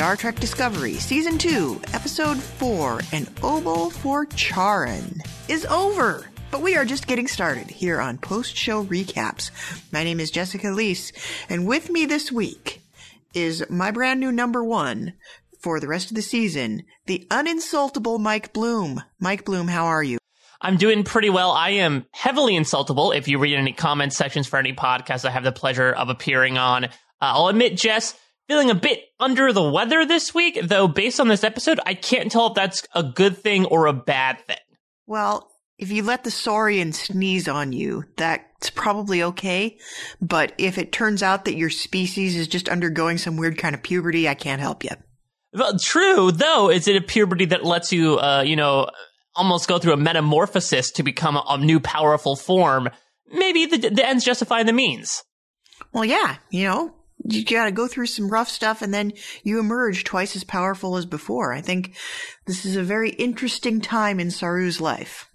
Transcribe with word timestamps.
Star 0.00 0.16
Trek 0.16 0.40
Discovery, 0.40 0.94
Season 0.94 1.36
2, 1.36 1.82
Episode 1.92 2.38
4, 2.38 3.00
An 3.12 3.26
Obol 3.42 3.92
for 3.92 4.24
Charon, 4.24 5.20
is 5.46 5.66
over. 5.66 6.26
But 6.50 6.62
we 6.62 6.74
are 6.74 6.86
just 6.86 7.06
getting 7.06 7.26
started 7.26 7.68
here 7.68 8.00
on 8.00 8.16
Post 8.16 8.56
Show 8.56 8.82
Recaps. 8.82 9.50
My 9.92 10.02
name 10.02 10.18
is 10.18 10.30
Jessica 10.30 10.68
Liese, 10.68 11.12
and 11.50 11.66
with 11.66 11.90
me 11.90 12.06
this 12.06 12.32
week 12.32 12.80
is 13.34 13.62
my 13.68 13.90
brand 13.90 14.20
new 14.20 14.32
number 14.32 14.64
one 14.64 15.12
for 15.58 15.78
the 15.78 15.88
rest 15.88 16.08
of 16.08 16.16
the 16.16 16.22
season, 16.22 16.84
the 17.04 17.26
uninsultable 17.30 18.18
Mike 18.18 18.54
Bloom. 18.54 19.02
Mike 19.20 19.44
Bloom, 19.44 19.68
how 19.68 19.84
are 19.84 20.02
you? 20.02 20.16
I'm 20.62 20.78
doing 20.78 21.04
pretty 21.04 21.28
well. 21.28 21.50
I 21.50 21.72
am 21.72 22.06
heavily 22.12 22.54
insultable. 22.54 23.14
If 23.14 23.28
you 23.28 23.38
read 23.38 23.58
any 23.58 23.74
comment 23.74 24.14
sections 24.14 24.46
for 24.46 24.58
any 24.58 24.72
podcast 24.72 25.26
I 25.26 25.30
have 25.30 25.44
the 25.44 25.52
pleasure 25.52 25.92
of 25.92 26.08
appearing 26.08 26.56
on, 26.56 26.84
uh, 26.86 26.88
I'll 27.20 27.48
admit, 27.48 27.76
Jess, 27.76 28.14
feeling 28.50 28.70
a 28.70 28.74
bit 28.74 29.04
under 29.20 29.52
the 29.52 29.62
weather 29.62 30.04
this 30.04 30.34
week, 30.34 30.58
though 30.64 30.88
based 30.88 31.20
on 31.20 31.28
this 31.28 31.44
episode, 31.44 31.78
I 31.86 31.94
can't 31.94 32.32
tell 32.32 32.48
if 32.48 32.54
that's 32.54 32.84
a 32.96 33.04
good 33.04 33.38
thing 33.38 33.64
or 33.64 33.86
a 33.86 33.92
bad 33.92 34.44
thing. 34.44 34.56
Well, 35.06 35.48
if 35.78 35.92
you 35.92 36.02
let 36.02 36.24
the 36.24 36.32
saurian 36.32 36.92
sneeze 36.92 37.46
on 37.46 37.72
you, 37.72 38.06
that's 38.16 38.70
probably 38.70 39.22
okay. 39.22 39.78
But 40.20 40.52
if 40.58 40.78
it 40.78 40.90
turns 40.90 41.22
out 41.22 41.44
that 41.44 41.54
your 41.54 41.70
species 41.70 42.34
is 42.34 42.48
just 42.48 42.68
undergoing 42.68 43.18
some 43.18 43.36
weird 43.36 43.56
kind 43.56 43.72
of 43.72 43.84
puberty, 43.84 44.28
I 44.28 44.34
can't 44.34 44.60
help 44.60 44.82
you. 44.82 44.90
Well, 45.52 45.78
true, 45.78 46.32
though, 46.32 46.70
is 46.70 46.88
it 46.88 46.96
a 46.96 47.00
puberty 47.00 47.44
that 47.46 47.64
lets 47.64 47.92
you, 47.92 48.18
uh, 48.18 48.42
you 48.44 48.56
know, 48.56 48.90
almost 49.36 49.68
go 49.68 49.78
through 49.78 49.92
a 49.92 49.96
metamorphosis 49.96 50.90
to 50.92 51.04
become 51.04 51.36
a, 51.36 51.44
a 51.50 51.58
new 51.58 51.78
powerful 51.78 52.34
form? 52.34 52.90
Maybe 53.32 53.66
the, 53.66 53.90
the 53.90 54.04
ends 54.04 54.24
justify 54.24 54.64
the 54.64 54.72
means. 54.72 55.22
Well, 55.92 56.04
yeah, 56.04 56.38
you 56.50 56.64
know, 56.64 56.94
you 57.24 57.44
gotta 57.44 57.72
go 57.72 57.86
through 57.86 58.06
some 58.06 58.28
rough 58.28 58.48
stuff 58.48 58.82
and 58.82 58.92
then 58.92 59.12
you 59.42 59.58
emerge 59.58 60.04
twice 60.04 60.36
as 60.36 60.44
powerful 60.44 60.96
as 60.96 61.06
before. 61.06 61.52
I 61.52 61.60
think 61.60 61.94
this 62.46 62.64
is 62.64 62.76
a 62.76 62.82
very 62.82 63.10
interesting 63.10 63.80
time 63.80 64.20
in 64.20 64.28
Saru's 64.28 64.80
life. 64.80 65.28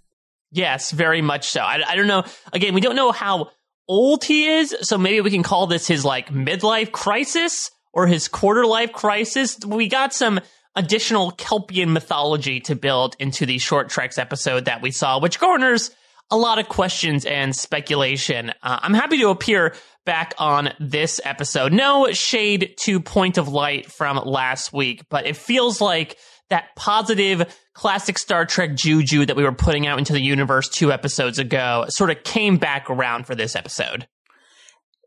Yes, 0.52 0.92
very 0.92 1.22
much 1.22 1.50
so. 1.50 1.62
I, 1.62 1.82
I 1.88 1.96
don't 1.96 2.08
know. 2.08 2.24
Again, 2.54 2.74
we 2.74 2.82
don't 2.82 2.96
know 2.96 3.12
how 3.12 3.52
old 3.88 4.24
he 4.24 4.48
is, 4.48 4.76
so 4.82 4.98
maybe 4.98 5.22
we 5.22 5.32
can 5.32 5.44
call 5.44 5.68
this 5.68 5.88
his 5.88 6.06
like 6.06 6.30
midlife 6.30 6.92
crisis 6.92 7.72
or 7.94 8.08
his 8.08 8.28
quarter 8.28 8.66
life 8.66 8.94
crisis. 8.94 9.60
We 9.66 9.88
got 9.88 10.14
some 10.14 10.40
additional 10.76 11.32
Kelpian 11.32 11.94
mythology 11.94 12.60
to 12.62 12.76
build 12.76 13.16
into 13.20 13.46
the 13.46 13.58
short 13.58 13.90
treks 13.90 14.18
episode 14.18 14.66
that 14.66 14.82
we 14.82 14.92
saw, 14.92 15.20
which 15.20 15.40
garners 15.40 15.92
a 16.32 16.38
lot 16.38 16.60
of 16.60 16.68
questions 16.68 17.26
and 17.26 17.56
speculation. 17.56 18.50
Uh, 18.64 18.80
I'm 18.82 18.94
happy 18.94 19.18
to 19.20 19.30
appear 19.30 19.76
back 20.06 20.34
on 20.38 20.70
this 20.80 21.22
episode. 21.24 21.74
No 21.74 22.12
shade 22.12 22.76
to 22.82 23.00
Point 23.00 23.38
of 23.38 23.48
Light 23.48 23.92
from 23.92 24.18
last 24.18 24.74
week, 24.74 25.04
but 25.10 25.26
it 25.26 25.36
feels 25.36 25.82
like 25.82 26.18
that 26.50 26.76
positive 26.76 27.56
classic 27.74 28.18
Star 28.18 28.46
Trek 28.46 28.76
juju 28.76 29.26
that 29.26 29.36
we 29.36 29.44
were 29.44 29.52
putting 29.52 29.88
out 29.88 29.98
into 29.98 30.14
the 30.14 30.22
universe 30.22 30.70
two 30.70 30.92
episodes 30.92 31.40
ago 31.40 31.86
sort 31.90 32.12
of 32.12 32.24
came 32.24 32.58
back 32.58 32.90
around 32.90 33.26
for 33.26 33.36
this 33.36 33.56
episode. 33.56 34.08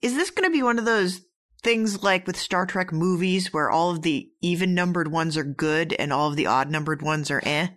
Is 0.03 0.15
this 0.15 0.31
going 0.31 0.49
to 0.49 0.57
be 0.57 0.63
one 0.63 0.79
of 0.79 0.85
those 0.85 1.21
things 1.63 2.03
like 2.03 2.27
with 2.27 2.37
Star 2.37 2.67
Trek 2.67 2.93
movies 2.93 3.53
where 3.53 3.71
all 3.71 3.91
of 3.91 4.03
the 4.03 4.29
even 4.41 4.75
numbered 4.75 5.11
ones 5.11 5.37
are 5.37 5.45
good 5.45 5.93
and 5.93 6.13
all 6.13 6.29
of 6.29 6.37
the 6.37 6.47
odd 6.47 6.71
numbered 6.71 7.03
ones 7.03 7.31
are 7.31 7.43
eh? 7.45 7.69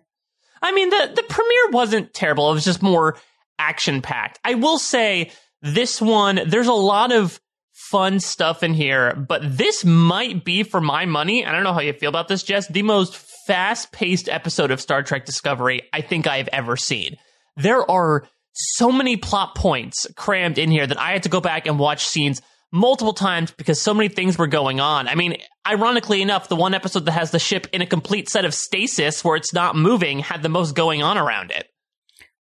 I 0.61 0.71
mean, 0.71 0.89
the, 0.89 1.11
the 1.15 1.23
premiere 1.23 1.71
wasn't 1.71 2.13
terrible. 2.13 2.51
It 2.51 2.55
was 2.55 2.65
just 2.65 2.83
more 2.83 3.17
action 3.61 4.01
packed. 4.01 4.39
I 4.43 4.55
will 4.55 4.79
say 4.79 5.31
this 5.61 6.01
one, 6.01 6.41
there's 6.47 6.67
a 6.67 6.73
lot 6.73 7.11
of 7.11 7.39
fun 7.71 8.19
stuff 8.19 8.63
in 8.63 8.73
here, 8.73 9.13
but 9.15 9.41
this 9.43 9.85
might 9.85 10.43
be 10.43 10.63
for 10.63 10.81
my 10.81 11.05
money. 11.05 11.45
I 11.45 11.51
don't 11.51 11.63
know 11.63 11.73
how 11.73 11.81
you 11.81 11.93
feel 11.93 12.09
about 12.09 12.27
this, 12.27 12.43
Jess, 12.43 12.67
the 12.67 12.81
most 12.81 13.15
fast 13.47 13.91
paced 13.91 14.29
episode 14.29 14.71
of 14.71 14.81
Star 14.81 15.03
Trek 15.03 15.25
Discovery 15.25 15.81
I 15.93 16.01
think 16.01 16.27
I 16.27 16.37
have 16.37 16.49
ever 16.51 16.75
seen. 16.75 17.17
There 17.55 17.89
are 17.89 18.27
so 18.53 18.91
many 18.91 19.17
plot 19.17 19.55
points 19.55 20.07
crammed 20.15 20.57
in 20.57 20.71
here 20.71 20.87
that 20.87 20.99
I 20.99 21.11
had 21.11 21.23
to 21.23 21.29
go 21.29 21.39
back 21.39 21.67
and 21.67 21.79
watch 21.79 22.05
scenes 22.05 22.41
multiple 22.71 23.13
times 23.13 23.51
because 23.51 23.79
so 23.79 23.93
many 23.93 24.09
things 24.09 24.37
were 24.37 24.47
going 24.47 24.79
on. 24.79 25.07
I 25.07 25.15
mean, 25.15 25.37
ironically 25.67 26.21
enough, 26.21 26.49
the 26.49 26.55
one 26.55 26.73
episode 26.73 27.05
that 27.05 27.11
has 27.11 27.31
the 27.31 27.39
ship 27.39 27.67
in 27.73 27.81
a 27.81 27.85
complete 27.85 28.29
set 28.29 28.45
of 28.45 28.53
stasis 28.53 29.23
where 29.23 29.35
it's 29.35 29.53
not 29.53 29.75
moving 29.75 30.19
had 30.19 30.41
the 30.41 30.49
most 30.49 30.75
going 30.75 31.03
on 31.03 31.17
around 31.17 31.51
it. 31.51 31.67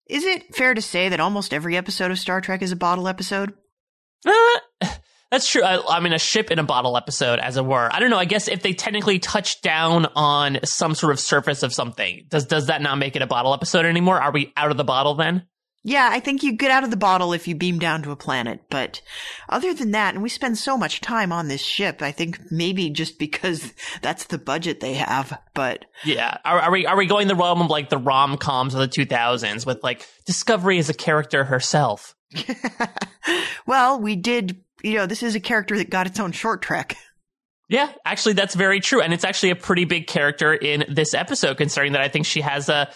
Is 0.09 0.25
it 0.25 0.55
fair 0.55 0.75
to 0.75 0.83
say 0.83 1.09
that 1.09 1.21
almost 1.21 1.55
every 1.55 1.77
episode 1.77 2.11
of 2.11 2.19
Star 2.19 2.41
Trek 2.41 2.63
is 2.63 2.73
a 2.73 2.77
bottle 2.77 3.09
episode? 3.09 3.55
Uh, 4.27 4.89
that's 5.31 5.51
true. 5.51 5.63
I, 5.63 5.97
I, 5.97 6.01
mean, 6.01 6.13
a 6.13 6.19
ship 6.19 6.51
in 6.51 6.59
a 6.59 6.63
bottle 6.63 6.97
episode, 6.97 7.39
as 7.39 7.57
it 7.57 7.65
were. 7.65 7.89
I 7.93 8.01
don't 8.01 8.11
know. 8.11 8.19
I 8.19 8.25
guess 8.25 8.47
if 8.49 8.63
they 8.63 8.75
technically 8.75 9.19
touch 9.19 9.63
down 9.63 10.07
on 10.15 10.61
some 10.65 10.95
sort 10.95 11.13
of 11.13 11.21
surface 11.21 11.63
of 11.63 11.73
something, 11.73 12.27
does 12.29 12.47
does 12.47 12.67
that 12.67 12.83
not 12.83 12.99
make 12.99 13.17
it 13.17 13.23
a 13.23 13.27
bottle 13.27 13.55
episode 13.55 13.87
anymore? 13.87 14.21
Are 14.21 14.33
we 14.33 14.53
out 14.57 14.71
of 14.71 14.77
the 14.77 14.85
bottle 14.85 15.15
then? 15.15 15.47
Yeah, 15.87 16.09
I 16.11 16.19
think 16.19 16.43
you 16.43 16.53
get 16.53 16.71
out 16.71 16.83
of 16.83 16.91
the 16.91 16.97
bottle 16.97 17.35
if 17.35 17.47
you 17.47 17.55
beam 17.55 17.79
down 17.79 18.03
to 18.03 18.11
a 18.11 18.17
planet. 18.17 18.61
But 18.71 19.03
other 19.51 19.75
than 19.75 19.91
that, 19.91 20.15
and 20.15 20.23
we 20.23 20.31
spend 20.31 20.57
so 20.57 20.79
much 20.79 21.03
time 21.03 21.31
on 21.31 21.49
this 21.49 21.61
ship, 21.61 22.01
I 22.01 22.11
think 22.11 22.41
maybe 22.51 22.89
just 22.89 23.19
because 23.19 23.75
that's 24.03 24.25
the 24.25 24.39
budget 24.39 24.81
they 24.81 24.95
have. 24.95 25.39
But 25.53 25.85
yeah, 26.03 26.39
are, 26.43 26.59
are 26.59 26.71
we 26.71 26.87
are 26.87 26.97
we 26.97 27.07
going 27.07 27.29
the 27.29 27.35
realm 27.35 27.61
of 27.61 27.69
like 27.69 27.91
the 27.91 27.99
rom 27.99 28.39
coms 28.39 28.73
of 28.73 28.81
the 28.81 28.89
two 28.89 29.05
thousands 29.05 29.67
with 29.67 29.83
like 29.85 30.09
Discovery 30.25 30.79
as 30.79 30.89
a 30.89 30.95
character 30.95 31.45
herself? 31.45 32.17
well, 33.67 34.01
we 34.01 34.17
did. 34.17 34.63
You 34.83 34.95
know, 34.95 35.07
this 35.07 35.23
is 35.23 35.35
a 35.35 35.41
character 35.41 35.77
that 35.77 35.91
got 35.91 36.07
its 36.07 36.19
own 36.19 36.33
short 36.33 36.63
trek. 36.63 36.97
Yeah, 37.67 37.91
actually, 38.05 38.35
that's 38.35 38.55
very 38.55 38.79
true, 38.81 39.01
and 39.01 39.15
it's 39.15 39.25
actually 39.25 39.49
a 39.49 39.57
pretty 39.57 39.87
big 39.87 40.07
character 40.07 40.53
in 40.53 40.85
this 40.87 41.15
episode, 41.15 41.57
considering 41.57 41.93
that 41.93 42.03
I 42.03 42.09
think 42.09 42.27
she 42.27 42.43
has 42.43 42.69
a 42.69 42.91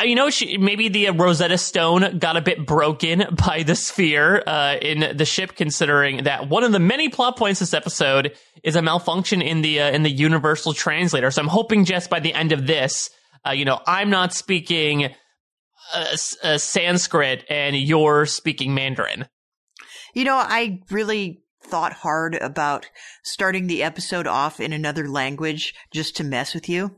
you 0.00 0.14
know, 0.14 0.30
she, 0.30 0.56
maybe 0.56 0.88
the 0.88 1.08
uh, 1.08 1.14
Rosetta 1.14 1.58
Stone 1.58 2.18
got 2.18 2.36
a 2.36 2.40
bit 2.40 2.66
broken 2.66 3.24
by 3.46 3.62
the 3.62 3.74
sphere 3.74 4.42
uh, 4.46 4.76
in 4.80 5.16
the 5.16 5.24
ship, 5.24 5.54
considering 5.54 6.24
that 6.24 6.48
one 6.48 6.64
of 6.64 6.72
the 6.72 6.78
many 6.78 7.08
plot 7.08 7.36
points 7.36 7.60
this 7.60 7.74
episode 7.74 8.36
is 8.62 8.76
a 8.76 8.82
malfunction 8.82 9.42
in 9.42 9.62
the 9.62 9.80
uh, 9.80 9.90
in 9.90 10.02
the 10.02 10.10
Universal 10.10 10.74
Translator. 10.74 11.30
So 11.30 11.42
I'm 11.42 11.48
hoping 11.48 11.84
just 11.84 12.10
by 12.10 12.20
the 12.20 12.34
end 12.34 12.52
of 12.52 12.66
this, 12.66 13.10
uh, 13.46 13.50
you 13.50 13.64
know, 13.64 13.80
I'm 13.86 14.10
not 14.10 14.32
speaking 14.32 15.14
uh, 15.94 16.16
Sanskrit 16.16 17.44
and 17.48 17.76
you're 17.76 18.26
speaking 18.26 18.74
Mandarin. 18.74 19.26
You 20.14 20.24
know, 20.24 20.36
I 20.36 20.80
really 20.90 21.42
thought 21.62 21.92
hard 21.92 22.34
about 22.36 22.86
starting 23.24 23.66
the 23.66 23.82
episode 23.82 24.26
off 24.26 24.60
in 24.60 24.72
another 24.72 25.08
language 25.08 25.74
just 25.92 26.16
to 26.16 26.24
mess 26.24 26.54
with 26.54 26.68
you. 26.68 26.96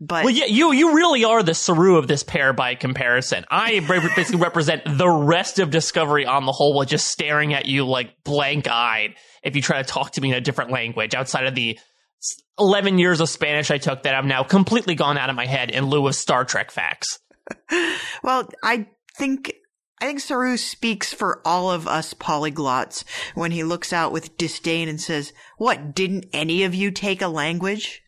But 0.00 0.24
well, 0.24 0.34
yeah, 0.34 0.46
you 0.46 0.72
you 0.72 0.94
really 0.94 1.24
are 1.24 1.42
the 1.42 1.54
Saru 1.54 1.96
of 1.96 2.08
this 2.08 2.22
pair 2.22 2.52
by 2.52 2.74
comparison. 2.74 3.44
I 3.50 3.80
basically 3.80 4.40
represent 4.40 4.82
the 4.86 5.08
rest 5.08 5.58
of 5.58 5.70
Discovery 5.70 6.26
on 6.26 6.46
the 6.46 6.52
whole, 6.52 6.74
while 6.74 6.84
just 6.84 7.06
staring 7.06 7.54
at 7.54 7.66
you 7.66 7.86
like 7.86 8.22
blank 8.24 8.68
eyed 8.68 9.14
if 9.42 9.54
you 9.54 9.62
try 9.62 9.80
to 9.80 9.88
talk 9.88 10.12
to 10.12 10.20
me 10.20 10.30
in 10.30 10.36
a 10.36 10.40
different 10.40 10.70
language 10.70 11.14
outside 11.14 11.46
of 11.46 11.54
the 11.54 11.78
11 12.58 12.98
years 12.98 13.20
of 13.20 13.28
Spanish 13.28 13.70
I 13.70 13.78
took 13.78 14.02
that 14.04 14.14
I've 14.14 14.24
now 14.24 14.42
completely 14.42 14.94
gone 14.94 15.18
out 15.18 15.30
of 15.30 15.36
my 15.36 15.46
head 15.46 15.70
in 15.70 15.86
lieu 15.86 16.06
of 16.06 16.14
Star 16.14 16.44
Trek 16.44 16.70
facts. 16.70 17.18
well, 18.22 18.48
I 18.62 18.88
think 19.16 19.52
I 20.00 20.06
think 20.06 20.20
Saru 20.20 20.56
speaks 20.56 21.12
for 21.12 21.40
all 21.44 21.70
of 21.70 21.86
us 21.86 22.14
polyglots 22.14 23.04
when 23.34 23.52
he 23.52 23.64
looks 23.64 23.92
out 23.92 24.12
with 24.12 24.36
disdain 24.36 24.88
and 24.88 25.00
says, 25.00 25.32
"What? 25.56 25.94
Didn't 25.94 26.26
any 26.32 26.64
of 26.64 26.74
you 26.74 26.90
take 26.90 27.22
a 27.22 27.28
language?" 27.28 28.02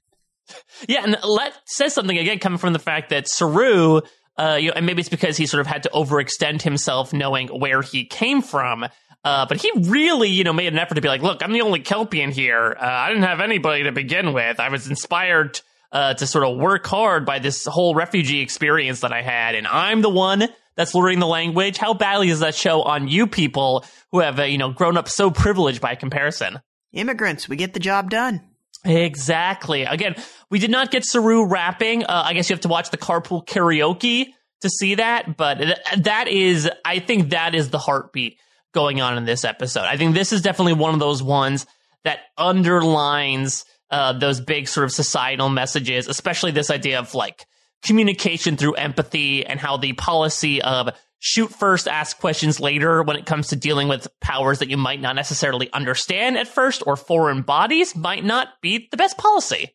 Yeah, 0.89 1.03
and 1.03 1.15
that 1.15 1.53
says 1.65 1.95
something 1.95 2.17
again 2.17 2.39
coming 2.39 2.59
from 2.59 2.73
the 2.73 2.79
fact 2.79 3.11
that 3.11 3.29
Saru, 3.29 4.03
uh, 4.37 4.59
you 4.61 4.69
know, 4.69 4.75
and 4.77 4.87
maybe 4.87 5.01
it's 5.01 5.09
because 5.09 5.37
he 5.37 5.47
sort 5.47 5.61
of 5.61 5.67
had 5.67 5.83
to 5.85 5.91
overextend 5.91 6.63
himself 6.63 7.13
knowing 7.13 7.49
where 7.49 7.83
he 7.83 8.05
came 8.05 8.43
from. 8.43 8.87
Uh, 9.25 9.47
but 9.47 9.61
he 9.61 9.73
really, 9.75 10.29
you 10.29 10.45
know, 10.45 10.53
made 10.53 10.73
an 10.73 10.79
effort 10.79 10.95
to 10.95 11.01
be 11.01 11.09
like, 11.09 11.23
look, 11.23 11.43
I'm 11.43 11.53
the 11.53 11.63
only 11.63 11.81
Kelpian 11.81 12.31
here. 12.31 12.77
Uh, 12.81 12.85
I 12.85 13.09
didn't 13.09 13.25
have 13.25 13.41
anybody 13.41 13.85
to 13.85 13.93
begin 13.93 14.33
with. 14.33 14.61
I 14.61 14.69
was 14.69 14.87
inspired 14.87 15.61
uh, 15.91 16.15
to 16.15 16.27
sort 16.27 16.45
of 16.45 16.59
work 16.59 16.87
hard 16.87 17.25
by 17.27 17.39
this 17.39 17.65
whole 17.65 17.95
refugee 17.95 18.41
experience 18.41 19.01
that 19.01 19.13
I 19.13 19.23
had, 19.23 19.55
and 19.55 19.67
I'm 19.67 20.03
the 20.03 20.11
one 20.11 20.49
that's 20.77 20.95
learning 20.95 21.19
the 21.19 21.27
language. 21.27 21.79
How 21.79 21.95
badly 21.95 22.29
does 22.29 22.41
that 22.41 22.55
show 22.55 22.83
on 22.83 23.09
you 23.09 23.27
people 23.27 23.85
who 24.13 24.21
have, 24.21 24.39
uh, 24.39 24.45
you 24.45 24.59
know, 24.59 24.71
grown 24.71 24.97
up 24.97 25.09
so 25.09 25.31
privileged 25.31 25.81
by 25.81 25.95
comparison? 25.95 26.61
Immigrants, 26.93 27.49
we 27.49 27.57
get 27.57 27.75
the 27.75 27.81
job 27.81 28.11
done. 28.11 28.43
Exactly. 28.87 29.83
Again, 29.83 30.15
we 30.51 30.59
did 30.59 30.71
not 30.71 30.91
get 30.91 31.05
Saru 31.05 31.47
rapping. 31.47 32.05
Uh, 32.05 32.23
I 32.25 32.35
guess 32.35 32.49
you 32.49 32.55
have 32.55 32.63
to 32.63 32.69
watch 32.69 32.91
the 32.91 32.99
carpool 32.99 33.47
karaoke 33.47 34.27
to 34.63 34.71
see 34.71 34.95
that, 34.95 35.37
but 35.37 35.59
th- 35.59 35.79
that 35.99 36.29
is, 36.29 36.71
I 36.85 37.01
think 37.01 37.31
that 37.31 37.55
is 37.55 37.71
the 37.71 37.79
heartbeat 37.79 38.39
going 38.73 39.01
on 39.01 39.19
in 39.19 39.25
this 39.25 39.45
episode. 39.45 39.83
I 39.83 39.97
think 39.97 40.15
this 40.15 40.33
is 40.33 40.43
definitely 40.43 40.75
one 40.75 40.95
of 40.95 41.01
those 41.01 41.23
ones 41.23 41.67
that 42.05 42.21
underlines 42.39 43.65
uh, 43.91 44.13
those 44.13 44.41
big 44.41 44.69
sort 44.69 44.85
of 44.85 44.93
societal 44.93 45.49
messages, 45.49 46.09
especially 46.09 46.53
this 46.53 46.71
idea 46.71 46.99
of 46.99 47.15
like 47.15 47.47
communication 47.83 48.57
through 48.57 48.75
empathy 48.75 49.45
and 49.45 49.61
how 49.61 49.77
the 49.77 49.93
policy 49.95 50.63
of 50.63 50.91
shoot 51.19 51.51
first, 51.51 51.89
ask 51.89 52.19
questions 52.19 52.61
later 52.61 53.03
when 53.03 53.17
it 53.17 53.27
comes 53.27 53.49
to 53.49 53.57
dealing 53.57 53.89
with 53.89 54.09
powers 54.21 54.59
that 54.59 54.69
you 54.69 54.77
might 54.77 55.01
not 55.01 55.17
necessarily 55.17 55.73
understand 55.73 56.37
at 56.37 56.49
first 56.49 56.83
or 56.87 56.97
foreign 56.97 57.43
bodies 57.43 57.97
might 57.97 58.25
not 58.25 58.49
be 58.61 58.89
the 58.91 58.97
best 58.97 59.17
policy. 59.19 59.75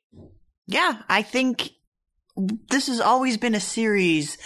Yeah, 0.67 1.01
I 1.09 1.21
think 1.23 1.71
this 2.69 2.87
has 2.87 3.01
always 3.01 3.37
been 3.37 3.55
a 3.55 3.59
series 3.59 4.37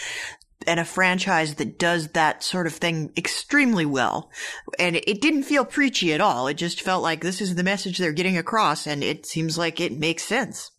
and 0.66 0.80
a 0.80 0.86
franchise 0.86 1.56
that 1.56 1.78
does 1.78 2.08
that 2.10 2.42
sort 2.42 2.66
of 2.66 2.74
thing 2.74 3.12
extremely 3.18 3.86
well. 3.86 4.32
And 4.80 4.96
it 4.96 5.22
didn't 5.22 5.44
feel 5.44 5.66
preachy 5.66 6.14
at 6.14 6.22
all. 6.22 6.48
It 6.48 6.56
just 6.56 6.82
felt 6.82 7.04
like 7.04 7.22
this 7.22 7.42
is 7.42 7.56
the 7.56 7.64
message 7.64 7.98
they're 7.98 8.12
getting 8.12 8.38
across, 8.38 8.88
and 8.88 9.04
it 9.04 9.26
seems 9.26 9.58
like 9.58 9.80
it 9.80 9.98
makes 9.98 10.24
sense. 10.24 10.72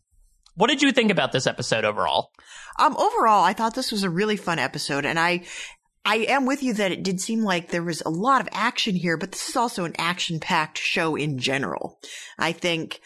What 0.54 0.68
did 0.68 0.82
you 0.82 0.90
think 0.90 1.10
about 1.10 1.32
this 1.32 1.46
episode 1.46 1.84
overall? 1.84 2.30
Um, 2.78 2.96
overall, 2.96 3.44
I 3.44 3.52
thought 3.52 3.74
this 3.74 3.92
was 3.92 4.02
a 4.02 4.10
really 4.10 4.36
fun 4.36 4.58
episode, 4.58 5.04
and 5.04 5.18
I, 5.18 5.44
I 6.04 6.16
am 6.28 6.46
with 6.46 6.62
you 6.62 6.72
that 6.74 6.92
it 6.92 7.02
did 7.02 7.20
seem 7.20 7.42
like 7.42 7.70
there 7.70 7.82
was 7.82 8.02
a 8.02 8.10
lot 8.10 8.40
of 8.40 8.48
action 8.52 8.94
here, 8.94 9.16
but 9.16 9.32
this 9.32 9.48
is 9.48 9.56
also 9.56 9.84
an 9.84 9.94
action-packed 9.98 10.78
show 10.78 11.16
in 11.16 11.38
general. 11.38 11.98
I 12.38 12.52
think 12.52 13.00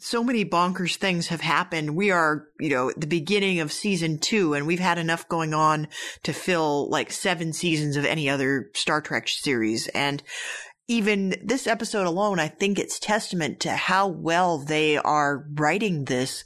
so 0.00 0.24
many 0.24 0.44
bonkers 0.44 0.96
things 0.96 1.28
have 1.28 1.42
happened. 1.42 1.94
We 1.94 2.10
are, 2.10 2.48
you 2.58 2.70
know, 2.70 2.90
the 2.96 3.06
beginning 3.06 3.60
of 3.60 3.70
season 3.70 4.18
two, 4.18 4.54
and 4.54 4.66
we've 4.66 4.80
had 4.80 4.98
enough 4.98 5.28
going 5.28 5.54
on 5.54 5.86
to 6.24 6.32
fill 6.32 6.90
like 6.90 7.12
seven 7.12 7.52
seasons 7.52 7.96
of 7.96 8.04
any 8.04 8.28
other 8.28 8.70
Star 8.74 9.00
Trek 9.00 9.28
series. 9.28 9.86
And 9.88 10.20
even 10.88 11.36
this 11.44 11.68
episode 11.68 12.08
alone, 12.08 12.40
I 12.40 12.48
think 12.48 12.80
it's 12.80 12.98
testament 12.98 13.60
to 13.60 13.70
how 13.70 14.08
well 14.08 14.58
they 14.58 14.96
are 14.96 15.46
writing 15.54 16.06
this 16.06 16.42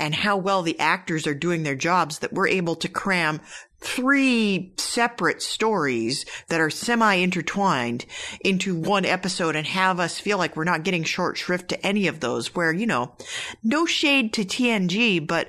and 0.00 0.14
how 0.14 0.36
well 0.36 0.62
the 0.62 0.80
actors 0.80 1.26
are 1.26 1.34
doing 1.34 1.62
their 1.62 1.76
jobs 1.76 2.18
that 2.18 2.32
we're 2.32 2.48
able 2.48 2.74
to 2.74 2.88
cram 2.88 3.40
three 3.80 4.72
separate 4.78 5.42
stories 5.42 6.24
that 6.48 6.60
are 6.60 6.70
semi 6.70 7.14
intertwined 7.14 8.06
into 8.40 8.74
one 8.74 9.04
episode 9.04 9.54
and 9.54 9.66
have 9.66 10.00
us 10.00 10.18
feel 10.18 10.38
like 10.38 10.56
we're 10.56 10.64
not 10.64 10.84
getting 10.84 11.04
short 11.04 11.36
shrift 11.36 11.68
to 11.68 11.86
any 11.86 12.06
of 12.06 12.20
those 12.20 12.54
where, 12.54 12.72
you 12.72 12.86
know, 12.86 13.14
no 13.62 13.86
shade 13.86 14.32
to 14.32 14.44
TNG, 14.44 15.24
but 15.24 15.48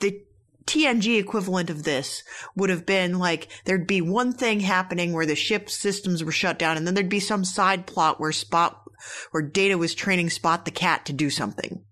the 0.00 0.22
TNG 0.66 1.18
equivalent 1.18 1.70
of 1.70 1.82
this 1.82 2.22
would 2.54 2.70
have 2.70 2.86
been 2.86 3.18
like 3.18 3.48
there'd 3.64 3.86
be 3.86 4.00
one 4.00 4.32
thing 4.32 4.60
happening 4.60 5.12
where 5.12 5.26
the 5.26 5.34
ship 5.34 5.68
systems 5.68 6.22
were 6.22 6.32
shut 6.32 6.58
down 6.58 6.76
and 6.76 6.86
then 6.86 6.94
there'd 6.94 7.08
be 7.08 7.20
some 7.20 7.44
side 7.44 7.86
plot 7.86 8.20
where 8.20 8.32
Spot 8.32 8.76
where 9.30 9.42
Data 9.42 9.78
was 9.78 9.94
training 9.94 10.28
Spot 10.28 10.64
the 10.64 10.70
cat 10.70 11.06
to 11.06 11.12
do 11.12 11.30
something. 11.30 11.82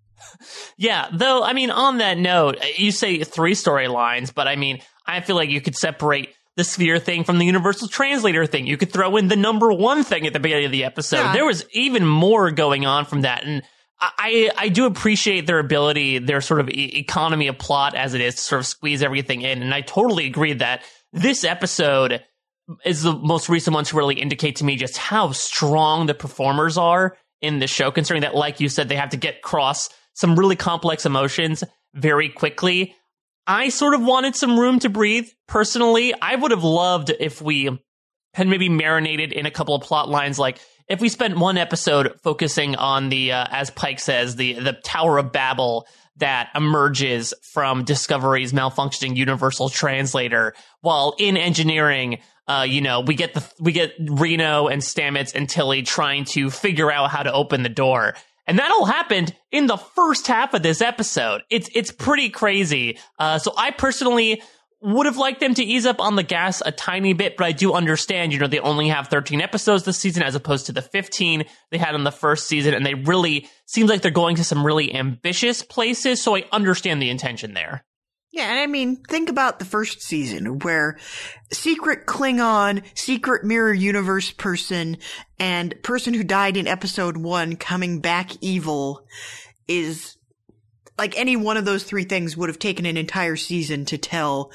Yeah, 0.77 1.09
though 1.13 1.43
I 1.43 1.53
mean 1.53 1.71
on 1.71 1.99
that 1.99 2.19
note, 2.19 2.59
you 2.77 2.93
say 2.93 3.25
three 3.25 3.55
storylines, 3.55 4.33
but 4.35 4.49
I 4.49 4.57
mean 4.57 4.81
I 5.07 5.21
feel 5.21 5.37
like 5.37 5.51
you 5.51 5.61
could 5.61 5.77
separate 5.77 6.35
the 6.57 6.65
sphere 6.65 6.99
thing 6.99 7.23
from 7.23 7.39
the 7.39 7.47
universal 7.47 7.87
translator 7.87 8.45
thing. 8.45 8.67
You 8.67 8.77
could 8.77 8.93
throw 8.93 9.17
in 9.17 9.29
the 9.29 9.37
number 9.37 9.73
one 9.73 10.03
thing 10.03 10.27
at 10.27 10.33
the 10.33 10.41
beginning 10.41 10.67
of 10.67 10.73
the 10.73 10.85
episode. 10.85 11.19
Yeah. 11.19 11.33
There 11.33 11.47
was 11.47 11.65
even 11.73 12.05
more 12.05 12.51
going 12.51 12.85
on 12.85 13.05
from 13.05 13.21
that. 13.23 13.45
And 13.45 13.63
I, 14.01 14.51
I 14.57 14.69
do 14.69 14.87
appreciate 14.87 15.47
their 15.47 15.61
ability, 15.61 16.19
their 16.19 16.41
sort 16.41 16.61
of 16.61 16.69
e- 16.69 16.99
economy 16.99 17.47
of 17.47 17.59
plot 17.59 17.95
as 17.95 18.15
it 18.15 18.21
is 18.21 18.35
to 18.35 18.41
sort 18.41 18.61
of 18.61 18.67
squeeze 18.67 19.03
everything 19.03 19.43
in. 19.43 19.63
And 19.63 19.73
I 19.73 19.81
totally 19.81 20.27
agree 20.27 20.53
that 20.55 20.83
this 21.13 21.45
episode 21.45 22.25
is 22.85 23.03
the 23.03 23.15
most 23.15 23.49
recent 23.49 23.75
one 23.75 23.85
to 23.85 23.97
really 23.97 24.17
indicate 24.17 24.57
to 24.57 24.65
me 24.65 24.77
just 24.77 24.97
how 24.97 25.33
strong 25.33 26.07
the 26.07 26.15
performers 26.15 26.77
are 26.77 27.17
in 27.41 27.61
the 27.61 27.67
show, 27.67 27.91
considering 27.91 28.23
that, 28.23 28.35
like 28.35 28.61
you 28.61 28.69
said, 28.69 28.89
they 28.89 28.97
have 28.97 29.11
to 29.11 29.17
get 29.17 29.39
across 29.39 29.91
some 30.19 30.37
really 30.37 30.57
complex 30.57 31.07
emotions 31.07 31.63
very 31.95 32.29
quickly. 32.29 32.95
I 33.47 33.69
sort 33.69 33.95
of 33.95 34.03
wanted 34.03 34.35
some 34.35 34.59
room 34.59 34.81
to 34.81 34.89
breathe 34.89 35.29
personally. 35.47 36.13
I 36.21 36.35
would 36.35 36.51
have 36.51 36.65
loved 36.65 37.11
if 37.21 37.41
we 37.41 37.79
had 38.35 38.49
maybe 38.49 38.69
marinated 38.69 39.33
in 39.33 39.47
a 39.47 39.51
couple 39.51 39.75
of 39.77 39.83
plot 39.83 40.09
lines 40.09 40.39
like 40.39 40.59
if 40.89 41.01
we 41.01 41.09
spent 41.09 41.39
one 41.39 41.57
episode 41.57 42.19
focusing 42.23 42.75
on 42.77 43.11
the 43.11 43.33
uh, 43.33 43.47
as 43.51 43.71
Pike 43.71 44.01
says 44.01 44.37
the 44.37 44.55
the 44.55 44.73
Tower 44.73 45.19
of 45.19 45.33
Babel 45.33 45.87
that 46.17 46.51
emerges 46.55 47.33
from 47.53 47.85
Discovery's 47.85 48.53
malfunctioning 48.53 49.17
universal 49.17 49.69
translator 49.69 50.53
while 50.81 51.15
in 51.19 51.37
engineering 51.37 52.19
uh, 52.49 52.63
you 52.63 52.81
know, 52.81 53.01
we 53.01 53.15
get 53.15 53.35
the 53.35 53.45
we 53.61 53.73
get 53.73 53.93
Reno 54.01 54.69
and 54.69 54.81
Stamets 54.81 55.35
and 55.35 55.49
Tilly 55.49 55.83
trying 55.83 56.25
to 56.27 56.51
figure 56.51 56.91
out 56.91 57.11
how 57.11 57.23
to 57.23 57.33
open 57.33 57.63
the 57.63 57.69
door. 57.69 58.15
And 58.49 58.59
that 58.59 58.71
all 58.71 58.87
happened 58.87 59.37
in 59.53 59.67
the 59.67 59.77
first 59.77 60.27
half 60.27 60.55
of 60.55 60.63
this 60.63 60.81
episode. 60.81 61.43
It's 61.51 61.69
it's 61.75 61.93
pretty 61.93 62.31
crazy. 62.31 62.99
Uh, 63.19 63.39
so 63.39 63.53
I 63.57 63.71
personally 63.71 64.43
would 64.81 65.07
have 65.07 65.17
liked 65.17 65.41
them 65.41 65.55
to 65.55 65.63
ease 65.63 65.87
up 65.87 66.01
on 66.01 66.17
the 66.17 66.23
gas 66.23 66.63
a 66.65 66.71
tiny 66.71 67.13
bit, 67.13 67.37
but 67.37 67.45
I 67.45 67.53
do 67.53 67.73
understand, 67.73 68.33
you 68.33 68.39
know, 68.39 68.47
they 68.47 68.61
only 68.61 68.89
have 68.89 69.09
13 69.09 69.41
episodes 69.41 69.83
this 69.85 69.99
season 69.99 70.23
as 70.23 70.37
opposed 70.37 70.67
to 70.67 70.73
the 70.73 70.83
15 70.83 71.45
they 71.71 71.79
had 71.79 71.97
in 71.97 72.05
the 72.05 72.13
first 72.13 72.47
season, 72.47 72.75
and 72.75 72.87
they 72.87 72.95
really 72.95 73.49
seems 73.67 73.91
like 73.91 74.03
they're 74.03 74.11
going 74.13 74.37
to 74.37 74.45
some 74.45 74.65
really 74.65 74.95
ambitious 74.95 75.63
places. 75.63 76.23
So 76.23 76.37
I 76.37 76.45
understand 76.53 77.03
the 77.03 77.11
intention 77.11 77.55
there. 77.55 77.85
Yeah, 78.31 78.51
and 78.51 78.61
I 78.61 78.67
mean, 78.67 78.97
think 78.97 79.31
about 79.31 79.59
the 79.59 79.65
first 79.65 80.03
season 80.03 80.59
where 80.59 80.99
secret 81.51 82.07
Klingon, 82.07 82.83
secret 82.95 83.43
mirror 83.43 83.73
universe 83.73 84.31
person, 84.31 84.99
and 85.39 85.75
person 85.83 86.13
who 86.13 86.23
died 86.23 86.57
in 86.57 86.67
episode 86.67 87.17
one 87.17 87.57
coming 87.57 88.01
back 88.01 88.31
evil 88.43 89.07
is 89.67 90.19
like 90.99 91.19
any 91.19 91.37
one 91.37 91.57
of 91.57 91.65
those 91.65 91.85
three 91.85 92.05
things 92.05 92.37
would 92.37 92.49
have 92.51 92.59
taken 92.59 92.85
an 92.85 92.97
entire 92.97 93.37
season 93.37 93.85
to 93.87 93.97
tell 93.97 94.53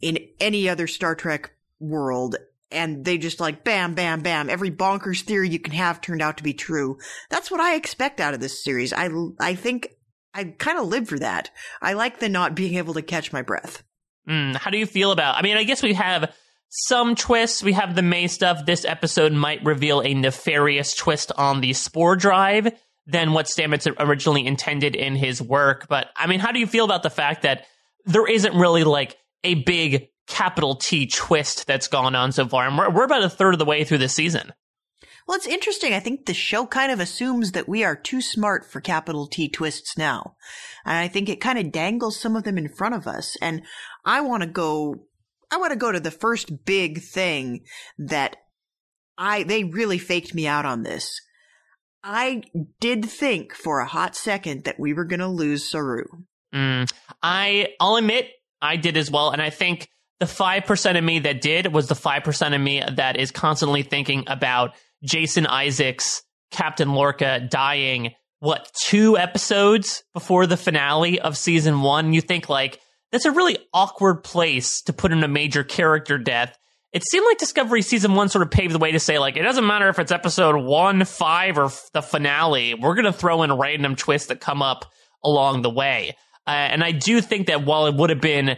in 0.00 0.18
any 0.38 0.68
other 0.68 0.86
Star 0.86 1.14
Trek 1.14 1.50
world. 1.80 2.36
And 2.70 3.04
they 3.04 3.18
just 3.18 3.40
like 3.40 3.64
bam, 3.64 3.94
bam, 3.94 4.20
bam. 4.20 4.50
Every 4.50 4.70
bonkers 4.70 5.22
theory 5.22 5.48
you 5.48 5.58
can 5.58 5.72
have 5.72 6.00
turned 6.00 6.22
out 6.22 6.36
to 6.36 6.42
be 6.42 6.52
true. 6.52 6.98
That's 7.30 7.50
what 7.50 7.60
I 7.60 7.74
expect 7.74 8.20
out 8.20 8.34
of 8.34 8.40
this 8.40 8.62
series. 8.62 8.92
I, 8.92 9.08
I 9.40 9.54
think 9.54 9.88
I 10.38 10.44
kind 10.44 10.78
of 10.78 10.86
live 10.86 11.08
for 11.08 11.18
that. 11.18 11.50
I 11.82 11.94
like 11.94 12.20
the 12.20 12.28
not 12.28 12.54
being 12.54 12.76
able 12.76 12.94
to 12.94 13.02
catch 13.02 13.32
my 13.32 13.42
breath. 13.42 13.82
Mm, 14.28 14.54
how 14.54 14.70
do 14.70 14.78
you 14.78 14.86
feel 14.86 15.10
about? 15.10 15.34
I 15.34 15.42
mean, 15.42 15.56
I 15.56 15.64
guess 15.64 15.82
we 15.82 15.94
have 15.94 16.32
some 16.68 17.16
twists. 17.16 17.60
We 17.60 17.72
have 17.72 17.96
the 17.96 18.02
May 18.02 18.28
stuff. 18.28 18.64
This 18.64 18.84
episode 18.84 19.32
might 19.32 19.64
reveal 19.64 20.00
a 20.00 20.14
nefarious 20.14 20.94
twist 20.94 21.32
on 21.36 21.60
the 21.60 21.72
spore 21.72 22.14
drive 22.14 22.70
than 23.04 23.32
what 23.32 23.46
Stamets 23.46 23.92
originally 23.98 24.46
intended 24.46 24.94
in 24.94 25.16
his 25.16 25.42
work. 25.42 25.88
But 25.88 26.10
I 26.14 26.28
mean, 26.28 26.38
how 26.38 26.52
do 26.52 26.60
you 26.60 26.68
feel 26.68 26.84
about 26.84 27.02
the 27.02 27.10
fact 27.10 27.42
that 27.42 27.64
there 28.04 28.28
isn't 28.28 28.54
really 28.54 28.84
like 28.84 29.16
a 29.42 29.54
big 29.54 30.10
capital 30.28 30.76
T 30.76 31.08
twist 31.08 31.66
that's 31.66 31.88
gone 31.88 32.14
on 32.14 32.30
so 32.30 32.46
far? 32.46 32.68
And 32.68 32.78
we're, 32.78 32.90
we're 32.90 33.04
about 33.04 33.24
a 33.24 33.30
third 33.30 33.54
of 33.54 33.58
the 33.58 33.64
way 33.64 33.82
through 33.82 33.98
the 33.98 34.08
season. 34.08 34.52
Well, 35.28 35.36
it's 35.36 35.46
interesting. 35.46 35.92
I 35.92 36.00
think 36.00 36.24
the 36.24 36.32
show 36.32 36.66
kind 36.66 36.90
of 36.90 37.00
assumes 37.00 37.52
that 37.52 37.68
we 37.68 37.84
are 37.84 37.94
too 37.94 38.22
smart 38.22 38.64
for 38.64 38.80
capital 38.80 39.26
T 39.26 39.46
twists 39.50 39.98
now. 39.98 40.36
And 40.86 40.96
I 40.96 41.06
think 41.06 41.28
it 41.28 41.38
kind 41.42 41.58
of 41.58 41.70
dangles 41.70 42.18
some 42.18 42.34
of 42.34 42.44
them 42.44 42.56
in 42.56 42.70
front 42.70 42.94
of 42.94 43.06
us. 43.06 43.36
And 43.42 43.60
I 44.06 44.22
want 44.22 44.42
to 44.42 44.48
go, 44.48 45.04
I 45.50 45.58
want 45.58 45.72
to 45.72 45.78
go 45.78 45.92
to 45.92 46.00
the 46.00 46.10
first 46.10 46.64
big 46.64 47.02
thing 47.02 47.64
that 47.98 48.36
I, 49.18 49.42
they 49.42 49.64
really 49.64 49.98
faked 49.98 50.34
me 50.34 50.46
out 50.46 50.64
on 50.64 50.82
this. 50.82 51.20
I 52.02 52.44
did 52.80 53.04
think 53.04 53.52
for 53.52 53.80
a 53.80 53.86
hot 53.86 54.16
second 54.16 54.64
that 54.64 54.80
we 54.80 54.94
were 54.94 55.04
going 55.04 55.20
to 55.20 55.28
lose 55.28 55.68
Saru. 55.68 56.04
Mm, 56.54 56.90
I, 57.22 57.74
I'll 57.78 57.96
admit 57.96 58.30
I 58.62 58.76
did 58.76 58.96
as 58.96 59.10
well. 59.10 59.32
And 59.32 59.42
I 59.42 59.50
think 59.50 59.90
the 60.20 60.26
5% 60.26 60.96
of 60.96 61.04
me 61.04 61.18
that 61.18 61.42
did 61.42 61.70
was 61.70 61.88
the 61.88 61.94
5% 61.94 62.54
of 62.54 62.60
me 62.62 62.82
that 62.94 63.18
is 63.18 63.30
constantly 63.30 63.82
thinking 63.82 64.24
about 64.26 64.72
Jason 65.02 65.46
Isaacs, 65.46 66.22
Captain 66.50 66.92
Lorca 66.92 67.40
dying, 67.40 68.12
what, 68.40 68.70
two 68.80 69.18
episodes 69.18 70.02
before 70.14 70.46
the 70.46 70.56
finale 70.56 71.20
of 71.20 71.36
season 71.36 71.80
one? 71.82 72.12
You 72.12 72.20
think, 72.20 72.48
like, 72.48 72.80
that's 73.10 73.24
a 73.24 73.30
really 73.30 73.58
awkward 73.74 74.22
place 74.22 74.82
to 74.82 74.92
put 74.92 75.12
in 75.12 75.24
a 75.24 75.28
major 75.28 75.64
character 75.64 76.18
death. 76.18 76.56
It 76.92 77.02
seemed 77.04 77.26
like 77.26 77.38
Discovery 77.38 77.82
season 77.82 78.14
one 78.14 78.28
sort 78.28 78.42
of 78.42 78.50
paved 78.50 78.74
the 78.74 78.78
way 78.78 78.92
to 78.92 79.00
say, 79.00 79.18
like, 79.18 79.36
it 79.36 79.42
doesn't 79.42 79.66
matter 79.66 79.88
if 79.88 79.98
it's 79.98 80.12
episode 80.12 80.56
one, 80.64 81.04
five, 81.04 81.58
or 81.58 81.66
f- 81.66 81.82
the 81.92 82.00
finale. 82.00 82.74
We're 82.74 82.94
going 82.94 83.04
to 83.04 83.12
throw 83.12 83.42
in 83.42 83.52
random 83.52 83.94
twists 83.96 84.28
that 84.28 84.40
come 84.40 84.62
up 84.62 84.86
along 85.22 85.62
the 85.62 85.70
way. 85.70 86.16
Uh, 86.46 86.50
and 86.50 86.82
I 86.82 86.92
do 86.92 87.20
think 87.20 87.48
that 87.48 87.66
while 87.66 87.86
it 87.86 87.94
would 87.94 88.08
have 88.08 88.22
been 88.22 88.56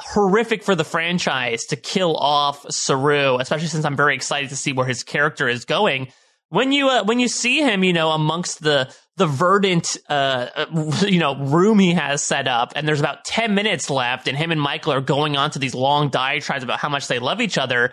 horrific 0.00 0.62
for 0.62 0.74
the 0.74 0.84
franchise 0.84 1.64
to 1.66 1.76
kill 1.76 2.16
off 2.16 2.64
Saru, 2.70 3.36
especially 3.38 3.68
since 3.68 3.84
I'm 3.84 3.96
very 3.96 4.14
excited 4.14 4.50
to 4.50 4.56
see 4.56 4.72
where 4.72 4.86
his 4.86 5.04
character 5.04 5.48
is 5.48 5.64
going. 5.64 6.08
When 6.48 6.72
you 6.72 6.88
uh, 6.88 7.04
when 7.04 7.20
you 7.20 7.28
see 7.28 7.60
him, 7.60 7.84
you 7.84 7.92
know, 7.92 8.10
amongst 8.10 8.62
the 8.62 8.92
the 9.16 9.26
verdant, 9.26 9.96
uh, 10.08 10.48
uh, 10.56 10.66
you 11.06 11.18
know, 11.18 11.36
room 11.36 11.78
he 11.78 11.92
has 11.92 12.22
set 12.22 12.48
up, 12.48 12.72
and 12.74 12.88
there's 12.88 12.98
about 12.98 13.24
ten 13.24 13.54
minutes 13.54 13.88
left, 13.88 14.26
and 14.26 14.36
him 14.36 14.50
and 14.50 14.60
Michael 14.60 14.92
are 14.92 15.00
going 15.00 15.36
on 15.36 15.50
to 15.52 15.58
these 15.58 15.74
long 15.74 16.08
diatribes 16.08 16.64
about 16.64 16.80
how 16.80 16.88
much 16.88 17.06
they 17.06 17.18
love 17.18 17.40
each 17.40 17.58
other. 17.58 17.92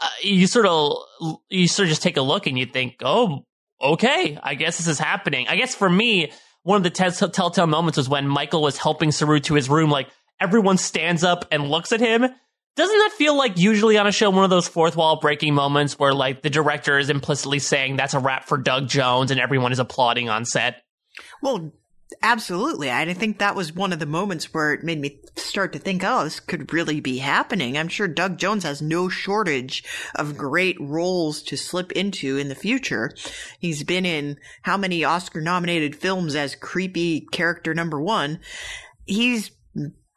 Uh, 0.00 0.08
you 0.22 0.46
sort 0.48 0.66
of 0.66 1.38
you 1.48 1.68
sort 1.68 1.86
of 1.86 1.90
just 1.90 2.02
take 2.02 2.16
a 2.16 2.22
look 2.22 2.48
and 2.48 2.58
you 2.58 2.66
think, 2.66 2.96
oh, 3.04 3.44
okay, 3.80 4.38
I 4.42 4.54
guess 4.54 4.78
this 4.78 4.88
is 4.88 4.98
happening. 4.98 5.46
I 5.48 5.56
guess 5.56 5.74
for 5.74 5.88
me, 5.88 6.32
one 6.64 6.76
of 6.78 6.82
the 6.82 6.90
telltale 6.90 7.66
moments 7.66 7.98
was 7.98 8.08
when 8.08 8.26
Michael 8.26 8.62
was 8.62 8.78
helping 8.78 9.12
Saru 9.12 9.38
to 9.40 9.54
his 9.54 9.68
room, 9.68 9.90
like 9.90 10.08
everyone 10.42 10.76
stands 10.76 11.22
up 11.22 11.46
and 11.52 11.68
looks 11.68 11.92
at 11.92 12.00
him. 12.00 12.26
Doesn't 12.74 12.98
that 12.98 13.12
feel 13.12 13.36
like 13.36 13.58
usually 13.58 13.98
on 13.98 14.06
a 14.06 14.12
show 14.12 14.30
one 14.30 14.44
of 14.44 14.50
those 14.50 14.66
fourth 14.66 14.96
wall 14.96 15.20
breaking 15.20 15.54
moments 15.54 15.98
where 15.98 16.14
like 16.14 16.42
the 16.42 16.50
director 16.50 16.98
is 16.98 17.10
implicitly 17.10 17.58
saying 17.58 17.96
that's 17.96 18.14
a 18.14 18.18
wrap 18.18 18.44
for 18.44 18.58
Doug 18.58 18.88
Jones 18.88 19.30
and 19.30 19.38
everyone 19.38 19.72
is 19.72 19.78
applauding 19.78 20.28
on 20.28 20.44
set? 20.44 20.82
Well, 21.42 21.72
Absolutely. 22.22 22.90
I 22.90 23.12
think 23.14 23.38
that 23.38 23.56
was 23.56 23.72
one 23.72 23.92
of 23.92 23.98
the 23.98 24.06
moments 24.06 24.52
where 24.52 24.74
it 24.74 24.84
made 24.84 25.00
me 25.00 25.18
start 25.36 25.72
to 25.72 25.78
think, 25.78 26.02
oh, 26.04 26.24
this 26.24 26.40
could 26.40 26.72
really 26.72 27.00
be 27.00 27.18
happening. 27.18 27.78
I'm 27.78 27.88
sure 27.88 28.08
Doug 28.08 28.36
Jones 28.36 28.64
has 28.64 28.82
no 28.82 29.08
shortage 29.08 29.84
of 30.14 30.36
great 30.36 30.76
roles 30.80 31.42
to 31.44 31.56
slip 31.56 31.92
into 31.92 32.36
in 32.36 32.48
the 32.48 32.54
future. 32.54 33.12
He's 33.58 33.82
been 33.82 34.04
in 34.04 34.38
how 34.62 34.76
many 34.76 35.04
Oscar 35.04 35.40
nominated 35.40 35.96
films 35.96 36.34
as 36.34 36.54
creepy 36.54 37.20
character 37.32 37.72
number 37.72 38.00
one? 38.00 38.40
He's 39.06 39.50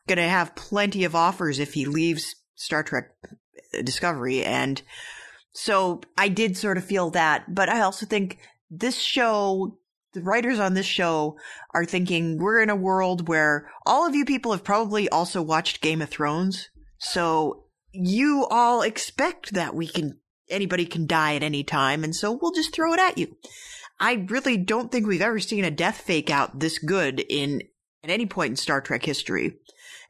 going 0.07 0.17
to 0.17 0.23
have 0.23 0.55
plenty 0.55 1.03
of 1.03 1.15
offers 1.15 1.59
if 1.59 1.73
he 1.73 1.85
leaves 1.85 2.35
Star 2.55 2.83
Trek 2.83 3.11
uh, 3.23 3.81
Discovery. 3.81 4.43
And 4.43 4.81
so 5.51 6.01
I 6.17 6.27
did 6.27 6.57
sort 6.57 6.77
of 6.77 6.85
feel 6.85 7.09
that, 7.11 7.53
but 7.53 7.69
I 7.69 7.81
also 7.81 8.05
think 8.05 8.39
this 8.69 8.97
show 8.97 9.77
the 10.15 10.21
writers 10.21 10.59
on 10.59 10.73
this 10.73 10.85
show 10.85 11.37
are 11.73 11.85
thinking 11.85 12.37
we're 12.37 12.61
in 12.61 12.69
a 12.69 12.75
world 12.75 13.27
where 13.27 13.69
all 13.85 14.07
of 14.07 14.15
you 14.15 14.25
people 14.25 14.53
have 14.53 14.63
probably 14.63 15.07
also 15.09 15.41
watched 15.41 15.81
Game 15.81 16.01
of 16.01 16.09
Thrones. 16.09 16.69
So 16.97 17.65
you 17.91 18.47
all 18.49 18.81
expect 18.81 19.53
that 19.53 19.75
we 19.75 19.87
can, 19.87 20.17
anybody 20.49 20.85
can 20.85 21.05
die 21.05 21.35
at 21.35 21.43
any 21.43 21.63
time. 21.63 22.03
And 22.03 22.15
so 22.15 22.31
we'll 22.31 22.53
just 22.53 22.73
throw 22.73 22.93
it 22.93 22.99
at 22.99 23.17
you. 23.17 23.35
I 23.99 24.25
really 24.29 24.57
don't 24.57 24.91
think 24.91 25.05
we've 25.05 25.21
ever 25.21 25.39
seen 25.39 25.65
a 25.65 25.71
death 25.71 26.01
fake 26.01 26.29
out 26.29 26.59
this 26.59 26.79
good 26.79 27.19
in 27.19 27.61
at 28.03 28.09
any 28.09 28.25
point 28.25 28.51
in 28.51 28.55
Star 28.55 28.81
Trek 28.81 29.03
history. 29.03 29.57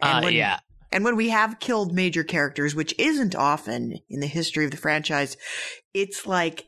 And 0.02 0.24
uh, 0.24 0.28
when, 0.28 0.34
yeah. 0.34 0.60
And 0.92 1.04
when 1.04 1.16
we 1.16 1.30
have 1.30 1.60
killed 1.60 1.94
major 1.94 2.24
characters, 2.24 2.74
which 2.74 2.94
isn't 2.98 3.36
often 3.36 4.00
in 4.10 4.20
the 4.20 4.28
history 4.28 4.66
of 4.66 4.72
the 4.72 4.78
franchise, 4.78 5.36
it's 5.94 6.25
like 6.25 6.66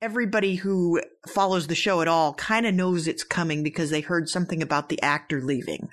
everybody 0.00 0.54
who 0.54 1.00
follows 1.28 1.66
the 1.66 1.74
show 1.74 2.00
at 2.00 2.08
all 2.08 2.34
kind 2.34 2.66
of 2.66 2.74
knows 2.74 3.06
it's 3.06 3.24
coming 3.24 3.62
because 3.62 3.90
they 3.90 4.00
heard 4.00 4.28
something 4.28 4.62
about 4.62 4.88
the 4.88 5.00
actor 5.02 5.40
leaving. 5.42 5.88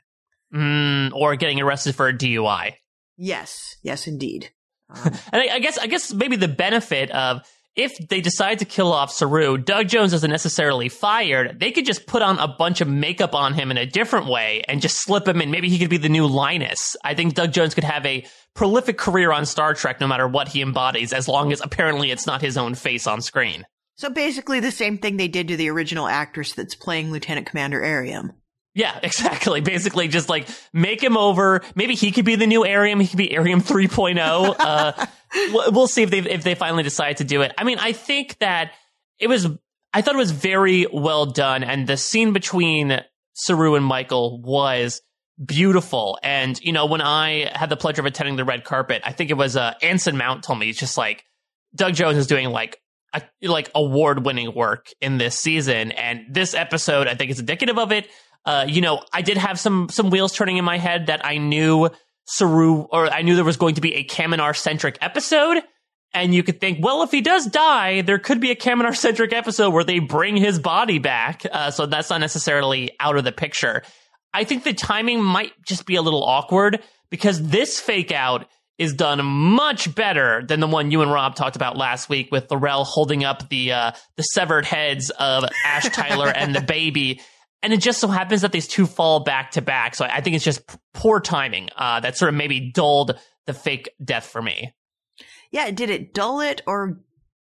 Mm, 0.53 1.11
or 1.13 1.35
getting 1.35 1.59
arrested 1.59 1.95
for 1.95 2.07
a 2.07 2.13
DUI. 2.13 2.75
Yes, 3.17 3.75
yes, 3.83 4.07
indeed. 4.07 4.49
Um, 4.95 5.11
and 5.31 5.41
I, 5.41 5.55
I, 5.55 5.59
guess, 5.59 5.79
I 5.79 5.87
guess 5.87 6.13
maybe 6.13 6.35
the 6.35 6.47
benefit 6.47 7.09
of 7.09 7.41
if 7.75 7.97
they 8.09 8.21
decide 8.21 8.59
to 8.59 8.65
kill 8.65 8.93
off 8.93 9.11
Saru, 9.11 9.57
Doug 9.57 9.87
Jones 9.87 10.13
isn't 10.13 10.29
necessarily 10.29 10.89
fired. 10.89 11.59
They 11.59 11.71
could 11.71 11.85
just 11.85 12.05
put 12.05 12.21
on 12.21 12.37
a 12.37 12.47
bunch 12.47 12.81
of 12.81 12.87
makeup 12.87 13.33
on 13.33 13.53
him 13.53 13.71
in 13.71 13.77
a 13.77 13.85
different 13.85 14.27
way 14.27 14.63
and 14.67 14.81
just 14.81 14.99
slip 14.99 15.27
him 15.27 15.41
in. 15.41 15.49
Maybe 15.49 15.69
he 15.69 15.79
could 15.79 15.89
be 15.89 15.97
the 15.97 16.09
new 16.09 16.27
Linus. 16.27 16.95
I 17.03 17.15
think 17.15 17.33
Doug 17.33 17.51
Jones 17.51 17.73
could 17.73 17.83
have 17.83 18.05
a 18.05 18.25
prolific 18.53 18.97
career 18.97 19.31
on 19.31 19.45
Star 19.45 19.73
Trek 19.73 19.99
no 19.99 20.07
matter 20.07 20.27
what 20.27 20.47
he 20.47 20.61
embodies, 20.61 21.13
as 21.13 21.27
long 21.27 21.51
as 21.51 21.61
apparently 21.61 22.11
it's 22.11 22.27
not 22.27 22.41
his 22.41 22.57
own 22.57 22.75
face 22.75 23.07
on 23.07 23.21
screen. 23.21 23.65
So 23.95 24.09
basically 24.09 24.59
the 24.59 24.71
same 24.71 24.97
thing 24.97 25.17
they 25.17 25.27
did 25.27 25.47
to 25.47 25.57
the 25.57 25.69
original 25.69 26.07
actress 26.07 26.53
that's 26.53 26.75
playing 26.75 27.11
Lieutenant 27.11 27.47
Commander 27.47 27.81
Airiam. 27.81 28.33
Yeah, 28.75 28.97
exactly. 29.03 29.61
Basically, 29.61 30.07
just 30.07 30.29
like 30.29 30.47
make 30.73 31.01
him 31.01 31.17
over. 31.17 31.61
Maybe 31.75 31.95
he 31.95 32.11
could 32.11 32.25
be 32.25 32.35
the 32.35 32.47
new 32.47 32.65
Airiam. 32.65 32.99
He 33.01 33.07
could 33.07 33.17
be 33.17 33.33
Airiam 33.33 33.61
3.0. 33.61 34.55
Uh, 34.59 35.05
we'll 35.71 35.87
see 35.87 36.03
if 36.03 36.09
they 36.09 36.19
if 36.19 36.43
they 36.43 36.55
finally 36.55 36.83
decide 36.83 37.17
to 37.17 37.23
do 37.23 37.41
it. 37.41 37.53
I 37.57 37.63
mean, 37.63 37.79
I 37.79 37.91
think 37.91 38.37
that 38.39 38.71
it 39.19 39.27
was. 39.27 39.47
I 39.95 40.01
thought 40.01 40.15
it 40.15 40.19
was 40.19 40.31
very 40.31 40.87
well 40.91 41.27
done, 41.27 41.63
and 41.63 41.85
the 41.85 41.97
scene 41.97 42.33
between 42.33 42.99
Saru 43.33 43.75
and 43.75 43.85
Michael 43.85 44.41
was 44.41 45.01
beautiful. 45.43 46.17
And 46.23 46.59
you 46.61 46.71
know, 46.71 46.87
when 46.87 47.01
I 47.01 47.51
had 47.53 47.69
the 47.69 47.77
pleasure 47.77 48.01
of 48.01 48.07
attending 48.07 48.35
the 48.35 48.45
red 48.45 48.63
carpet, 48.63 49.03
I 49.05 49.11
think 49.11 49.29
it 49.29 49.35
was 49.35 49.55
uh, 49.55 49.73
Anson 49.83 50.17
Mount 50.17 50.43
told 50.43 50.57
me 50.57 50.69
it's 50.69 50.79
just 50.79 50.97
like 50.97 51.25
Doug 51.75 51.93
Jones 51.93 52.17
is 52.17 52.27
doing 52.27 52.49
like 52.49 52.79
like 53.43 53.69
award 53.75 54.25
winning 54.25 54.53
work 54.55 54.87
in 54.99 55.17
this 55.17 55.37
season. 55.37 55.91
And 55.91 56.25
this 56.29 56.53
episode, 56.55 57.07
I 57.07 57.15
think, 57.15 57.31
is 57.31 57.39
indicative 57.39 57.77
of 57.77 57.91
it. 57.91 58.07
Uh, 58.45 58.65
you 58.67 58.81
know, 58.81 59.01
I 59.11 59.21
did 59.21 59.37
have 59.37 59.59
some 59.59 59.89
some 59.89 60.09
wheels 60.09 60.33
turning 60.33 60.57
in 60.57 60.65
my 60.65 60.77
head 60.77 61.07
that 61.07 61.25
I 61.25 61.37
knew 61.37 61.89
Saru, 62.25 62.81
or 62.91 63.07
I 63.07 63.21
knew 63.21 63.35
there 63.35 63.45
was 63.45 63.57
going 63.57 63.75
to 63.75 63.81
be 63.81 63.95
a 63.95 64.03
Kaminar 64.03 64.55
centric 64.55 64.97
episode. 65.01 65.63
And 66.15 66.33
you 66.35 66.43
could 66.43 66.61
think, 66.61 66.77
well, 66.79 67.01
if 67.01 67.09
he 67.09 67.21
does 67.21 67.47
die, 67.47 68.01
there 68.01 68.19
could 68.19 68.39
be 68.39 68.51
a 68.51 68.55
Kaminar 68.55 68.95
centric 68.95 69.33
episode 69.33 69.71
where 69.71 69.83
they 69.83 69.97
bring 69.99 70.37
his 70.37 70.59
body 70.59 70.99
back. 70.99 71.43
Uh, 71.51 71.71
so 71.71 71.87
that's 71.87 72.11
not 72.11 72.19
necessarily 72.19 72.91
out 72.99 73.17
of 73.17 73.23
the 73.23 73.31
picture. 73.31 73.81
I 74.33 74.43
think 74.43 74.63
the 74.63 74.73
timing 74.73 75.23
might 75.23 75.51
just 75.65 75.85
be 75.85 75.95
a 75.95 76.01
little 76.01 76.23
awkward 76.23 76.83
because 77.09 77.41
this 77.41 77.79
fake 77.79 78.11
out 78.11 78.47
is 78.77 78.93
done 78.93 79.23
much 79.23 79.93
better 79.93 80.43
than 80.47 80.59
the 80.59 80.67
one 80.67 80.91
you 80.91 81.01
and 81.01 81.11
Rob 81.11 81.35
talked 81.35 81.55
about 81.55 81.77
last 81.77 82.09
week 82.09 82.31
with 82.31 82.49
L'Rell 82.51 82.83
holding 82.83 83.23
up 83.23 83.47
the 83.49 83.71
uh, 83.71 83.91
the 84.17 84.23
severed 84.23 84.65
heads 84.65 85.11
of 85.11 85.45
Ash 85.65 85.87
Tyler 85.89 86.27
and 86.27 86.55
the 86.55 86.61
baby. 86.67 87.21
And 87.63 87.73
it 87.73 87.77
just 87.77 87.99
so 87.99 88.07
happens 88.09 88.41
that 88.41 88.51
these 88.51 88.67
two 88.67 88.85
fall 88.85 89.21
back 89.21 89.51
to 89.51 89.61
back. 89.61 89.95
So 89.95 90.05
I 90.05 90.21
think 90.21 90.35
it's 90.35 90.45
just 90.45 90.61
poor 90.93 91.19
timing 91.19 91.69
uh, 91.75 92.01
that 92.01 92.17
sort 92.17 92.29
of 92.29 92.35
maybe 92.35 92.71
dulled 92.71 93.17
the 93.47 93.53
fake 93.53 93.89
death 94.03 94.25
for 94.25 94.41
me. 94.41 94.73
Yeah, 95.51 95.71
did 95.71 95.89
it 95.89 96.13
dull 96.13 96.41
it 96.41 96.61
or 96.67 96.99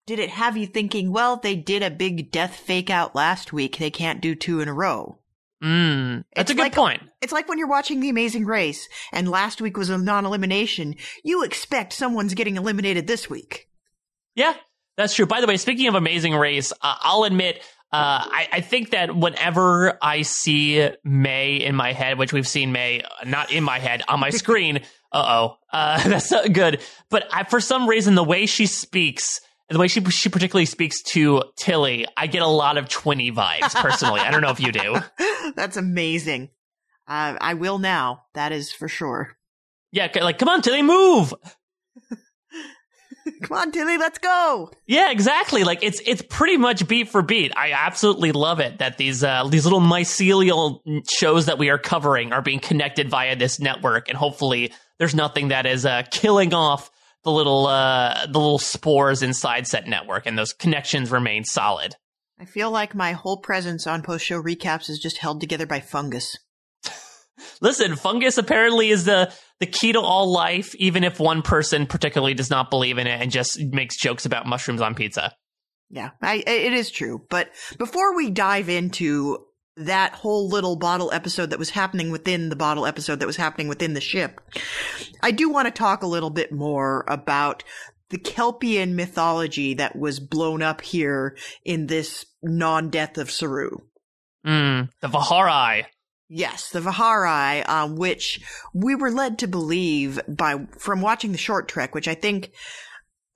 did 0.08 0.20
it 0.20 0.30
have 0.30 0.56
you 0.56 0.68
thinking, 0.68 1.12
well, 1.12 1.38
they 1.38 1.56
did 1.56 1.84
a 1.84 1.90
big 1.90 2.32
death 2.32 2.56
fake 2.56 2.90
out 2.90 3.16
last 3.16 3.52
week. 3.52 3.78
They 3.78 3.90
can't 3.90 4.22
do 4.22 4.36
two 4.36 4.62
in 4.62 4.68
a 4.68 4.74
row. 4.74 5.20
Mm, 5.64 6.24
that's 6.36 6.52
it's 6.52 6.52
a 6.52 6.54
good 6.56 6.64
like, 6.64 6.76
point. 6.76 7.02
It's 7.22 7.34
like 7.34 7.48
when 7.50 7.58
you're 7.58 7.68
watching 7.68 8.00
The 8.00 8.10
Amazing 8.10 8.46
Race 8.46 8.88
and 9.12 9.30
last 9.30 9.62
week 9.62 9.78
was 9.78 9.90
a 9.90 9.98
non-elimination. 9.98 10.96
You 11.24 11.44
expect 11.44 11.94
someone's 11.94 12.36
getting 12.36 12.56
eliminated 12.56 13.08
this 13.08 13.30
week. 13.30 13.68
Yeah, 14.36 14.54
that's 14.98 15.16
true. 15.16 15.26
By 15.26 15.42
the 15.42 15.48
way, 15.48 15.58
speaking 15.58 15.88
of 15.88 15.96
Amazing 15.96 16.36
Race, 16.36 16.72
uh, 16.74 16.96
I'll 17.02 17.24
admit, 17.24 17.64
uh, 17.92 18.28
I, 18.28 18.48
I, 18.54 18.62
think 18.62 18.90
that 18.90 19.16
whenever 19.16 19.98
I 20.02 20.24
see 20.24 20.90
May 21.04 21.56
in 21.56 21.76
my 21.76 21.94
head, 21.94 22.18
which 22.18 22.34
we've 22.34 22.48
seen 22.48 22.72
May 22.72 23.02
uh, 23.02 23.08
not 23.26 23.52
in 23.52 23.64
my 23.64 23.80
head 23.80 24.02
on 24.10 24.20
my 24.20 24.30
screen, 24.32 24.82
uh-oh, 25.12 25.58
uh, 25.72 26.04
that's 26.10 26.32
not 26.32 26.52
good. 26.52 26.82
But 27.10 27.28
I, 27.32 27.44
for 27.44 27.62
some 27.62 27.88
reason, 27.88 28.16
the 28.16 28.24
way 28.24 28.48
she 28.48 28.66
speaks 28.66 29.40
the 29.70 29.80
way 29.80 29.88
she 29.88 30.04
she 30.12 30.30
particularly 30.30 30.66
speaks 30.66 31.02
to 31.04 31.44
Tilly, 31.56 32.06
I 32.16 32.28
get 32.28 32.42
a 32.42 32.48
lot 32.48 32.78
of 32.78 32.88
Twinny 32.88 33.34
vibes 33.34 33.74
personally. 33.74 34.20
I 34.20 34.30
don't 34.30 34.42
know 34.42 34.52
if 34.52 34.60
you 34.60 34.72
do. 34.72 34.98
That's 35.56 35.78
amazing. 35.78 36.50
Uh, 37.08 37.36
I 37.40 37.56
will 37.56 37.80
now. 37.80 38.24
That 38.34 38.52
is 38.52 38.72
for 38.72 38.88
sure. 38.88 39.38
Yeah, 39.92 40.10
like 40.22 40.38
come 40.38 40.50
on, 40.50 40.62
Tilly, 40.62 40.82
move. 40.82 41.34
come 43.42 43.58
on, 43.58 43.72
Tilly, 43.72 43.98
let's 43.98 44.20
go. 44.20 44.72
Yeah, 44.86 45.12
exactly. 45.12 45.64
Like 45.64 45.84
it's 45.84 46.02
it's 46.06 46.22
pretty 46.22 46.58
much 46.58 46.88
beat 46.88 47.10
for 47.10 47.22
beat. 47.22 47.52
I 47.56 47.72
absolutely 47.72 48.32
love 48.32 48.60
it 48.60 48.80
that 48.80 48.98
these 48.98 49.24
uh, 49.24 49.48
these 49.48 49.66
little 49.66 49.82
mycelial 49.82 50.82
shows 51.10 51.48
that 51.48 51.58
we 51.58 51.70
are 51.70 51.78
covering 51.78 52.34
are 52.34 52.42
being 52.42 52.60
connected 52.60 53.10
via 53.10 53.36
this 53.36 53.60
network, 53.60 54.10
and 54.10 54.18
hopefully 54.18 54.74
there's 54.98 55.16
nothing 55.16 55.50
that 55.50 55.66
is 55.66 55.86
uh, 55.86 56.04
killing 56.12 56.54
off 56.54 56.92
the 57.24 57.32
little 57.32 57.68
uh, 57.68 58.26
the 58.26 58.40
little 58.40 58.60
spores 58.60 59.22
inside 59.22 59.68
set 59.68 59.88
network, 59.88 60.26
and 60.26 60.38
those 60.38 60.54
connections 60.54 61.12
remain 61.12 61.44
solid. 61.44 61.96
I 62.40 62.46
feel 62.46 62.70
like 62.70 62.94
my 62.94 63.14
whole 63.14 63.38
presence 63.38 63.88
on 63.88 64.02
post 64.02 64.26
show 64.26 64.42
recaps 64.42 64.90
is 64.90 65.00
just 65.00 65.18
held 65.18 65.40
together 65.40 65.66
by 65.66 65.80
fungus. 65.80 66.38
Listen, 67.62 67.96
fungus 67.96 68.38
apparently 68.38 68.90
is 68.90 69.06
the 69.06 69.34
the 69.60 69.66
key 69.66 69.94
to 69.94 70.02
all 70.02 70.32
life, 70.32 70.76
even 70.76 71.04
if 71.04 71.20
one 71.20 71.42
person 71.42 71.88
particularly 71.88 72.34
does 72.34 72.50
not 72.50 72.70
believe 72.70 72.98
in 72.98 73.08
it 73.08 73.22
and 73.22 73.32
just 73.32 73.60
makes 73.60 73.98
jokes 73.98 74.26
about 74.26 74.46
mushrooms 74.46 74.82
on 74.82 74.96
pizza. 74.96 75.34
Yeah, 75.90 76.12
I, 76.22 76.44
it 76.46 76.74
is 76.74 76.92
true. 76.92 77.26
But 77.30 77.52
before 77.78 78.16
we 78.16 78.30
dive 78.30 78.70
into 78.70 79.46
that 79.78 80.14
whole 80.14 80.48
little 80.48 80.76
bottle 80.76 81.12
episode 81.12 81.50
that 81.50 81.60
was 81.60 81.70
happening 81.70 82.10
within 82.10 82.50
the 82.50 82.56
bottle 82.56 82.86
episode 82.86 83.20
that 83.20 83.28
was 83.28 83.36
happening 83.36 83.68
within 83.68 83.94
the 83.94 84.02
ship. 84.02 84.40
I 85.22 85.32
do 85.32 85.50
want 85.50 85.68
to 85.68 85.72
talk 85.72 86.02
a 86.02 86.08
little 86.08 86.30
bit 86.30 86.52
more 86.52 87.04
about 87.10 87.64
the 88.10 88.18
Kelpian 88.18 88.96
mythology 88.96 89.74
that 89.76 89.96
was 89.96 90.20
blown 90.20 90.62
up 90.62 90.82
here 90.82 91.36
in 91.64 91.88
this 91.88 92.26
non-death 92.42 93.18
of 93.18 93.32
Saru. 93.32 93.80
Mm, 94.46 94.90
the 95.02 95.08
Vaharai. 95.08 95.86
Yes, 96.28 96.70
the 96.70 96.80
Vaharai, 96.80 97.68
um, 97.70 97.96
which 97.96 98.42
we 98.74 98.96
were 98.96 99.12
led 99.12 99.38
to 99.40 99.48
believe 99.48 100.20
by 100.28 100.66
from 100.78 101.02
watching 101.02 101.32
the 101.32 101.38
short 101.38 101.68
trek, 101.68 101.94
which 101.94 102.08
I 102.08 102.16
think, 102.16 102.52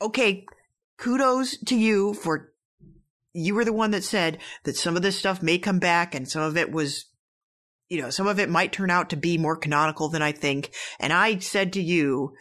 okay, 0.02 0.46
kudos 0.98 1.58
to 1.66 1.76
you 1.76 2.14
for 2.16 2.52
you 3.32 3.54
were 3.54 3.66
the 3.66 3.74
one 3.74 3.92
that 3.92 4.04
said 4.04 4.40
that 4.64 4.76
some 4.76 4.96
of 4.96 5.04
this 5.04 5.18
stuff 5.18 5.44
may 5.44 5.60
come 5.60 5.78
back 5.78 6.16
and 6.16 6.28
some 6.28 6.42
of 6.42 6.58
it 6.58 6.72
was 6.72 7.06
you 7.90 8.00
know, 8.00 8.12
some 8.12 8.28
of 8.28 8.40
it 8.40 8.50
might 8.50 8.72
turn 8.72 8.92
out 8.92 9.10
to 9.10 9.16
be 9.16 9.38
more 9.38 9.56
canonical 9.56 10.10
than 10.10 10.22
I 10.22 10.32
think. 10.32 10.72
And 11.00 11.12
I 11.12 11.40
said 11.40 11.74
to 11.74 11.82
you, 11.82 12.34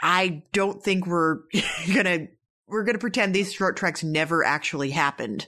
I 0.00 0.44
don't 0.52 0.82
think 0.82 1.06
we're 1.06 1.40
gonna, 1.94 2.28
we're 2.68 2.84
gonna 2.84 2.98
pretend 2.98 3.34
these 3.34 3.52
short 3.52 3.76
treks 3.76 4.02
never 4.02 4.44
actually 4.44 4.90
happened. 4.90 5.46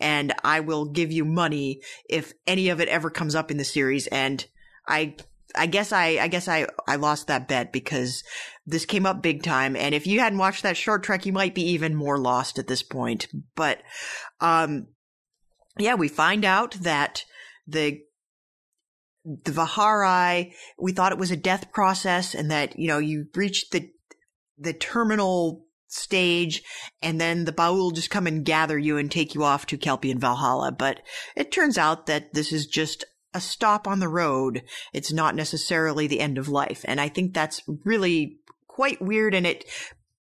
And 0.00 0.34
I 0.44 0.60
will 0.60 0.86
give 0.86 1.12
you 1.12 1.24
money 1.24 1.80
if 2.08 2.32
any 2.46 2.68
of 2.68 2.80
it 2.80 2.88
ever 2.88 3.10
comes 3.10 3.34
up 3.34 3.50
in 3.50 3.56
the 3.56 3.64
series. 3.64 4.06
And 4.08 4.44
I 4.86 5.16
I 5.56 5.66
guess 5.66 5.92
I, 5.92 6.18
I 6.20 6.28
guess 6.28 6.48
I, 6.48 6.66
I 6.86 6.96
lost 6.96 7.26
that 7.26 7.48
bet 7.48 7.72
because 7.72 8.22
this 8.66 8.84
came 8.84 9.06
up 9.06 9.22
big 9.22 9.42
time. 9.42 9.76
And 9.76 9.94
if 9.94 10.06
you 10.06 10.20
hadn't 10.20 10.38
watched 10.38 10.62
that 10.62 10.76
short 10.76 11.02
trek, 11.02 11.26
you 11.26 11.32
might 11.32 11.54
be 11.54 11.70
even 11.70 11.94
more 11.94 12.18
lost 12.18 12.58
at 12.58 12.66
this 12.66 12.82
point. 12.82 13.28
But, 13.54 13.82
um, 14.40 14.88
yeah, 15.78 15.94
we 15.94 16.08
find 16.08 16.44
out 16.44 16.72
that 16.74 17.24
the 17.66 18.00
the 19.24 19.52
Vihari, 19.52 20.54
we 20.78 20.92
thought 20.92 21.12
it 21.12 21.18
was 21.18 21.30
a 21.30 21.36
death 21.36 21.70
process 21.70 22.34
and 22.34 22.50
that, 22.50 22.78
you 22.78 22.88
know, 22.88 22.98
you 22.98 23.26
reached 23.34 23.72
the, 23.72 23.90
the 24.56 24.72
terminal 24.72 25.66
stage 25.88 26.62
and 27.02 27.20
then 27.20 27.44
the 27.44 27.52
Ba'ul 27.52 27.94
just 27.94 28.10
come 28.10 28.26
and 28.26 28.44
gather 28.44 28.78
you 28.78 28.98
and 28.98 29.10
take 29.10 29.34
you 29.34 29.44
off 29.44 29.66
to 29.66 29.78
Kelpian 29.78 30.18
Valhalla. 30.18 30.72
But 30.72 31.00
it 31.36 31.50
turns 31.50 31.78
out 31.78 32.06
that 32.06 32.34
this 32.34 32.52
is 32.52 32.66
just 32.66 33.04
a 33.34 33.40
stop 33.40 33.86
on 33.86 34.00
the 34.00 34.08
road. 34.08 34.62
It's 34.92 35.12
not 35.12 35.34
necessarily 35.34 36.06
the 36.06 36.20
end 36.20 36.38
of 36.38 36.48
life. 36.48 36.84
And 36.86 37.00
I 37.00 37.08
think 37.08 37.34
that's 37.34 37.62
really 37.84 38.38
quite 38.66 39.02
weird 39.02 39.34
and 39.34 39.46
it 39.46 39.64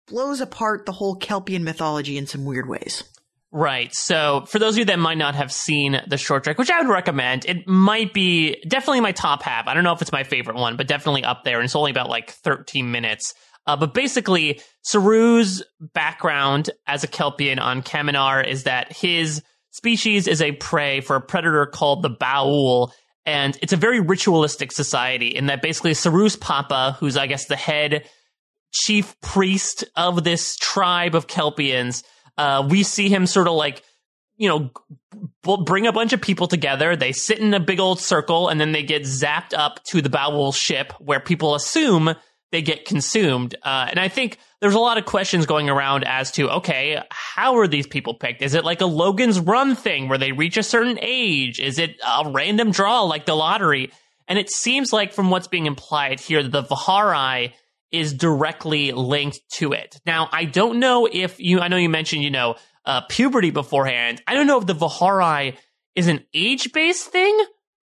blows 0.07 0.41
apart 0.41 0.87
the 0.87 0.93
whole 0.93 1.19
Kelpian 1.19 1.63
mythology 1.63 2.17
in 2.17 2.27
some 2.27 2.45
weird 2.45 2.69
ways. 2.69 3.05
Right. 3.51 3.95
So 3.95 4.45
for 4.49 4.59
those 4.59 4.75
of 4.75 4.81
you 4.81 4.85
that 4.87 4.99
might 4.99 5.17
not 5.17 5.37
have 5.37 5.53
seen 5.53 6.01
the 6.09 6.17
short 6.17 6.43
trek, 6.43 6.59
which 6.59 6.71
I 6.71 6.81
would 6.81 6.91
recommend, 6.91 7.45
it 7.45 7.69
might 7.69 8.13
be 8.13 8.61
definitely 8.67 9.01
my 9.01 9.13
top 9.13 9.45
half. 9.45 9.69
I 9.69 9.75
don't 9.75 9.85
know 9.85 9.93
if 9.93 10.03
it's 10.03 10.11
my 10.11 10.25
favorite 10.25 10.57
one, 10.57 10.77
but 10.77 10.89
definitely 10.89 11.23
up 11.23 11.45
there. 11.45 11.59
And 11.59 11.65
it's 11.65 11.77
only 11.77 11.93
about 11.93 12.09
like 12.09 12.31
13 12.31 12.91
minutes. 12.91 13.33
Uh, 13.67 13.77
but 13.77 13.95
basically, 13.95 14.61
Saru's 14.83 15.63
background 15.81 16.71
as 16.87 17.05
a 17.05 17.09
Kelpian 17.09 17.59
on 17.61 17.83
Kaminar 17.83 18.47
is 18.47 18.65
that 18.65 18.93
his 18.93 19.43
species 19.71 20.29
is 20.29 20.41
a 20.41 20.53
prey 20.53 21.01
for 21.01 21.17
a 21.17 21.21
predator 21.21 21.67
called 21.67 22.03
the 22.03 22.11
Ba'ul. 22.11 22.91
And 23.27 23.59
it's 23.63 23.73
a 23.73 23.77
very 23.77 24.01
ritualistic 24.01 24.71
society 24.71 25.29
in 25.29 25.47
that 25.47 25.63
basically 25.63 25.93
Saru's 25.93 26.37
papa, 26.37 26.97
who's 27.01 27.17
I 27.17 27.27
guess 27.27 27.47
the 27.47 27.57
head 27.57 28.05
chief 28.73 29.19
priest 29.21 29.85
of 29.97 30.25
this 30.25 30.57
tribe 30.57 31.15
of 31.15 31.27
Kelpians, 31.27 32.03
uh, 32.37 32.67
we 32.69 32.83
see 32.83 33.09
him 33.09 33.27
sort 33.27 33.49
of 33.49 33.55
like, 33.55 33.83
you 34.37 34.49
know, 34.49 34.71
bring 35.65 35.87
a 35.87 35.93
bunch 35.93 36.13
of 36.13 36.21
people 36.21 36.49
together. 36.49 36.97
They 36.97 37.13
sit 37.13 37.39
in 37.39 37.55
a 37.55 37.61
big 37.61 37.81
old 37.81 38.01
circle 38.01 38.49
and 38.49 38.61
then 38.61 38.73
they 38.73 38.83
get 38.83 39.03
zapped 39.03 39.57
up 39.57 39.83
to 39.85 40.03
the 40.03 40.11
Ba'ul 40.11 40.55
ship 40.55 40.93
where 40.99 41.21
people 41.21 41.55
assume 41.55 42.15
they 42.55 42.63
get 42.63 42.85
consumed. 42.85 43.57
Uh, 43.63 43.89
and 43.91 43.99
I 43.99 44.07
think 44.07 44.39
there's 44.61 44.75
a 44.75 44.79
lot 44.79 44.97
of 44.97 45.05
questions 45.05 45.45
going 45.45 45.69
around 45.69 46.05
as 46.05 46.31
to, 46.33 46.49
okay, 46.49 47.03
how 47.11 47.57
are 47.57 47.67
these 47.67 47.87
people 47.87 48.15
picked? 48.15 48.43
Is 48.43 48.55
it 48.55 48.65
like 48.65 48.81
a 48.81 48.87
Logan's 48.87 49.41
Run 49.41 49.75
thing 49.75 50.09
where 50.09 50.19
they 50.19 50.31
reach 50.31 50.57
a 50.57 50.63
certain 50.63 50.97
age? 51.03 51.59
Is 51.59 51.81
it 51.81 51.97
a 52.01 52.31
random 52.31 52.71
draw 52.71 53.03
like 53.03 53.27
the 53.27 53.35
lottery? 53.35 53.91
And 54.29 54.39
it 54.39 54.51
seems 54.51 54.93
like 54.93 55.13
from 55.13 55.31
what's 55.31 55.49
being 55.49 55.67
implied 55.67 56.21
here, 56.21 56.45
the 56.45 56.63
Vihari 56.63 57.55
is 57.91 58.13
directly 58.13 58.93
linked 58.93 59.41
to 59.55 59.73
it. 59.73 60.01
Now, 60.07 60.29
I 60.31 60.45
don't 60.45 60.79
know 60.79 61.09
if 61.11 61.41
you, 61.41 61.59
I 61.59 61.67
know 61.67 61.77
you 61.77 61.89
mentioned, 61.89 62.23
you 62.23 62.31
know, 62.31 62.55
uh, 62.87 63.01
puberty 63.09 63.51
beforehand. 63.51 64.23
I 64.29 64.35
don't 64.35 64.47
know 64.47 64.61
if 64.61 64.67
the 64.67 64.75
Vihari 64.75 65.57
is 65.97 66.07
an 66.07 66.25
age 66.33 66.73
based 66.73 67.09
thing 67.09 67.37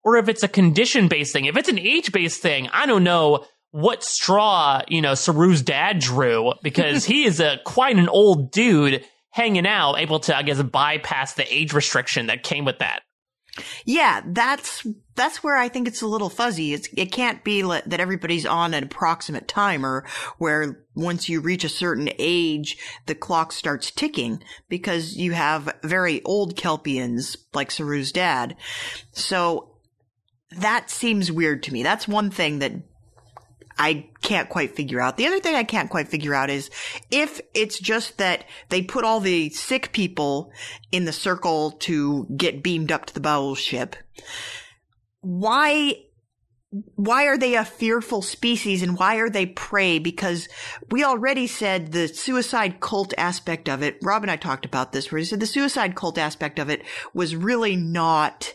or 0.04 0.18
if 0.18 0.30
it's 0.30 0.44
a 0.44 0.48
condition 0.48 1.08
based 1.08 1.34
thing. 1.34 1.46
If 1.46 1.58
it's 1.58 1.70
an 1.70 1.80
age 1.80 2.12
based 2.12 2.42
thing, 2.42 2.70
I 2.72 2.86
don't 2.86 3.04
know 3.04 3.46
what 3.72 4.04
straw, 4.04 4.82
you 4.88 5.02
know, 5.02 5.14
Saru's 5.14 5.62
dad 5.62 6.00
drew 6.00 6.54
because 6.64 7.06
he 7.06 7.26
is 7.26 7.40
a 7.40 7.60
quite 7.66 7.98
an 7.98 8.10
old 8.10 8.52
dude 8.52 9.06
hanging 9.32 9.68
out, 9.68 9.96
able 9.96 10.20
to, 10.22 10.36
I 10.36 10.44
guess, 10.44 10.62
bypass 10.62 11.34
the 11.34 11.54
age 11.54 11.74
restriction 11.74 12.28
that 12.28 12.44
came 12.44 12.66
with 12.66 12.80
that. 12.80 13.02
Yeah, 13.86 14.22
that's 14.26 14.86
that's 15.16 15.44
where 15.44 15.58
I 15.58 15.68
think 15.68 15.88
it's 15.88 16.02
a 16.02 16.08
little 16.08 16.30
fuzzy. 16.30 16.74
It's, 16.74 16.88
it 16.96 17.12
can't 17.12 17.44
be 17.44 17.62
that 17.62 18.00
everybody's 18.00 18.46
on 18.46 18.74
an 18.74 18.86
approximate 18.86 19.50
timer 19.50 20.06
where 20.38 20.86
once 20.96 21.28
you 21.28 21.42
reach 21.42 21.66
a 21.66 21.70
certain 21.70 22.10
age, 22.18 22.78
the 23.06 23.16
clock 23.16 23.52
starts 23.52 23.92
ticking 23.92 24.42
because 24.70 25.18
you 25.18 25.34
have 25.34 25.76
very 25.84 26.24
old 26.24 26.56
Kelpians 26.56 27.36
like 27.54 27.70
Saru's 27.70 28.14
dad. 28.14 28.56
So 29.12 29.76
that 30.52 30.90
seems 30.90 31.32
weird 31.32 31.64
to 31.64 31.74
me. 31.74 31.84
That's 31.84 32.08
one 32.08 32.32
thing 32.32 32.60
that 32.60 32.74
I 33.80 34.10
can't 34.22 34.50
quite 34.50 34.76
figure 34.76 35.00
out. 35.00 35.16
The 35.16 35.26
other 35.26 35.40
thing 35.40 35.56
I 35.56 35.64
can't 35.64 35.90
quite 35.90 36.10
figure 36.10 36.36
out 36.36 36.50
is 36.50 36.70
if 37.10 37.40
it's 37.54 37.80
just 37.80 38.18
that 38.18 38.44
they 38.68 38.82
put 38.82 39.06
all 39.06 39.22
the 39.22 39.50
sick 39.50 39.94
people 39.94 40.52
in 40.92 41.06
the 41.06 41.14
circle 41.14 41.72
to 41.72 42.28
get 42.36 42.62
beamed 42.62 42.92
up 42.92 43.06
to 43.06 43.14
the 43.14 43.22
Ba'ul 43.22 43.56
ship, 43.56 43.96
why 45.22 45.94
why 46.96 47.26
are 47.26 47.38
they 47.38 47.56
a 47.56 47.66
fearful 47.66 48.22
species 48.22 48.84
and 48.84 48.96
why 48.96 49.16
are 49.16 49.30
they 49.30 49.48
prey? 49.48 49.98
Because 49.98 50.48
we 50.92 51.04
already 51.04 51.48
said 51.48 51.92
the 51.92 52.08
suicide 52.08 52.80
cult 52.80 53.12
aspect 53.18 53.68
of 53.68 53.82
it. 53.82 53.98
Rob 54.04 54.22
and 54.22 54.30
I 54.30 54.36
talked 54.36 54.66
about 54.66 54.92
this 54.92 55.12
where 55.12 55.18
he 55.18 55.26
said 55.26 55.40
the 55.40 55.48
suicide 55.48 55.96
cult 55.96 56.20
aspect 56.20 56.60
of 56.60 56.70
it 56.70 56.84
was 57.12 57.36
really 57.36 57.76
not 57.76 58.54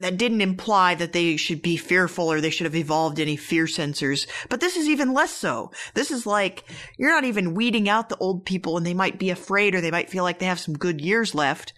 that 0.00 0.18
didn't 0.18 0.42
imply 0.42 0.94
that 0.94 1.12
they 1.12 1.36
should 1.36 1.62
be 1.62 1.76
fearful 1.76 2.30
or 2.30 2.40
they 2.40 2.50
should 2.50 2.66
have 2.66 2.76
evolved 2.76 3.18
any 3.18 3.36
fear 3.36 3.64
sensors. 3.64 4.26
But 4.48 4.60
this 4.60 4.76
is 4.76 4.88
even 4.88 5.14
less 5.14 5.32
so. 5.32 5.70
This 5.94 6.10
is 6.10 6.26
like, 6.26 6.64
you're 6.98 7.10
not 7.10 7.24
even 7.24 7.54
weeding 7.54 7.88
out 7.88 8.08
the 8.08 8.18
old 8.18 8.44
people 8.44 8.76
and 8.76 8.84
they 8.84 8.94
might 8.94 9.18
be 9.18 9.30
afraid 9.30 9.74
or 9.74 9.80
they 9.80 9.90
might 9.90 10.10
feel 10.10 10.24
like 10.24 10.38
they 10.38 10.46
have 10.46 10.60
some 10.60 10.74
good 10.74 11.00
years 11.00 11.34
left. 11.34 11.72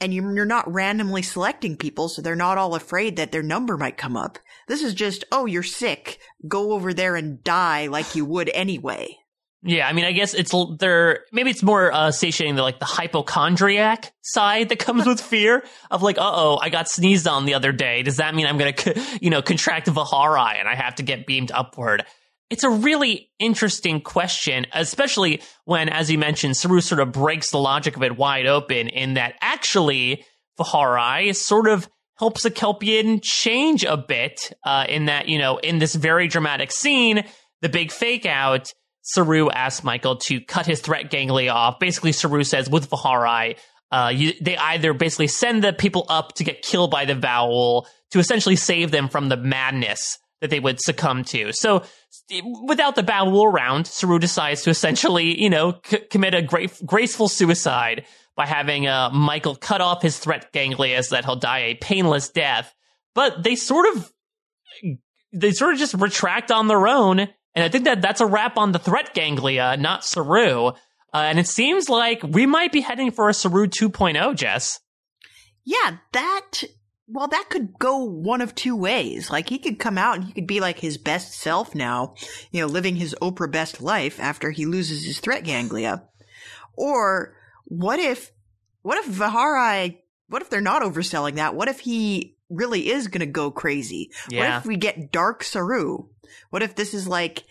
And 0.00 0.12
you're 0.12 0.44
not 0.44 0.72
randomly 0.72 1.22
selecting 1.22 1.76
people, 1.76 2.08
so 2.08 2.20
they're 2.20 2.34
not 2.34 2.58
all 2.58 2.74
afraid 2.74 3.14
that 3.16 3.30
their 3.30 3.44
number 3.44 3.76
might 3.76 3.96
come 3.96 4.16
up. 4.16 4.40
This 4.66 4.82
is 4.82 4.94
just, 4.94 5.24
oh, 5.30 5.46
you're 5.46 5.62
sick. 5.62 6.18
Go 6.48 6.72
over 6.72 6.92
there 6.92 7.14
and 7.14 7.44
die 7.44 7.86
like 7.86 8.16
you 8.16 8.24
would 8.24 8.50
anyway. 8.52 9.21
Yeah, 9.64 9.86
I 9.86 9.92
mean, 9.92 10.04
I 10.04 10.10
guess 10.10 10.34
it's 10.34 10.52
there. 10.78 11.20
Maybe 11.30 11.50
it's 11.50 11.62
more 11.62 11.92
uh, 11.92 12.10
satiating 12.10 12.56
the 12.56 12.62
like 12.62 12.80
the 12.80 12.84
hypochondriac 12.84 14.12
side 14.22 14.70
that 14.70 14.80
comes 14.80 15.06
with 15.06 15.20
fear 15.32 15.62
of 15.90 16.02
like, 16.02 16.18
uh 16.18 16.32
oh, 16.34 16.58
I 16.60 16.68
got 16.68 16.88
sneezed 16.88 17.28
on 17.28 17.44
the 17.44 17.54
other 17.54 17.70
day. 17.70 18.02
Does 18.02 18.16
that 18.16 18.34
mean 18.34 18.46
I'm 18.46 18.58
gonna, 18.58 18.74
you 19.20 19.30
know, 19.30 19.40
contract 19.40 19.86
Vihari 19.86 20.58
and 20.58 20.68
I 20.68 20.74
have 20.74 20.96
to 20.96 21.04
get 21.04 21.26
beamed 21.26 21.52
upward? 21.52 22.04
It's 22.50 22.64
a 22.64 22.70
really 22.70 23.30
interesting 23.38 24.00
question, 24.00 24.66
especially 24.74 25.40
when, 25.64 25.88
as 25.88 26.10
you 26.10 26.18
mentioned, 26.18 26.56
Saru 26.56 26.80
sort 26.80 27.00
of 27.00 27.12
breaks 27.12 27.50
the 27.50 27.58
logic 27.58 27.96
of 27.96 28.02
it 28.02 28.16
wide 28.16 28.46
open 28.46 28.88
in 28.88 29.14
that 29.14 29.36
actually 29.40 30.24
Vihari 30.58 31.32
sort 31.34 31.68
of 31.68 31.88
helps 32.18 32.44
a 32.44 32.50
Kelpian 32.50 33.20
change 33.22 33.84
a 33.84 33.96
bit. 33.96 34.52
Uh, 34.64 34.84
in 34.88 35.06
that, 35.06 35.28
you 35.28 35.38
know, 35.38 35.58
in 35.58 35.78
this 35.78 35.94
very 35.94 36.28
dramatic 36.28 36.72
scene, 36.72 37.24
the 37.62 37.68
big 37.68 37.90
fake 37.90 38.26
out 38.26 38.72
Saru 39.02 39.50
asks 39.50 39.84
Michael 39.84 40.16
to 40.16 40.40
cut 40.40 40.66
his 40.66 40.80
threat 40.80 41.10
ganglia 41.10 41.52
off. 41.52 41.78
Basically, 41.78 42.12
Saru 42.12 42.44
says 42.44 42.70
with 42.70 42.88
Vihari, 42.88 43.56
uh, 43.90 44.10
you, 44.14 44.32
they 44.40 44.56
either 44.56 44.94
basically 44.94 45.26
send 45.26 45.62
the 45.62 45.72
people 45.72 46.06
up 46.08 46.34
to 46.34 46.44
get 46.44 46.62
killed 46.62 46.90
by 46.90 47.04
the 47.04 47.14
Ba'ul 47.14 47.86
to 48.12 48.18
essentially 48.18 48.56
save 48.56 48.90
them 48.90 49.08
from 49.08 49.28
the 49.28 49.36
madness 49.36 50.18
that 50.40 50.50
they 50.50 50.60
would 50.60 50.80
succumb 50.80 51.24
to. 51.24 51.52
So, 51.52 51.82
without 52.66 52.94
the 52.94 53.02
Ba'ul 53.02 53.44
around, 53.44 53.86
Saru 53.86 54.18
decides 54.18 54.62
to 54.62 54.70
essentially, 54.70 55.40
you 55.40 55.50
know, 55.50 55.78
c- 55.84 55.98
commit 56.10 56.34
a 56.34 56.42
gra- 56.42 56.68
graceful 56.86 57.28
suicide 57.28 58.06
by 58.34 58.46
having 58.46 58.86
uh, 58.86 59.10
Michael 59.10 59.56
cut 59.56 59.80
off 59.80 60.00
his 60.00 60.18
threat 60.18 60.52
ganglia 60.52 61.02
so 61.02 61.16
that 61.16 61.24
he'll 61.24 61.36
die 61.36 61.58
a 61.58 61.74
painless 61.74 62.30
death. 62.30 62.74
But 63.14 63.42
they 63.42 63.56
sort 63.56 63.94
of, 63.94 64.12
they 65.32 65.52
sort 65.52 65.74
of 65.74 65.78
just 65.78 65.94
retract 65.94 66.50
on 66.50 66.66
their 66.66 66.88
own 66.88 67.28
and 67.54 67.64
I 67.64 67.68
think 67.68 67.84
that 67.84 68.00
that's 68.00 68.20
a 68.20 68.26
wrap 68.26 68.56
on 68.56 68.72
the 68.72 68.78
threat 68.78 69.14
ganglia, 69.14 69.76
not 69.76 70.04
Saru. 70.04 70.68
Uh, 70.68 70.72
and 71.12 71.38
it 71.38 71.46
seems 71.46 71.88
like 71.88 72.22
we 72.22 72.46
might 72.46 72.72
be 72.72 72.80
heading 72.80 73.10
for 73.10 73.28
a 73.28 73.34
Saru 73.34 73.66
2.0, 73.66 74.34
Jess. 74.34 74.80
Yeah, 75.64 75.98
that, 76.12 76.62
well, 77.06 77.28
that 77.28 77.50
could 77.50 77.78
go 77.78 78.04
one 78.04 78.40
of 78.40 78.54
two 78.54 78.74
ways. 78.74 79.30
Like, 79.30 79.50
he 79.50 79.58
could 79.58 79.78
come 79.78 79.98
out 79.98 80.16
and 80.16 80.24
he 80.24 80.32
could 80.32 80.46
be 80.46 80.60
like 80.60 80.78
his 80.78 80.96
best 80.96 81.34
self 81.34 81.74
now, 81.74 82.14
you 82.50 82.62
know, 82.62 82.66
living 82.66 82.96
his 82.96 83.14
Oprah 83.20 83.50
best 83.50 83.82
life 83.82 84.18
after 84.18 84.50
he 84.50 84.64
loses 84.64 85.04
his 85.04 85.20
threat 85.20 85.44
ganglia. 85.44 86.04
Or, 86.74 87.34
what 87.66 87.98
if, 87.98 88.32
what 88.80 88.98
if 88.98 89.06
Vihari, 89.06 90.02
what 90.28 90.40
if 90.40 90.48
they're 90.48 90.62
not 90.62 90.82
overselling 90.82 91.34
that? 91.34 91.54
What 91.54 91.68
if 91.68 91.80
he 91.80 92.38
really 92.52 92.90
is 92.90 93.08
going 93.08 93.20
to 93.20 93.26
go 93.26 93.50
crazy? 93.50 94.10
Yeah. 94.28 94.38
What 94.38 94.58
if 94.58 94.66
we 94.66 94.76
get 94.76 95.12
Dark 95.12 95.42
Saru? 95.42 96.08
What 96.50 96.62
if 96.62 96.74
this 96.74 96.94
is 96.94 97.08
like 97.08 97.44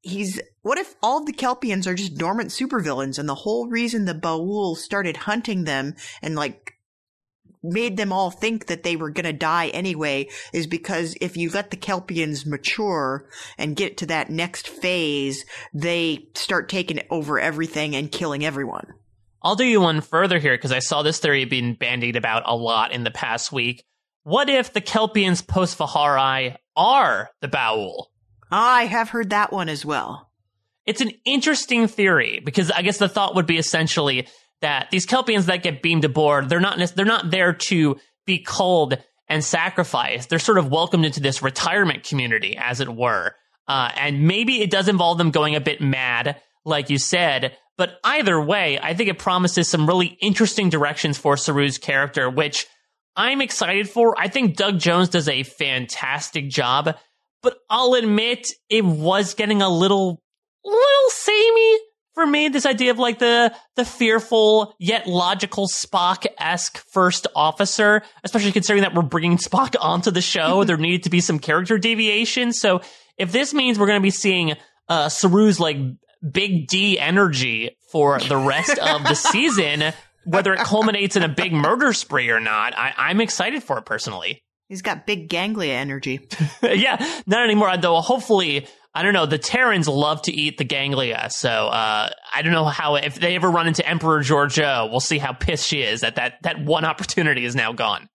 he's 0.00 0.40
what 0.62 0.78
if 0.78 0.94
all 1.02 1.24
the 1.24 1.32
Kelpians 1.32 1.86
are 1.86 1.94
just 1.94 2.16
dormant 2.16 2.50
supervillains 2.50 3.18
and 3.18 3.28
the 3.28 3.34
whole 3.34 3.68
reason 3.68 4.04
the 4.04 4.14
Ba'ul 4.14 4.76
started 4.76 5.16
hunting 5.16 5.64
them 5.64 5.94
and 6.22 6.36
like 6.36 6.74
made 7.62 7.96
them 7.96 8.12
all 8.12 8.30
think 8.30 8.66
that 8.66 8.82
they 8.82 8.96
were 8.96 9.10
going 9.10 9.24
to 9.24 9.32
die 9.32 9.68
anyway 9.68 10.28
is 10.52 10.66
because 10.66 11.16
if 11.20 11.36
you 11.36 11.50
let 11.50 11.70
the 11.70 11.76
Kelpians 11.76 12.46
mature 12.46 13.28
and 13.56 13.76
get 13.76 13.96
to 13.98 14.06
that 14.06 14.30
next 14.30 14.68
phase, 14.68 15.44
they 15.74 16.28
start 16.34 16.68
taking 16.68 17.00
over 17.10 17.38
everything 17.40 17.96
and 17.96 18.12
killing 18.12 18.44
everyone. 18.44 18.86
I'll 19.42 19.56
do 19.56 19.64
you 19.64 19.80
one 19.80 20.00
further 20.00 20.38
here 20.38 20.56
because 20.56 20.72
I 20.72 20.80
saw 20.80 21.02
this 21.02 21.18
theory 21.18 21.44
being 21.44 21.74
bandied 21.74 22.16
about 22.16 22.42
a 22.46 22.56
lot 22.56 22.92
in 22.92 23.04
the 23.04 23.10
past 23.10 23.52
week. 23.52 23.82
What 24.28 24.50
if 24.50 24.74
the 24.74 24.82
Kelpians 24.82 25.40
post 25.40 25.78
Vihari 25.78 26.54
are 26.76 27.30
the 27.40 27.48
Ba'ul? 27.48 28.08
I 28.50 28.84
have 28.84 29.08
heard 29.08 29.30
that 29.30 29.54
one 29.54 29.70
as 29.70 29.86
well. 29.86 30.28
It's 30.84 31.00
an 31.00 31.12
interesting 31.24 31.88
theory 31.88 32.42
because 32.44 32.70
I 32.70 32.82
guess 32.82 32.98
the 32.98 33.08
thought 33.08 33.36
would 33.36 33.46
be 33.46 33.56
essentially 33.56 34.28
that 34.60 34.90
these 34.90 35.06
Kelpians 35.06 35.46
that 35.46 35.62
get 35.62 35.80
beamed 35.80 36.04
aboard, 36.04 36.50
they're 36.50 36.60
not 36.60 36.78
they're 36.94 37.06
not 37.06 37.30
there 37.30 37.54
to 37.54 37.96
be 38.26 38.44
culled 38.44 38.98
and 39.30 39.42
sacrificed. 39.42 40.28
they're 40.28 40.38
sort 40.38 40.58
of 40.58 40.70
welcomed 40.70 41.06
into 41.06 41.20
this 41.20 41.40
retirement 41.40 42.04
community, 42.04 42.54
as 42.54 42.80
it 42.82 42.94
were. 42.94 43.34
Uh, 43.66 43.92
and 43.96 44.28
maybe 44.28 44.60
it 44.60 44.70
does 44.70 44.88
involve 44.88 45.16
them 45.16 45.30
going 45.30 45.56
a 45.56 45.60
bit 45.60 45.80
mad, 45.80 46.38
like 46.66 46.90
you 46.90 46.98
said. 46.98 47.56
But 47.78 47.98
either 48.04 48.38
way, 48.38 48.78
I 48.78 48.92
think 48.92 49.08
it 49.08 49.18
promises 49.18 49.70
some 49.70 49.86
really 49.86 50.18
interesting 50.20 50.68
directions 50.68 51.16
for 51.16 51.36
Saru's 51.36 51.78
character, 51.78 52.28
which 52.28 52.66
I'm 53.18 53.40
excited 53.40 53.90
for. 53.90 54.14
I 54.18 54.28
think 54.28 54.56
Doug 54.56 54.78
Jones 54.78 55.08
does 55.08 55.28
a 55.28 55.42
fantastic 55.42 56.48
job, 56.48 56.96
but 57.42 57.58
I'll 57.68 57.94
admit 57.94 58.46
it 58.70 58.84
was 58.84 59.34
getting 59.34 59.60
a 59.60 59.68
little, 59.68 60.22
little 60.64 61.10
samey 61.10 61.78
for 62.14 62.26
me, 62.26 62.48
this 62.48 62.66
idea 62.66 62.90
of 62.90 62.98
like 62.98 63.20
the 63.20 63.54
the 63.76 63.84
fearful 63.84 64.74
yet 64.80 65.06
logical 65.06 65.68
Spock 65.68 66.26
esque 66.36 66.78
first 66.92 67.28
officer, 67.36 68.02
especially 68.24 68.50
considering 68.50 68.82
that 68.82 68.92
we're 68.92 69.02
bringing 69.02 69.36
Spock 69.36 69.76
onto 69.80 70.10
the 70.10 70.20
show, 70.20 70.64
there 70.64 70.76
needed 70.76 71.04
to 71.04 71.10
be 71.10 71.20
some 71.20 71.38
character 71.38 71.78
deviation. 71.78 72.52
So 72.52 72.80
if 73.18 73.30
this 73.30 73.54
means 73.54 73.78
we're 73.78 73.86
going 73.86 74.00
to 74.00 74.02
be 74.02 74.10
seeing 74.10 74.54
uh, 74.88 75.06
Saru's 75.06 75.60
like 75.60 75.76
big 76.28 76.66
D 76.66 76.98
energy 76.98 77.76
for 77.92 78.18
the 78.18 78.36
rest 78.36 78.78
of 78.78 79.04
the 79.04 79.14
season, 79.32 79.92
whether 80.28 80.52
it 80.52 80.60
culminates 80.60 81.16
in 81.16 81.22
a 81.22 81.28
big 81.28 81.52
murder 81.52 81.92
spree 81.92 82.30
or 82.30 82.40
not, 82.40 82.76
I, 82.76 82.92
I'm 82.96 83.20
excited 83.20 83.62
for 83.62 83.78
it 83.78 83.86
personally. 83.86 84.42
He's 84.68 84.82
got 84.82 85.06
big 85.06 85.28
ganglia 85.28 85.74
energy. 85.74 86.28
yeah, 86.62 86.96
not 87.26 87.44
anymore. 87.44 87.74
Though 87.78 88.00
hopefully 88.00 88.68
I 88.94 89.02
don't 89.02 89.14
know. 89.14 89.26
The 89.26 89.38
Terrans 89.38 89.86
love 89.86 90.22
to 90.22 90.32
eat 90.32 90.58
the 90.58 90.64
ganglia, 90.64 91.28
so 91.30 91.48
uh, 91.48 92.10
I 92.34 92.42
don't 92.42 92.52
know 92.52 92.64
how 92.64 92.96
if 92.96 93.14
they 93.20 93.36
ever 93.36 93.50
run 93.50 93.68
into 93.68 93.86
Emperor 93.88 94.20
Georgiou, 94.20 94.90
we'll 94.90 95.00
see 95.00 95.18
how 95.18 95.32
pissed 95.32 95.66
she 95.66 95.82
is 95.82 96.00
that 96.00 96.16
that 96.16 96.42
that 96.42 96.62
one 96.64 96.84
opportunity 96.84 97.44
is 97.44 97.54
now 97.54 97.72
gone. 97.72 98.08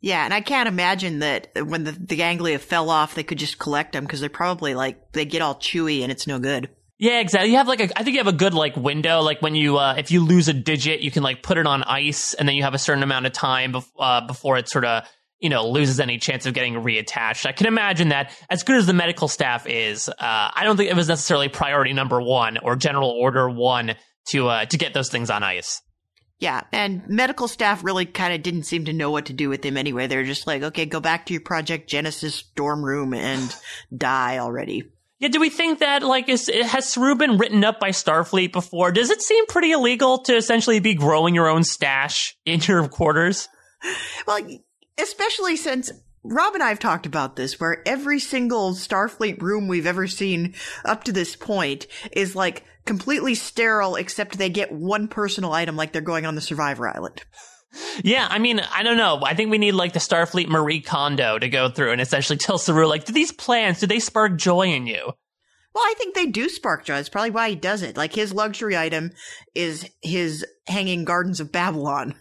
Yeah, 0.00 0.24
and 0.24 0.34
I 0.34 0.40
can't 0.40 0.68
imagine 0.68 1.20
that 1.20 1.48
when 1.66 1.84
the, 1.84 1.92
the 1.92 2.16
ganglia 2.16 2.58
fell 2.58 2.90
off, 2.90 3.14
they 3.14 3.22
could 3.22 3.38
just 3.38 3.58
collect 3.58 3.92
them 3.92 4.04
because 4.04 4.20
they're 4.20 4.28
probably 4.28 4.74
like 4.74 5.12
they 5.12 5.24
get 5.24 5.42
all 5.42 5.54
chewy 5.54 6.02
and 6.02 6.10
it's 6.10 6.26
no 6.26 6.38
good. 6.38 6.68
Yeah, 6.98 7.20
exactly. 7.20 7.50
You 7.50 7.56
have 7.56 7.68
like 7.68 7.80
a, 7.80 7.98
I 7.98 8.04
think 8.04 8.14
you 8.14 8.20
have 8.20 8.32
a 8.32 8.36
good 8.36 8.54
like 8.54 8.76
window, 8.76 9.20
like 9.20 9.42
when 9.42 9.54
you, 9.54 9.78
uh, 9.78 9.94
if 9.98 10.10
you 10.10 10.24
lose 10.24 10.48
a 10.48 10.52
digit, 10.52 11.00
you 11.00 11.10
can 11.10 11.22
like 11.22 11.42
put 11.42 11.58
it 11.58 11.66
on 11.66 11.82
ice 11.82 12.34
and 12.34 12.48
then 12.48 12.54
you 12.54 12.62
have 12.62 12.74
a 12.74 12.78
certain 12.78 13.02
amount 13.02 13.26
of 13.26 13.32
time 13.32 13.72
bef- 13.72 13.90
uh, 13.98 14.26
before 14.26 14.56
it 14.58 14.68
sort 14.68 14.84
of 14.84 15.04
you 15.40 15.50
know, 15.50 15.68
loses 15.68 16.00
any 16.00 16.16
chance 16.16 16.46
of 16.46 16.54
getting 16.54 16.72
reattached. 16.74 17.44
I 17.44 17.52
can 17.52 17.66
imagine 17.66 18.08
that 18.08 18.34
as 18.48 18.62
good 18.62 18.76
as 18.76 18.86
the 18.86 18.94
medical 18.94 19.28
staff 19.28 19.66
is, 19.66 20.08
uh, 20.08 20.14
I 20.18 20.62
don't 20.64 20.78
think 20.78 20.90
it 20.90 20.96
was 20.96 21.08
necessarily 21.08 21.50
priority 21.50 21.92
number 21.92 22.18
one 22.22 22.56
or 22.56 22.76
general 22.76 23.10
order 23.10 23.50
one 23.50 23.94
to, 24.28 24.48
uh, 24.48 24.64
to 24.64 24.78
get 24.78 24.94
those 24.94 25.10
things 25.10 25.28
on 25.28 25.42
ice. 25.42 25.82
Yeah, 26.38 26.62
and 26.72 27.06
medical 27.08 27.46
staff 27.46 27.84
really 27.84 28.06
kind 28.06 28.32
of 28.32 28.42
didn't 28.42 28.62
seem 28.62 28.86
to 28.86 28.94
know 28.94 29.10
what 29.10 29.26
to 29.26 29.34
do 29.34 29.50
with 29.50 29.62
him 29.62 29.76
anyway. 29.76 30.06
They're 30.06 30.24
just 30.24 30.46
like, 30.46 30.62
okay, 30.62 30.86
go 30.86 31.00
back 31.00 31.26
to 31.26 31.34
your 31.34 31.42
Project 31.42 31.90
Genesis 31.90 32.42
dorm 32.54 32.82
room 32.82 33.12
and 33.12 33.54
die 33.94 34.38
already. 34.38 34.84
Yeah, 35.24 35.30
do 35.30 35.40
we 35.40 35.48
think 35.48 35.78
that 35.78 36.02
like 36.02 36.28
is 36.28 36.50
has 36.66 36.86
Saru 36.86 37.14
been 37.14 37.38
written 37.38 37.64
up 37.64 37.80
by 37.80 37.92
Starfleet 37.92 38.52
before? 38.52 38.92
Does 38.92 39.08
it 39.08 39.22
seem 39.22 39.46
pretty 39.46 39.72
illegal 39.72 40.18
to 40.24 40.36
essentially 40.36 40.80
be 40.80 40.92
growing 40.92 41.34
your 41.34 41.48
own 41.48 41.64
stash 41.64 42.36
in 42.44 42.60
your 42.60 42.86
quarters? 42.88 43.48
Well, 44.26 44.46
especially 44.98 45.56
since 45.56 45.90
Rob 46.24 46.52
and 46.52 46.62
I 46.62 46.68
have 46.68 46.78
talked 46.78 47.06
about 47.06 47.36
this, 47.36 47.58
where 47.58 47.82
every 47.88 48.20
single 48.20 48.74
Starfleet 48.74 49.40
room 49.40 49.66
we've 49.66 49.86
ever 49.86 50.06
seen 50.06 50.52
up 50.84 51.04
to 51.04 51.12
this 51.12 51.36
point 51.36 51.86
is 52.12 52.36
like 52.36 52.62
completely 52.84 53.34
sterile, 53.34 53.96
except 53.96 54.36
they 54.36 54.50
get 54.50 54.72
one 54.72 55.08
personal 55.08 55.54
item 55.54 55.74
like 55.74 55.92
they're 55.92 56.02
going 56.02 56.26
on 56.26 56.34
the 56.34 56.42
Survivor 56.42 56.86
Island. 56.86 57.24
Yeah, 58.02 58.26
I 58.30 58.38
mean, 58.38 58.60
I 58.60 58.82
don't 58.82 58.96
know. 58.96 59.20
I 59.22 59.34
think 59.34 59.50
we 59.50 59.58
need 59.58 59.72
like 59.72 59.92
the 59.92 59.98
Starfleet 59.98 60.48
Marie 60.48 60.80
Kondo 60.80 61.38
to 61.38 61.48
go 61.48 61.68
through 61.68 61.92
and 61.92 62.00
essentially 62.00 62.38
tell 62.38 62.58
Saru, 62.58 62.86
like, 62.86 63.04
do 63.04 63.12
these 63.12 63.32
plans, 63.32 63.80
do 63.80 63.86
they 63.86 64.00
spark 64.00 64.36
joy 64.36 64.68
in 64.68 64.86
you? 64.86 65.12
Well, 65.74 65.84
I 65.84 65.94
think 65.98 66.14
they 66.14 66.26
do 66.26 66.48
spark 66.48 66.84
joy. 66.84 66.98
It's 66.98 67.08
probably 67.08 67.32
why 67.32 67.50
he 67.50 67.56
does 67.56 67.82
it. 67.82 67.96
Like 67.96 68.14
his 68.14 68.32
luxury 68.32 68.76
item 68.76 69.10
is 69.54 69.88
his 70.02 70.46
hanging 70.68 71.04
gardens 71.04 71.40
of 71.40 71.50
Babylon. 71.50 72.14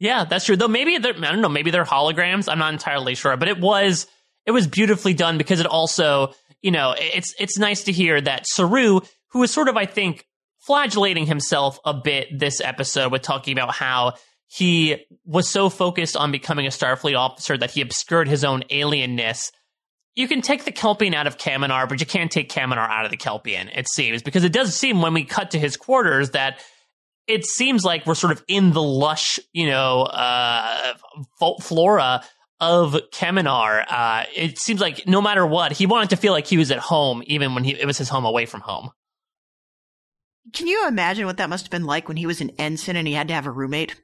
Yeah, 0.00 0.24
that's 0.24 0.46
true. 0.46 0.56
Though 0.56 0.68
maybe 0.68 0.96
they're, 0.96 1.14
I 1.14 1.30
don't 1.32 1.42
know, 1.42 1.48
maybe 1.48 1.70
they're 1.70 1.84
holograms. 1.84 2.50
I'm 2.50 2.58
not 2.58 2.72
entirely 2.72 3.14
sure, 3.14 3.36
but 3.36 3.48
it 3.48 3.60
was 3.60 4.06
it 4.46 4.52
was 4.52 4.66
beautifully 4.66 5.12
done 5.12 5.36
because 5.36 5.60
it 5.60 5.66
also, 5.66 6.32
you 6.62 6.70
know, 6.70 6.94
it's 6.96 7.34
it's 7.38 7.58
nice 7.58 7.84
to 7.84 7.92
hear 7.92 8.18
that 8.20 8.46
Saru, 8.46 9.00
who 9.32 9.42
is 9.42 9.50
sort 9.50 9.68
of, 9.68 9.76
I 9.76 9.84
think, 9.84 10.24
flagellating 10.60 11.26
himself 11.26 11.78
a 11.84 11.92
bit 11.92 12.38
this 12.38 12.60
episode 12.62 13.12
with 13.12 13.22
talking 13.22 13.52
about 13.52 13.74
how 13.74 14.14
he 14.48 15.06
was 15.24 15.48
so 15.48 15.68
focused 15.68 16.16
on 16.16 16.32
becoming 16.32 16.66
a 16.66 16.70
Starfleet 16.70 17.16
officer 17.16 17.56
that 17.56 17.70
he 17.70 17.82
obscured 17.82 18.28
his 18.28 18.44
own 18.44 18.62
alienness. 18.70 19.52
You 20.14 20.26
can 20.26 20.40
take 20.40 20.64
the 20.64 20.72
Kelpian 20.72 21.14
out 21.14 21.26
of 21.26 21.36
Kaminar, 21.36 21.88
but 21.88 22.00
you 22.00 22.06
can't 22.06 22.30
take 22.30 22.50
Kaminar 22.50 22.88
out 22.88 23.04
of 23.04 23.10
the 23.10 23.16
Kelpian, 23.16 23.70
it 23.72 23.88
seems, 23.88 24.22
because 24.22 24.44
it 24.44 24.52
does 24.52 24.74
seem 24.74 25.02
when 25.02 25.14
we 25.14 25.24
cut 25.24 25.52
to 25.52 25.58
his 25.58 25.76
quarters 25.76 26.30
that 26.30 26.60
it 27.28 27.44
seems 27.44 27.84
like 27.84 28.06
we're 28.06 28.14
sort 28.14 28.32
of 28.32 28.42
in 28.48 28.72
the 28.72 28.82
lush, 28.82 29.38
you 29.52 29.68
know, 29.68 30.02
uh, 30.02 30.94
flora 31.60 32.24
of 32.58 32.96
Kaminar. 33.12 33.84
Uh, 33.86 34.24
it 34.34 34.58
seems 34.58 34.80
like 34.80 35.06
no 35.06 35.20
matter 35.20 35.46
what, 35.46 35.72
he 35.72 35.84
wanted 35.84 36.10
to 36.10 36.16
feel 36.16 36.32
like 36.32 36.46
he 36.46 36.56
was 36.56 36.70
at 36.70 36.78
home, 36.78 37.22
even 37.26 37.54
when 37.54 37.64
he, 37.64 37.72
it 37.72 37.86
was 37.86 37.98
his 37.98 38.08
home 38.08 38.24
away 38.24 38.46
from 38.46 38.62
home. 38.62 38.90
Can 40.54 40.66
you 40.66 40.88
imagine 40.88 41.26
what 41.26 41.36
that 41.36 41.50
must 41.50 41.66
have 41.66 41.70
been 41.70 41.84
like 41.84 42.08
when 42.08 42.16
he 42.16 42.26
was 42.26 42.40
an 42.40 42.50
ensign 42.58 42.96
and 42.96 43.06
he 43.06 43.12
had 43.12 43.28
to 43.28 43.34
have 43.34 43.46
a 43.46 43.50
roommate? 43.50 44.00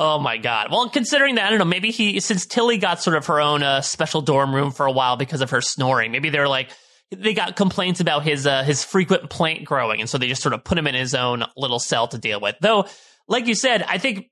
Oh 0.00 0.18
my 0.18 0.38
god! 0.38 0.72
Well, 0.72 0.88
considering 0.88 1.36
that, 1.36 1.46
I 1.46 1.50
don't 1.50 1.60
know. 1.60 1.64
Maybe 1.64 1.92
he, 1.92 2.18
since 2.18 2.46
Tilly 2.46 2.78
got 2.78 3.00
sort 3.00 3.16
of 3.16 3.26
her 3.26 3.40
own 3.40 3.62
uh, 3.62 3.82
special 3.82 4.22
dorm 4.22 4.52
room 4.52 4.72
for 4.72 4.86
a 4.86 4.92
while 4.92 5.16
because 5.16 5.42
of 5.42 5.50
her 5.50 5.60
snoring, 5.60 6.10
maybe 6.10 6.30
they're 6.30 6.48
like, 6.48 6.70
they 7.10 7.34
got 7.34 7.54
complaints 7.54 8.00
about 8.00 8.24
his 8.24 8.46
uh, 8.46 8.64
his 8.64 8.82
frequent 8.82 9.30
plant 9.30 9.64
growing, 9.64 10.00
and 10.00 10.10
so 10.10 10.18
they 10.18 10.26
just 10.26 10.42
sort 10.42 10.54
of 10.54 10.64
put 10.64 10.78
him 10.78 10.88
in 10.88 10.96
his 10.96 11.14
own 11.14 11.44
little 11.56 11.78
cell 11.78 12.08
to 12.08 12.18
deal 12.18 12.40
with. 12.40 12.56
Though, 12.60 12.86
like 13.28 13.46
you 13.46 13.54
said, 13.54 13.82
I 13.82 13.98
think 13.98 14.26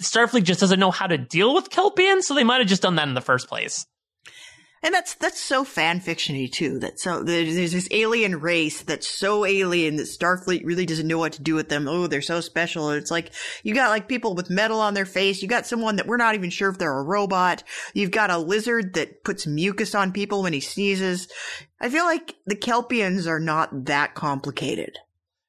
Starfleet 0.00 0.44
just 0.44 0.60
doesn't 0.60 0.78
know 0.78 0.90
how 0.90 1.06
to 1.06 1.18
deal 1.18 1.54
with 1.54 1.70
Kelpian, 1.70 2.22
so 2.22 2.34
they 2.34 2.44
might 2.44 2.58
have 2.58 2.68
just 2.68 2.82
done 2.82 2.96
that 2.96 3.08
in 3.08 3.14
the 3.14 3.20
first 3.20 3.48
place. 3.48 3.86
And 4.84 4.92
that's 4.92 5.14
that's 5.14 5.40
so 5.40 5.62
fan 5.62 6.00
fictiony 6.00 6.50
too. 6.50 6.80
That 6.80 6.98
so 6.98 7.22
there's 7.22 7.54
this 7.54 7.86
alien 7.92 8.40
race 8.40 8.82
that's 8.82 9.06
so 9.06 9.44
alien 9.44 9.94
that 9.96 10.08
Starfleet 10.08 10.64
really 10.64 10.86
doesn't 10.86 11.06
know 11.06 11.18
what 11.18 11.34
to 11.34 11.42
do 11.42 11.54
with 11.54 11.68
them. 11.68 11.86
Oh, 11.86 12.08
they're 12.08 12.20
so 12.20 12.40
special. 12.40 12.90
It's 12.90 13.10
like 13.10 13.32
you 13.62 13.74
got 13.74 13.90
like 13.90 14.08
people 14.08 14.34
with 14.34 14.50
metal 14.50 14.80
on 14.80 14.94
their 14.94 15.06
face. 15.06 15.40
You 15.40 15.46
got 15.46 15.66
someone 15.66 15.96
that 15.96 16.08
we're 16.08 16.16
not 16.16 16.34
even 16.34 16.50
sure 16.50 16.68
if 16.68 16.78
they're 16.78 16.98
a 16.98 17.02
robot. 17.02 17.62
You've 17.94 18.10
got 18.10 18.30
a 18.30 18.38
lizard 18.38 18.94
that 18.94 19.22
puts 19.22 19.46
mucus 19.46 19.94
on 19.94 20.10
people 20.12 20.42
when 20.42 20.52
he 20.52 20.60
sneezes. 20.60 21.28
I 21.80 21.88
feel 21.88 22.04
like 22.04 22.34
the 22.46 22.56
Kelpians 22.56 23.28
are 23.28 23.40
not 23.40 23.84
that 23.84 24.14
complicated. 24.14 24.98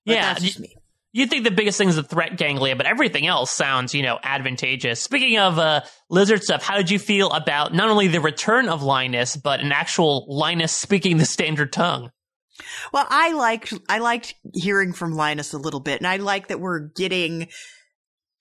But 0.06 0.16
yeah, 0.16 0.22
that's 0.34 0.44
just 0.44 0.60
me. 0.60 0.76
You'd 1.16 1.30
think 1.30 1.44
the 1.44 1.52
biggest 1.52 1.78
thing 1.78 1.90
is 1.90 1.96
the 1.96 2.04
threat 2.04 2.38
ganglia, 2.38 2.76
but 2.76 2.88
everything 2.88 3.28
else 3.28 3.52
sounds, 3.52 3.94
you 3.94 4.02
know, 4.02 4.18
advantageous. 4.24 5.00
Speaking 5.00 5.38
of 5.38 5.60
uh, 5.60 5.82
lizard 6.10 6.44
stuff, 6.44 6.64
how 6.64 6.76
did 6.76 6.90
you 6.90 6.98
feel 6.98 7.30
about 7.30 7.72
not 7.72 7.90
only 7.90 8.08
the 8.08 8.20
return 8.20 8.68
of 8.68 8.82
Linus, 8.82 9.38
but 9.38 9.60
an 9.60 9.72
actual 9.72 10.26
Linus 10.28 10.74
speaking 10.74 11.18
the 11.18 11.26
standard 11.26 11.72
tongue? 11.72 12.10
Well, 12.92 13.06
I 13.10 13.34
liked 13.34 13.74
I 13.88 14.00
liked 14.00 14.34
hearing 14.54 14.92
from 14.94 15.14
Linus 15.14 15.54
a 15.54 15.60
little 15.60 15.80
bit, 15.80 16.00
and 16.00 16.08
I 16.08 16.18
like 16.18 16.48
that 16.48 16.60
we're 16.60 16.80
getting 16.80 17.48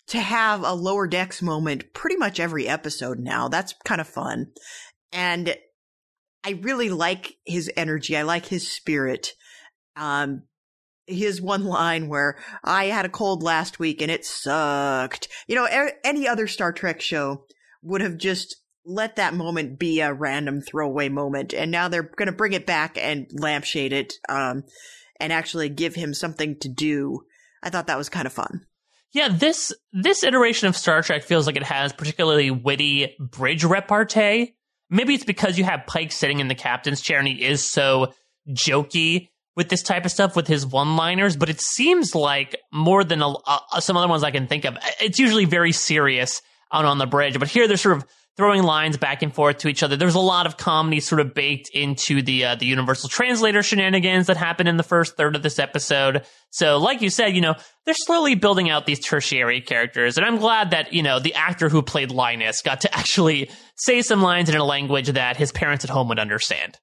to 0.08 0.20
have 0.20 0.62
a 0.62 0.72
lower 0.72 1.06
decks 1.06 1.42
moment 1.42 1.92
pretty 1.92 2.16
much 2.16 2.40
every 2.40 2.68
episode 2.68 3.18
now. 3.18 3.48
That's 3.48 3.74
kind 3.84 4.00
of 4.00 4.08
fun, 4.08 4.46
and 5.12 5.54
I 6.44 6.58
really 6.62 6.88
like 6.88 7.36
his 7.44 7.70
energy. 7.76 8.16
I 8.16 8.22
like 8.22 8.46
his 8.46 8.70
spirit. 8.70 9.32
Um, 9.94 10.44
his 11.12 11.40
one 11.40 11.64
line 11.64 12.08
where 12.08 12.36
I 12.64 12.86
had 12.86 13.04
a 13.04 13.10
cold 13.10 13.42
last 13.42 13.78
week 13.78 14.02
and 14.02 14.10
it 14.10 14.24
sucked. 14.24 15.28
You 15.46 15.56
know, 15.56 15.90
any 16.04 16.26
other 16.26 16.46
Star 16.46 16.72
Trek 16.72 17.00
show 17.00 17.44
would 17.82 18.00
have 18.00 18.16
just 18.16 18.56
let 18.84 19.16
that 19.16 19.34
moment 19.34 19.78
be 19.78 20.00
a 20.00 20.12
random 20.12 20.60
throwaway 20.60 21.08
moment. 21.08 21.52
And 21.54 21.70
now 21.70 21.88
they're 21.88 22.02
going 22.02 22.26
to 22.26 22.32
bring 22.32 22.52
it 22.52 22.66
back 22.66 22.98
and 22.98 23.26
lampshade 23.32 23.92
it, 23.92 24.14
um, 24.28 24.64
and 25.20 25.32
actually 25.32 25.68
give 25.68 25.94
him 25.94 26.14
something 26.14 26.58
to 26.60 26.68
do. 26.68 27.22
I 27.62 27.70
thought 27.70 27.86
that 27.86 27.98
was 27.98 28.08
kind 28.08 28.26
of 28.26 28.32
fun. 28.32 28.66
Yeah, 29.12 29.28
this 29.28 29.72
this 29.92 30.24
iteration 30.24 30.68
of 30.68 30.76
Star 30.76 31.02
Trek 31.02 31.22
feels 31.22 31.46
like 31.46 31.56
it 31.56 31.62
has 31.62 31.92
particularly 31.92 32.50
witty 32.50 33.14
bridge 33.20 33.62
repartee. 33.62 34.56
Maybe 34.88 35.14
it's 35.14 35.24
because 35.24 35.58
you 35.58 35.64
have 35.64 35.86
Pike 35.86 36.12
sitting 36.12 36.40
in 36.40 36.48
the 36.48 36.54
captain's 36.54 37.02
chair 37.02 37.18
and 37.18 37.28
he 37.28 37.44
is 37.44 37.68
so 37.68 38.14
jokey 38.48 39.28
with 39.56 39.68
this 39.68 39.82
type 39.82 40.04
of 40.04 40.10
stuff 40.10 40.34
with 40.34 40.46
his 40.46 40.66
one 40.66 40.96
liners, 40.96 41.36
but 41.36 41.50
it 41.50 41.60
seems 41.60 42.14
like 42.14 42.56
more 42.72 43.04
than 43.04 43.22
a, 43.22 43.34
some 43.80 43.96
other 43.96 44.08
ones 44.08 44.22
I 44.22 44.30
can 44.30 44.46
think 44.46 44.64
of. 44.64 44.76
It's 45.00 45.18
usually 45.18 45.44
very 45.44 45.72
serious 45.72 46.40
out 46.72 46.84
on 46.84 46.98
the 46.98 47.06
bridge, 47.06 47.38
but 47.38 47.48
here 47.48 47.68
they're 47.68 47.76
sort 47.76 47.98
of 47.98 48.04
throwing 48.36 48.62
lines 48.62 48.96
back 48.96 49.22
and 49.22 49.34
forth 49.34 49.58
to 49.58 49.68
each 49.68 49.82
other. 49.82 49.96
There's 49.96 50.14
a 50.14 50.20
lot 50.20 50.46
of 50.46 50.56
comedy 50.56 51.00
sort 51.00 51.20
of 51.20 51.34
baked 51.34 51.68
into 51.74 52.22
the 52.22 52.44
uh, 52.44 52.54
the 52.54 52.66
universal 52.66 53.08
translator 53.08 53.62
shenanigans 53.62 54.26
that 54.28 54.36
happen 54.36 54.66
in 54.66 54.76
the 54.76 54.82
first 54.82 55.16
third 55.16 55.36
of 55.36 55.42
this 55.42 55.58
episode. 55.58 56.24
So, 56.50 56.78
like 56.78 57.02
you 57.02 57.10
said, 57.10 57.34
you 57.34 57.40
know, 57.40 57.54
they're 57.84 57.94
slowly 57.94 58.34
building 58.34 58.70
out 58.70 58.86
these 58.86 59.00
tertiary 59.00 59.60
characters, 59.60 60.16
and 60.16 60.26
I'm 60.26 60.38
glad 60.38 60.70
that 60.70 60.92
you 60.92 61.02
know 61.02 61.18
the 61.18 61.34
actor 61.34 61.68
who 61.68 61.82
played 61.82 62.10
Linus 62.10 62.62
got 62.62 62.82
to 62.82 62.94
actually 62.96 63.50
say 63.76 64.02
some 64.02 64.22
lines 64.22 64.48
in 64.48 64.56
a 64.56 64.64
language 64.64 65.08
that 65.08 65.36
his 65.36 65.52
parents 65.52 65.84
at 65.84 65.90
home 65.90 66.08
would 66.08 66.18
understand. 66.18 66.78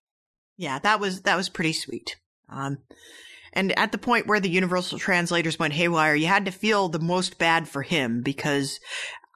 Yeah, 0.57 0.79
that 0.79 0.99
was 0.99 1.21
that 1.21 1.35
was 1.35 1.49
pretty 1.49 1.73
sweet. 1.73 2.15
Um, 2.51 2.79
and 3.53 3.77
at 3.77 3.91
the 3.91 3.97
point 3.97 4.27
where 4.27 4.39
the 4.39 4.49
universal 4.49 4.99
translators 4.99 5.57
went 5.57 5.73
haywire, 5.73 6.15
you 6.15 6.27
had 6.27 6.45
to 6.45 6.51
feel 6.51 6.89
the 6.89 6.99
most 6.99 7.37
bad 7.37 7.67
for 7.67 7.81
him 7.81 8.21
because 8.21 8.79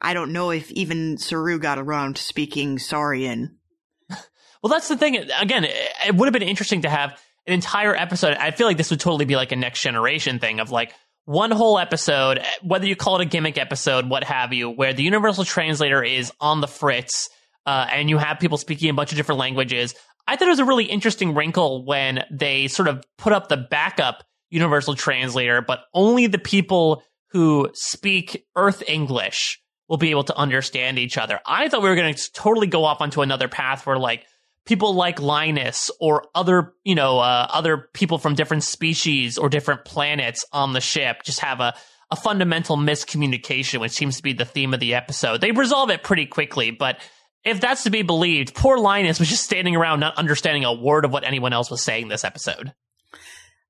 I 0.02 0.14
don't 0.14 0.34
know 0.34 0.52
if 0.52 0.72
even 0.72 1.18
Saru 1.18 1.60
got 1.60 1.80
around 1.80 2.18
to 2.18 2.24
speaking 2.24 2.78
Saurian. 2.78 3.58
well, 4.10 4.70
that's 4.70 4.88
the 4.88 4.98
thing. 4.98 5.16
Again, 5.40 5.66
it 5.66 6.16
would 6.16 6.28
have 6.28 6.34
been 6.34 6.48
interesting 6.48 6.82
to 6.84 6.90
have 6.90 7.12
an 7.48 7.54
entire 7.54 7.96
episode. 7.96 8.38
I 8.38 8.52
feel 8.52 8.68
like 8.68 8.78
this 8.78 8.92
would 8.92 9.00
totally 9.00 9.26
be 9.26 9.36
like 9.36 9.52
a 9.52 9.56
next 9.56 9.82
generation 9.82 10.40
thing 10.40 10.60
of 10.60 10.72
like 10.72 10.94
one 11.26 11.52
whole 11.52 11.80
episode, 11.80 12.44
whether 12.62 12.86
you 12.86 12.96
call 12.96 13.20
it 13.20 13.22
a 13.22 13.26
gimmick 13.26 13.58
episode, 13.58 14.10
what 14.10 14.24
have 14.26 14.54
you, 14.54 14.70
where 14.70 14.94
the 14.94 15.04
universal 15.04 15.46
translator 15.46 16.04
is 16.04 16.32
on 16.40 16.62
the 16.62 16.68
fritz. 16.68 17.30
Uh, 17.66 17.88
and 17.90 18.10
you 18.10 18.18
have 18.18 18.40
people 18.40 18.58
speaking 18.58 18.90
a 18.90 18.94
bunch 18.94 19.12
of 19.12 19.18
different 19.18 19.40
languages. 19.40 19.96
I 20.28 20.36
thought 20.36 20.48
it 20.48 20.52
was 20.52 20.60
a 20.60 20.66
really 20.66 20.86
interesting 20.86 21.34
wrinkle 21.34 21.86
when 21.86 22.24
they 22.32 22.68
sort 22.68 22.88
of 22.88 23.04
put 23.18 23.34
up 23.34 23.50
the 23.50 23.58
backup 23.58 24.24
universal 24.50 24.96
translator, 24.96 25.62
but 25.62 25.82
only 25.94 26.28
the 26.28 26.38
people 26.38 27.04
who 27.32 27.70
speak 27.74 28.46
Earth 28.56 28.84
English 28.88 29.60
will 29.90 29.98
be 29.98 30.12
able 30.12 30.24
to 30.24 30.38
understand 30.38 31.00
each 31.00 31.18
other. 31.18 31.40
I 31.46 31.68
thought 31.68 31.82
we 31.82 31.90
were 31.90 31.96
going 31.96 32.14
to 32.14 32.32
totally 32.34 32.68
go 32.68 32.86
off 32.86 33.02
onto 33.02 33.22
another 33.22 33.48
path 33.48 33.86
where 33.86 33.98
like 33.98 34.26
people 34.66 34.94
like 34.94 35.20
Linus 35.20 35.92
or 36.00 36.24
other, 36.34 36.74
you 36.84 36.96
know, 36.96 37.20
uh, 37.20 37.48
other 37.50 37.90
people 37.94 38.18
from 38.18 38.36
different 38.36 38.64
species 38.64 39.38
or 39.38 39.50
different 39.50 39.84
planets 39.86 40.46
on 40.54 40.74
the 40.74 40.82
ship 40.82 41.24
just 41.24 41.40
have 41.42 41.60
a, 41.60 41.74
a 42.12 42.16
fundamental 42.16 42.78
miscommunication, 42.78 43.82
which 43.82 43.92
seems 43.92 44.18
to 44.18 44.24
be 44.24 44.34
the 44.34 44.46
theme 44.46 44.74
of 44.74 44.80
the 44.80 44.94
episode. 44.94 45.42
They 45.42 45.52
resolve 45.52 45.90
it 45.90 46.04
pretty 46.04 46.28
quickly, 46.28 46.72
but 46.72 47.00
if 47.44 47.60
that's 47.60 47.84
to 47.84 47.90
be 47.90 48.02
believed, 48.02 48.56
poor 48.56 48.78
Linus 48.78 49.20
was 49.20 49.30
just 49.30 49.44
standing 49.44 49.76
around 49.76 50.00
not 50.00 50.18
understanding 50.18 50.66
a 50.66 50.74
word 50.74 51.06
of 51.06 51.12
what 51.12 51.24
anyone 51.24 51.54
else 51.54 51.70
was 51.70 51.84
saying 51.84 52.08
this 52.08 52.24
episode. 52.24 52.74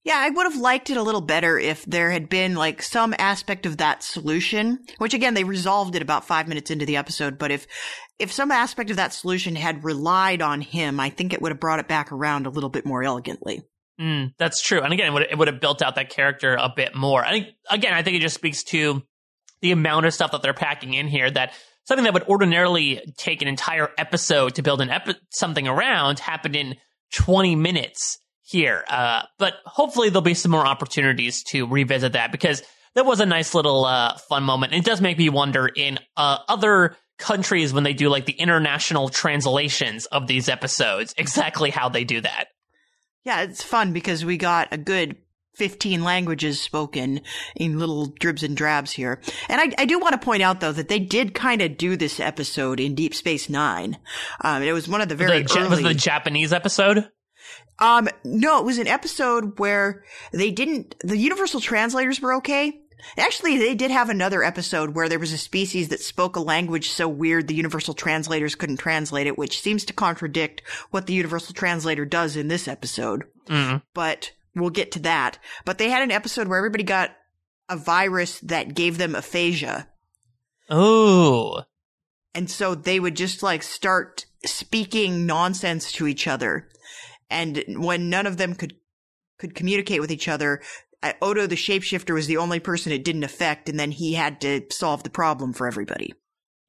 Yeah, 0.03 0.17
I 0.17 0.29
would 0.29 0.43
have 0.43 0.57
liked 0.57 0.89
it 0.89 0.97
a 0.97 1.01
little 1.01 1.21
better 1.21 1.57
if 1.57 1.85
there 1.85 2.11
had 2.11 2.27
been 2.27 2.55
like 2.55 2.81
some 2.81 3.15
aspect 3.17 3.65
of 3.65 3.77
that 3.77 4.03
solution, 4.03 4.79
which 4.97 5.13
again, 5.13 5.33
they 5.33 5.45
resolved 5.45 5.95
it 5.95 6.01
about 6.01 6.27
five 6.27 6.47
minutes 6.47 6.71
into 6.71 6.85
the 6.85 6.97
episode. 6.97 7.37
But 7.37 7.51
if, 7.51 7.67
if 8.19 8.29
some 8.29 8.51
aspect 8.51 8.89
of 8.89 8.97
that 8.97 9.13
solution 9.13 9.55
had 9.55 9.85
relied 9.85 10.41
on 10.41 10.59
him, 10.59 10.99
I 10.99 11.09
think 11.09 11.31
it 11.31 11.41
would 11.41 11.53
have 11.53 11.59
brought 11.61 11.79
it 11.79 11.87
back 11.87 12.11
around 12.11 12.45
a 12.45 12.49
little 12.49 12.69
bit 12.69 12.85
more 12.85 13.01
elegantly. 13.01 13.61
Mm, 13.99 14.33
that's 14.37 14.61
true. 14.61 14.81
And 14.81 14.91
again, 14.91 15.07
it 15.07 15.13
would, 15.13 15.27
it 15.31 15.37
would 15.37 15.47
have 15.47 15.61
built 15.61 15.81
out 15.81 15.95
that 15.95 16.09
character 16.09 16.55
a 16.59 16.71
bit 16.75 16.95
more. 16.95 17.23
I 17.23 17.31
think, 17.31 17.47
again, 17.69 17.93
I 17.93 18.03
think 18.03 18.17
it 18.17 18.21
just 18.21 18.35
speaks 18.35 18.63
to 18.65 19.03
the 19.61 19.71
amount 19.71 20.05
of 20.05 20.13
stuff 20.13 20.33
that 20.33 20.41
they're 20.41 20.53
packing 20.53 20.95
in 20.95 21.07
here 21.07 21.31
that 21.31 21.53
something 21.85 22.03
that 22.05 22.13
would 22.13 22.23
ordinarily 22.23 23.01
take 23.17 23.41
an 23.41 23.47
entire 23.47 23.89
episode 23.97 24.55
to 24.55 24.61
build 24.61 24.81
an 24.81 24.89
epi- 24.89 25.15
something 25.29 25.67
around 25.67 26.19
happened 26.19 26.55
in 26.55 26.75
20 27.15 27.55
minutes 27.55 28.19
here. 28.41 28.83
Uh, 28.89 29.23
but 29.39 29.55
hopefully 29.65 30.09
there'll 30.09 30.21
be 30.21 30.33
some 30.33 30.51
more 30.51 30.65
opportunities 30.65 31.43
to 31.43 31.67
revisit 31.67 32.13
that 32.13 32.31
because 32.31 32.61
that 32.95 33.05
was 33.05 33.19
a 33.19 33.25
nice 33.25 33.53
little 33.53 33.85
uh, 33.85 34.17
fun 34.29 34.43
moment. 34.43 34.73
And 34.73 34.85
It 34.85 34.85
does 34.85 35.01
make 35.01 35.17
me 35.17 35.29
wonder 35.29 35.67
in 35.67 35.99
uh, 36.15 36.37
other 36.47 36.95
countries 37.17 37.73
when 37.73 37.83
they 37.83 37.93
do 37.93 38.09
like 38.09 38.25
the 38.25 38.33
international 38.33 39.09
translations 39.09 40.05
of 40.07 40.27
these 40.27 40.49
episodes, 40.49 41.13
exactly 41.17 41.69
how 41.69 41.89
they 41.89 42.03
do 42.03 42.21
that. 42.21 42.45
Yeah, 43.23 43.41
it's 43.41 43.63
fun 43.63 43.93
because 43.93 44.25
we 44.25 44.37
got 44.37 44.67
a 44.71 44.77
good 44.77 45.15
15 45.55 46.03
languages 46.03 46.61
spoken 46.61 47.21
in 47.55 47.79
little 47.79 48.07
dribs 48.07 48.43
and 48.43 48.57
drabs 48.57 48.91
here. 48.91 49.21
And 49.49 49.61
I, 49.61 49.81
I 49.81 49.85
do 49.85 49.99
want 49.99 50.13
to 50.13 50.25
point 50.25 50.41
out 50.41 50.59
though 50.59 50.71
that 50.71 50.87
they 50.87 50.99
did 50.99 51.33
kind 51.33 51.61
of 51.61 51.77
do 51.77 51.95
this 51.95 52.19
episode 52.19 52.79
in 52.79 52.95
Deep 52.95 53.13
Space 53.13 53.49
Nine. 53.49 53.97
Um, 54.41 54.63
it 54.63 54.73
was 54.73 54.87
one 54.87 55.01
of 55.01 55.09
the 55.09 55.15
very 55.15 55.43
the, 55.43 55.59
early. 55.59 55.69
Was 55.69 55.81
the 55.83 55.93
Japanese 55.93 56.53
episode? 56.53 57.09
Um, 57.79 58.07
no, 58.23 58.59
it 58.59 58.65
was 58.65 58.77
an 58.77 58.87
episode 58.87 59.59
where 59.59 60.03
they 60.31 60.51
didn't, 60.51 60.95
the 61.01 61.17
universal 61.17 61.59
translators 61.59 62.21
were 62.21 62.35
okay. 62.35 62.79
Actually, 63.17 63.57
they 63.57 63.75
did 63.75 63.91
have 63.91 64.09
another 64.09 64.43
episode 64.43 64.95
where 64.95 65.09
there 65.09 65.19
was 65.19 65.33
a 65.33 65.37
species 65.37 65.89
that 65.89 65.99
spoke 65.99 66.35
a 66.35 66.39
language 66.39 66.89
so 66.89 67.07
weird 67.07 67.47
the 67.47 67.53
universal 67.53 67.93
translators 67.93 68.55
couldn't 68.55 68.77
translate 68.77 69.27
it, 69.27 69.37
which 69.37 69.59
seems 69.59 69.83
to 69.85 69.93
contradict 69.93 70.61
what 70.91 71.05
the 71.05 71.13
universal 71.13 71.53
translator 71.53 72.05
does 72.05 72.37
in 72.37 72.47
this 72.47 72.67
episode. 72.67 73.25
Mm. 73.47 73.81
But 73.93 74.31
we'll 74.55 74.69
get 74.69 74.91
to 74.93 74.99
that. 74.99 75.39
But 75.65 75.77
they 75.77 75.89
had 75.89 76.03
an 76.03 76.11
episode 76.11 76.47
where 76.47 76.57
everybody 76.57 76.83
got 76.83 77.11
a 77.69 77.77
virus 77.77 78.39
that 78.41 78.75
gave 78.75 78.97
them 78.97 79.15
aphasia. 79.15 79.87
Oh. 80.69 81.63
And 82.35 82.49
so 82.49 82.75
they 82.75 82.99
would 82.99 83.15
just 83.15 83.43
like 83.43 83.63
start 83.63 84.25
speaking 84.45 85.25
nonsense 85.25 85.91
to 85.93 86.07
each 86.07 86.27
other. 86.27 86.67
And 87.29 87.63
when 87.77 88.09
none 88.09 88.27
of 88.27 88.37
them 88.37 88.55
could 88.55 88.75
could 89.39 89.55
communicate 89.55 89.99
with 89.99 90.11
each 90.11 90.27
other, 90.27 90.61
uh, 91.01 91.13
Odo 91.21 91.47
the 91.47 91.55
shapeshifter 91.55 92.13
was 92.13 92.27
the 92.27 92.37
only 92.37 92.59
person 92.59 92.91
it 92.91 93.03
didn't 93.03 93.23
affect, 93.23 93.67
and 93.67 93.79
then 93.79 93.91
he 93.91 94.13
had 94.13 94.39
to 94.41 94.61
solve 94.69 95.03
the 95.03 95.09
problem 95.09 95.51
for 95.51 95.67
everybody. 95.67 96.13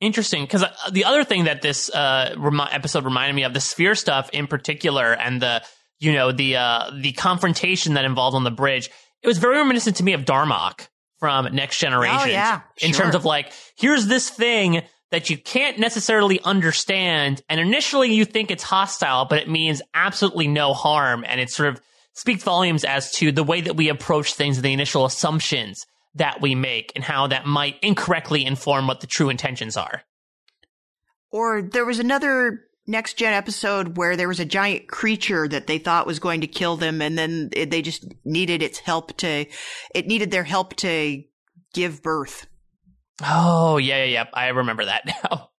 Interesting, 0.01 0.42
because 0.42 0.64
uh, 0.64 0.73
the 0.90 1.05
other 1.05 1.23
thing 1.23 1.44
that 1.44 1.62
this 1.62 1.88
uh, 1.90 2.35
episode 2.73 3.05
reminded 3.05 3.35
me 3.35 3.44
of, 3.44 3.55
the 3.55 3.61
sphere 3.61 3.94
stuff 3.94 4.29
in 4.33 4.47
particular, 4.47 5.12
and 5.12 5.40
the 5.40 5.62
you 6.05 6.12
know 6.12 6.33
the 6.33 6.57
uh, 6.57 6.90
the 6.95 7.12
confrontation 7.12 7.95
that 7.95 8.05
involved 8.05 8.37
on 8.37 8.45
the 8.45 8.51
bridge, 8.51 8.90
it 9.23 9.27
was 9.27 9.38
very 9.38 9.57
reminiscent 9.57 9.97
to 9.97 10.05
me 10.05 10.12
of 10.12 10.25
Darmok 10.25 10.88
from 11.19 11.55
Next 11.55 11.79
Generation. 11.79 12.19
Oh, 12.21 12.25
yeah, 12.27 12.61
in 12.81 12.93
sure. 12.93 13.03
terms 13.03 13.14
of 13.14 13.25
like, 13.25 13.53
here's 13.77 14.07
this 14.07 14.29
thing 14.29 14.83
that 15.11 15.31
you 15.31 15.38
can't 15.38 15.79
necessarily 15.79 16.40
understand. 16.40 17.40
And 17.49 17.61
initially 17.61 18.12
you 18.12 18.25
think 18.25 18.51
it's 18.51 18.64
hostile, 18.64 19.25
but 19.25 19.38
it 19.38 19.49
means 19.49 19.81
absolutely 19.95 20.49
no 20.49 20.75
harm. 20.75 21.25
And 21.27 21.40
it 21.40 21.51
sort 21.51 21.69
of 21.69 21.81
speaks 22.14 22.43
volumes 22.43 22.85
as 22.85 23.12
to 23.12 23.31
the 23.31 23.45
way 23.45 23.61
that 23.61 23.77
we 23.77 23.88
approach 23.88 24.35
things 24.35 24.57
and 24.57 24.64
the 24.64 24.73
initial 24.73 25.05
assumptions 25.05 25.87
that 26.17 26.40
we 26.40 26.55
make 26.55 26.93
and 26.95 27.05
how 27.05 27.29
that 27.29 27.47
might 27.47 27.77
incorrectly 27.81 28.45
inform 28.45 28.87
what 28.87 29.01
the 29.01 29.07
true 29.07 29.29
intentions 29.29 29.77
are. 29.77 30.03
Or 31.31 31.62
there 31.62 31.85
was 31.85 31.99
another 31.99 32.61
next 32.87 33.14
gen 33.14 33.33
episode 33.33 33.97
where 33.97 34.16
there 34.16 34.29
was 34.29 34.40
a 34.40 34.44
giant 34.44 34.88
creature 34.88 35.49
that 35.49 35.66
they 35.66 35.79
thought 35.79 36.07
was 36.07 36.18
going 36.18 36.42
to 36.42 36.47
kill 36.47 36.77
them 36.77 37.01
and 37.01 37.16
then 37.16 37.51
they 37.51 37.83
just 37.83 38.07
needed 38.25 38.62
its 38.62 38.79
help 38.79 39.16
to, 39.18 39.47
it 39.94 40.07
needed 40.07 40.31
their 40.31 40.44
help 40.44 40.75
to 40.77 41.23
give 41.73 42.03
birth. 42.03 42.47
Oh 43.23 43.77
yeah, 43.77 44.05
yeah, 44.05 44.05
yeah. 44.05 44.25
I 44.33 44.49
remember 44.49 44.85
that 44.87 45.07
now. 45.25 45.51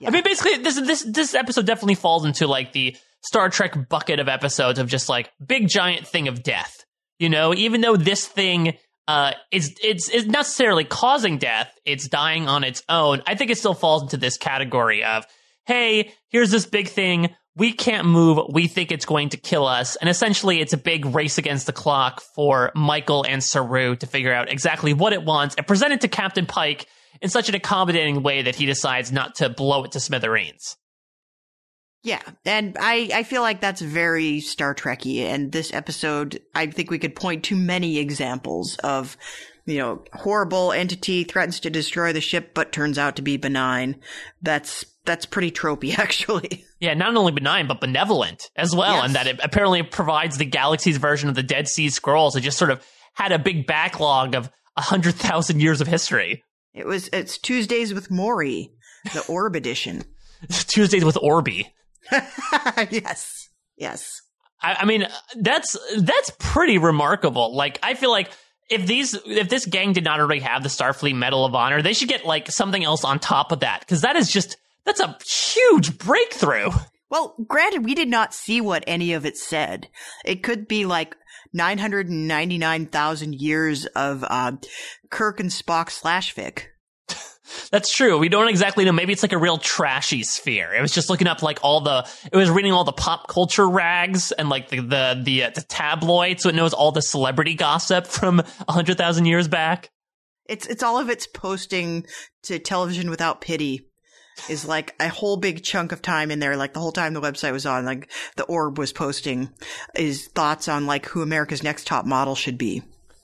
Yeah. 0.00 0.08
I 0.08 0.10
mean, 0.12 0.22
basically, 0.22 0.58
this 0.58 0.80
this 0.80 1.02
this 1.02 1.34
episode 1.34 1.66
definitely 1.66 1.96
falls 1.96 2.24
into 2.24 2.46
like 2.46 2.72
the 2.72 2.96
Star 3.22 3.48
Trek 3.48 3.88
bucket 3.88 4.20
of 4.20 4.28
episodes 4.28 4.78
of 4.78 4.88
just 4.88 5.08
like 5.08 5.30
big 5.44 5.68
giant 5.68 6.06
thing 6.06 6.28
of 6.28 6.42
death. 6.42 6.84
You 7.18 7.28
know, 7.28 7.52
even 7.54 7.80
though 7.80 7.96
this 7.96 8.26
thing 8.26 8.76
uh 9.08 9.32
is 9.50 9.74
it's 9.82 10.08
is 10.08 10.26
necessarily 10.26 10.84
causing 10.84 11.38
death, 11.38 11.72
it's 11.84 12.06
dying 12.08 12.48
on 12.48 12.62
its 12.62 12.82
own. 12.88 13.22
I 13.26 13.34
think 13.34 13.50
it 13.50 13.58
still 13.58 13.74
falls 13.74 14.02
into 14.02 14.18
this 14.18 14.36
category 14.36 15.02
of 15.02 15.24
hey, 15.68 16.14
here's 16.30 16.50
this 16.50 16.66
big 16.66 16.88
thing. 16.88 17.34
We 17.54 17.72
can't 17.72 18.06
move. 18.06 18.38
We 18.50 18.68
think 18.68 18.90
it's 18.90 19.04
going 19.04 19.28
to 19.30 19.36
kill 19.36 19.66
us. 19.66 19.96
And 19.96 20.08
essentially, 20.08 20.60
it's 20.60 20.72
a 20.72 20.78
big 20.78 21.04
race 21.06 21.38
against 21.38 21.66
the 21.66 21.72
clock 21.72 22.22
for 22.34 22.72
Michael 22.74 23.24
and 23.28 23.44
Saru 23.44 23.94
to 23.96 24.06
figure 24.06 24.32
out 24.32 24.50
exactly 24.50 24.94
what 24.94 25.12
it 25.12 25.22
wants 25.22 25.54
and 25.56 25.66
present 25.66 25.92
it 25.92 26.00
to 26.00 26.08
Captain 26.08 26.46
Pike 26.46 26.86
in 27.20 27.28
such 27.28 27.48
an 27.48 27.54
accommodating 27.54 28.22
way 28.22 28.42
that 28.42 28.54
he 28.54 28.64
decides 28.64 29.12
not 29.12 29.36
to 29.36 29.50
blow 29.50 29.84
it 29.84 29.92
to 29.92 30.00
smithereens. 30.00 30.76
Yeah, 32.04 32.22
and 32.46 32.76
I, 32.80 33.10
I 33.12 33.22
feel 33.24 33.42
like 33.42 33.60
that's 33.60 33.82
very 33.82 34.40
Star 34.40 34.74
Trekky. 34.74 35.22
And 35.22 35.52
this 35.52 35.74
episode, 35.74 36.40
I 36.54 36.68
think 36.68 36.90
we 36.90 36.98
could 36.98 37.16
point 37.16 37.44
to 37.44 37.56
many 37.56 37.98
examples 37.98 38.76
of, 38.78 39.16
you 39.66 39.78
know, 39.78 40.04
horrible 40.14 40.72
entity 40.72 41.24
threatens 41.24 41.60
to 41.60 41.70
destroy 41.70 42.12
the 42.12 42.20
ship, 42.20 42.54
but 42.54 42.72
turns 42.72 42.98
out 42.98 43.16
to 43.16 43.22
be 43.22 43.36
benign. 43.36 43.96
That's 44.40 44.86
that's 45.08 45.26
pretty 45.26 45.50
tropey, 45.50 45.98
actually. 45.98 46.64
Yeah, 46.78 46.94
not 46.94 47.16
only 47.16 47.32
benign 47.32 47.66
but 47.66 47.80
benevolent 47.80 48.50
as 48.54 48.76
well, 48.76 48.96
Yes. 48.98 49.06
and 49.06 49.14
that 49.16 49.26
it 49.26 49.40
apparently 49.42 49.82
provides 49.82 50.38
the 50.38 50.44
galaxy's 50.44 50.98
version 50.98 51.28
of 51.28 51.34
the 51.34 51.42
Dead 51.42 51.66
Sea 51.66 51.90
Scrolls. 51.90 52.36
It 52.36 52.42
just 52.42 52.58
sort 52.58 52.70
of 52.70 52.84
had 53.14 53.32
a 53.32 53.38
big 53.38 53.66
backlog 53.66 54.36
of 54.36 54.48
a 54.76 54.82
hundred 54.82 55.16
thousand 55.16 55.60
years 55.60 55.80
of 55.80 55.88
history. 55.88 56.44
It 56.74 56.86
was 56.86 57.08
it's 57.12 57.38
Tuesdays 57.38 57.92
with 57.92 58.10
Morrie, 58.10 58.68
the 59.12 59.24
Orb 59.28 59.56
edition. 59.56 60.04
Tuesdays 60.48 61.04
with 61.04 61.16
Orby. 61.16 61.66
yes, 62.90 63.48
yes. 63.76 64.20
I, 64.62 64.74
I 64.80 64.84
mean, 64.84 65.06
that's 65.40 65.76
that's 65.98 66.30
pretty 66.38 66.78
remarkable. 66.78 67.54
Like, 67.56 67.78
I 67.82 67.94
feel 67.94 68.10
like 68.10 68.30
if 68.70 68.86
these 68.86 69.14
if 69.26 69.48
this 69.48 69.66
gang 69.66 69.92
did 69.92 70.04
not 70.04 70.20
already 70.20 70.40
have 70.42 70.62
the 70.62 70.68
Starfleet 70.68 71.14
Medal 71.16 71.44
of 71.44 71.54
Honor, 71.54 71.82
they 71.82 71.92
should 71.92 72.08
get 72.08 72.24
like 72.24 72.50
something 72.50 72.84
else 72.84 73.04
on 73.04 73.18
top 73.18 73.50
of 73.52 73.60
that 73.60 73.80
because 73.80 74.02
that 74.02 74.16
is 74.16 74.30
just 74.30 74.56
That's 74.88 75.00
a 75.00 75.18
huge 75.26 75.98
breakthrough. 75.98 76.70
Well, 77.10 77.34
granted, 77.46 77.84
we 77.84 77.94
did 77.94 78.08
not 78.08 78.32
see 78.32 78.62
what 78.62 78.84
any 78.86 79.12
of 79.12 79.26
it 79.26 79.36
said. 79.36 79.88
It 80.24 80.42
could 80.42 80.66
be 80.66 80.86
like 80.86 81.14
999,000 81.52 83.34
years 83.34 83.84
of 83.84 84.24
uh, 84.26 84.52
Kirk 85.10 85.40
and 85.40 85.50
Spock 85.50 85.90
slash 85.90 86.34
fic. 86.34 86.68
That's 87.70 87.92
true. 87.94 88.16
We 88.16 88.30
don't 88.30 88.48
exactly 88.48 88.86
know. 88.86 88.92
Maybe 88.92 89.12
it's 89.12 89.22
like 89.22 89.34
a 89.34 89.38
real 89.38 89.58
trashy 89.58 90.22
sphere. 90.22 90.72
It 90.72 90.80
was 90.80 90.92
just 90.92 91.10
looking 91.10 91.26
up 91.26 91.42
like 91.42 91.58
all 91.60 91.82
the. 91.82 92.08
It 92.32 92.36
was 92.38 92.48
reading 92.48 92.72
all 92.72 92.84
the 92.84 92.92
pop 92.92 93.28
culture 93.28 93.68
rags 93.68 94.32
and 94.32 94.48
like 94.48 94.70
the 94.70 94.80
the 94.80 95.20
the, 95.22 95.44
uh, 95.44 95.50
the 95.50 95.64
tabloids, 95.68 96.44
so 96.44 96.48
it 96.48 96.54
knows 96.54 96.72
all 96.72 96.92
the 96.92 97.02
celebrity 97.02 97.52
gossip 97.52 98.06
from 98.06 98.40
a 98.66 98.72
hundred 98.72 98.96
thousand 98.96 99.26
years 99.26 99.48
back. 99.48 99.90
It's 100.46 100.66
it's 100.66 100.82
all 100.82 100.98
of 100.98 101.10
its 101.10 101.26
posting 101.26 102.06
to 102.44 102.58
television 102.58 103.10
without 103.10 103.42
pity 103.42 103.87
is 104.48 104.64
like 104.64 104.94
a 105.00 105.08
whole 105.08 105.36
big 105.36 105.62
chunk 105.62 105.92
of 105.92 106.02
time 106.02 106.30
in 106.30 106.38
there. 106.38 106.56
Like 106.56 106.72
the 106.72 106.80
whole 106.80 106.92
time 106.92 107.14
the 107.14 107.20
website 107.20 107.52
was 107.52 107.66
on, 107.66 107.84
like 107.84 108.10
the 108.36 108.44
orb 108.44 108.78
was 108.78 108.92
posting 108.92 109.50
his 109.94 110.28
thoughts 110.28 110.68
on 110.68 110.86
like 110.86 111.06
who 111.06 111.22
America's 111.22 111.62
next 111.62 111.86
top 111.86 112.04
model 112.04 112.34
should 112.34 112.58
be. 112.58 112.82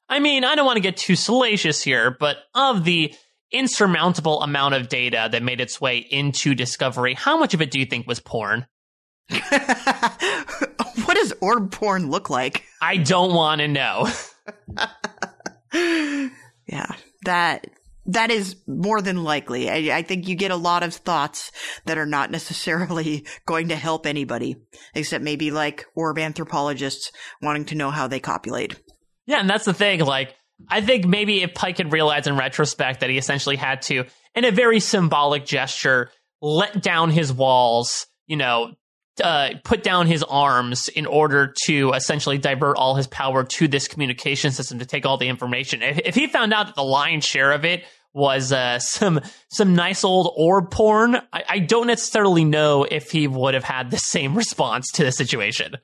I 0.09 0.21
mean, 0.21 0.45
I 0.45 0.55
don't 0.55 0.67
want 0.67 0.77
to 0.77 0.83
get 0.83 0.97
too 0.97 1.17
salacious 1.17 1.83
here, 1.83 2.17
but 2.19 2.37
of 2.55 2.85
the 2.85 3.15
insurmountable 3.51 4.43
amount 4.43 4.75
of 4.75 4.89
data 4.89 5.29
that 5.31 5.43
made 5.43 5.61
its 5.61 5.81
way 5.81 5.99
into 5.99 6.55
Discovery, 6.55 7.15
how 7.15 7.39
much 7.39 7.55
of 7.55 7.63
it 7.63 7.71
do 7.71 7.79
you 7.79 7.87
think 7.87 8.07
was 8.07 8.21
porn? 8.21 8.67
what 9.29 11.15
does 11.15 11.33
orb 11.41 11.73
porn 11.73 12.11
look 12.11 12.29
like? 12.29 12.65
I 12.83 12.99
don't 12.99 13.33
want 13.33 13.61
to 13.61 13.69
know. 13.69 14.09
yeah, 16.67 16.95
that 17.25 17.67
that 18.07 18.31
is 18.31 18.57
more 18.67 19.01
than 19.01 19.25
likely. 19.25 19.71
I, 19.71 19.99
I, 19.99 20.03
think 20.03 20.29
you 20.29 20.35
get 20.35 20.51
a 20.51 20.57
lot 20.57 20.83
of 20.83 20.95
thoughts 20.95 21.51
that 21.87 21.99
are 21.99 22.07
not 22.07 22.31
necessarily 22.31 23.27
going 23.47 23.69
to 23.69 23.77
help 23.77 24.07
anybody, 24.07 24.57
except 24.95 25.25
maybe 25.25 25.51
like 25.51 25.87
orb 25.95 26.19
anthropologists 26.19 27.13
wanting 27.43 27.65
to 27.67 27.75
know 27.75 27.91
how 27.91 28.07
they 28.07 28.21
copulate. 28.21 28.81
Yeah, 29.27 29.41
and 29.41 29.49
that's 29.49 29.65
the 29.65 29.75
thing. 29.75 30.01
Like, 30.01 30.35
I 30.69 30.81
think 30.81 31.07
maybe 31.07 31.43
if 31.43 31.55
Pike 31.55 31.79
had 31.79 31.93
realized 31.93 32.27
in 32.27 32.37
retrospect 32.37 33.01
that 33.01 33.11
he 33.11 33.19
essentially 33.19 33.57
had 33.57 33.83
to, 33.83 34.05
in 34.35 34.45
a 34.45 34.51
very 34.51 34.81
symbolic 34.81 35.47
gesture, 35.47 36.11
let 36.43 36.83
down 36.83 37.11
his 37.11 37.33
walls, 37.33 38.07
you 38.27 38.37
know, 38.37 38.73
uh, 39.23 39.51
put 39.63 39.83
down 39.83 40.07
his 40.07 40.23
arms 40.23 40.89
in 40.89 41.07
order 41.07 41.55
to 41.67 41.93
essentially 41.93 42.39
divert 42.39 42.77
all 42.77 42.95
his 42.95 43.07
power 43.07 43.45
to 43.45 43.69
this 43.69 43.89
communication 43.89 44.51
system 44.51 44.79
to 44.81 44.87
take 44.87 45.07
all 45.07 45.17
the 45.17 45.29
information. 45.29 45.83
If, 45.83 46.01
if 46.05 46.15
he 46.15 46.27
found 46.27 46.53
out 46.53 46.67
that 46.67 46.75
the 46.75 46.85
lion's 46.85 47.25
share 47.25 47.53
of 47.53 47.65
it 47.65 47.85
was 48.13 48.53
uh, 48.53 48.79
some 48.81 49.21
some 49.49 49.75
nice 49.75 50.05
old 50.05 50.33
orb 50.37 50.71
porn, 50.71 51.17
I, 51.33 51.45
I 51.49 51.59
don't 51.59 51.87
necessarily 51.87 52.45
know 52.45 52.85
if 52.85 53.11
he 53.11 53.29
would 53.29 53.55
have 53.55 53.65
had 53.65 53.91
the 53.91 53.99
same 53.99 54.35
response 54.37 54.91
to 54.93 55.05
the 55.05 55.13
situation. 55.13 55.77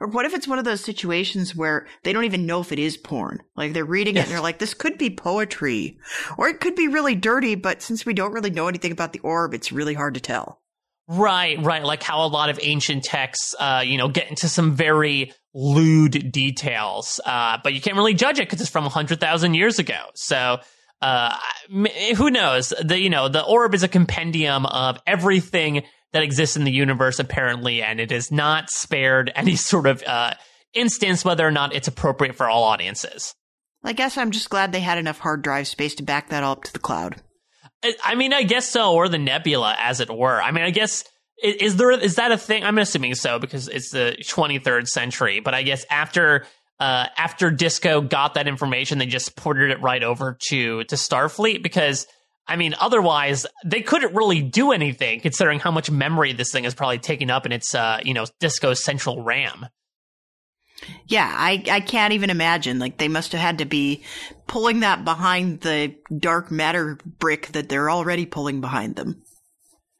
Or 0.00 0.06
what 0.06 0.26
if 0.26 0.32
it's 0.32 0.46
one 0.46 0.60
of 0.60 0.64
those 0.64 0.80
situations 0.80 1.56
where 1.56 1.88
they 2.04 2.12
don't 2.12 2.24
even 2.24 2.46
know 2.46 2.60
if 2.60 2.70
it 2.70 2.78
is 2.78 2.96
porn? 2.96 3.42
Like 3.56 3.72
they're 3.72 3.84
reading 3.84 4.16
it 4.16 4.20
and 4.20 4.28
they're 4.28 4.40
like, 4.40 4.60
this 4.60 4.72
could 4.72 4.96
be 4.96 5.10
poetry. 5.10 5.98
Or 6.36 6.46
it 6.46 6.60
could 6.60 6.76
be 6.76 6.86
really 6.86 7.16
dirty, 7.16 7.56
but 7.56 7.82
since 7.82 8.06
we 8.06 8.14
don't 8.14 8.32
really 8.32 8.50
know 8.50 8.68
anything 8.68 8.92
about 8.92 9.12
the 9.12 9.18
orb, 9.20 9.54
it's 9.54 9.72
really 9.72 9.94
hard 9.94 10.14
to 10.14 10.20
tell. 10.20 10.60
Right, 11.08 11.58
right. 11.62 11.82
Like 11.82 12.02
how 12.02 12.24
a 12.24 12.28
lot 12.28 12.50
of 12.50 12.60
ancient 12.62 13.02
texts, 13.02 13.54
uh, 13.58 13.82
you 13.84 13.96
know, 13.96 14.08
get 14.08 14.28
into 14.28 14.46
some 14.46 14.76
very 14.76 15.32
lewd 15.54 16.30
details, 16.30 17.18
uh, 17.24 17.56
but 17.64 17.72
you 17.72 17.80
can't 17.80 17.96
really 17.96 18.12
judge 18.12 18.38
it 18.38 18.46
because 18.46 18.60
it's 18.60 18.70
from 18.70 18.84
100,000 18.84 19.54
years 19.54 19.78
ago. 19.78 19.98
So, 20.14 20.58
uh, 21.00 21.34
who 22.16 22.30
knows? 22.30 22.74
The, 22.84 22.98
you 23.00 23.08
know, 23.08 23.28
the 23.28 23.42
orb 23.42 23.74
is 23.74 23.82
a 23.82 23.88
compendium 23.88 24.66
of 24.66 24.98
everything 25.06 25.84
that 26.12 26.22
exists 26.22 26.56
in 26.56 26.64
the 26.64 26.72
universe, 26.72 27.18
apparently, 27.18 27.82
and 27.82 28.00
it 28.00 28.12
is 28.12 28.30
not 28.30 28.68
spared 28.68 29.32
any 29.36 29.56
sort 29.56 29.86
of 29.86 30.02
uh, 30.02 30.34
instance 30.74 31.24
whether 31.24 31.46
or 31.46 31.50
not 31.50 31.74
it's 31.74 31.88
appropriate 31.88 32.34
for 32.34 32.50
all 32.50 32.64
audiences. 32.64 33.34
I 33.82 33.94
guess 33.94 34.18
I'm 34.18 34.32
just 34.32 34.50
glad 34.50 34.72
they 34.72 34.80
had 34.80 34.98
enough 34.98 35.20
hard 35.20 35.40
drive 35.42 35.68
space 35.68 35.94
to 35.94 36.02
back 36.02 36.28
that 36.28 36.42
all 36.42 36.52
up 36.52 36.64
to 36.64 36.72
the 36.72 36.78
cloud. 36.78 37.22
I 38.04 38.14
mean, 38.14 38.32
I 38.32 38.42
guess 38.42 38.68
so, 38.68 38.94
or 38.94 39.08
the 39.08 39.18
nebula, 39.18 39.76
as 39.78 40.00
it 40.00 40.10
were. 40.10 40.40
I 40.42 40.50
mean, 40.50 40.64
I 40.64 40.70
guess 40.70 41.04
is 41.42 41.76
there 41.76 41.92
is 41.92 42.16
that 42.16 42.32
a 42.32 42.38
thing? 42.38 42.64
I'm 42.64 42.78
assuming 42.78 43.14
so 43.14 43.38
because 43.38 43.68
it's 43.68 43.90
the 43.90 44.16
23rd 44.20 44.88
century. 44.88 45.40
But 45.40 45.54
I 45.54 45.62
guess 45.62 45.84
after 45.90 46.44
uh, 46.80 47.06
after 47.16 47.50
Disco 47.50 48.00
got 48.00 48.34
that 48.34 48.48
information, 48.48 48.98
they 48.98 49.06
just 49.06 49.36
ported 49.36 49.70
it 49.70 49.80
right 49.80 50.02
over 50.02 50.36
to 50.48 50.84
to 50.84 50.94
Starfleet 50.96 51.62
because 51.62 52.06
I 52.48 52.56
mean, 52.56 52.74
otherwise 52.80 53.46
they 53.64 53.82
couldn't 53.82 54.14
really 54.14 54.40
do 54.42 54.72
anything 54.72 55.20
considering 55.20 55.60
how 55.60 55.70
much 55.70 55.90
memory 55.90 56.32
this 56.32 56.50
thing 56.50 56.64
is 56.64 56.74
probably 56.74 56.98
taking 56.98 57.30
up 57.30 57.44
in 57.44 57.52
its, 57.52 57.74
uh, 57.74 58.00
you 58.02 58.14
know, 58.14 58.24
Disco 58.40 58.72
central 58.72 59.22
RAM. 59.22 59.66
Yeah, 61.06 61.30
I, 61.34 61.62
I 61.70 61.80
can't 61.80 62.12
even 62.14 62.30
imagine. 62.30 62.78
Like 62.78 62.98
they 62.98 63.08
must 63.08 63.32
have 63.32 63.40
had 63.40 63.58
to 63.58 63.64
be 63.64 64.02
pulling 64.46 64.80
that 64.80 65.04
behind 65.04 65.60
the 65.60 65.94
dark 66.16 66.50
matter 66.50 66.98
brick 67.04 67.48
that 67.48 67.68
they're 67.68 67.90
already 67.90 68.26
pulling 68.26 68.60
behind 68.60 68.96
them. 68.96 69.22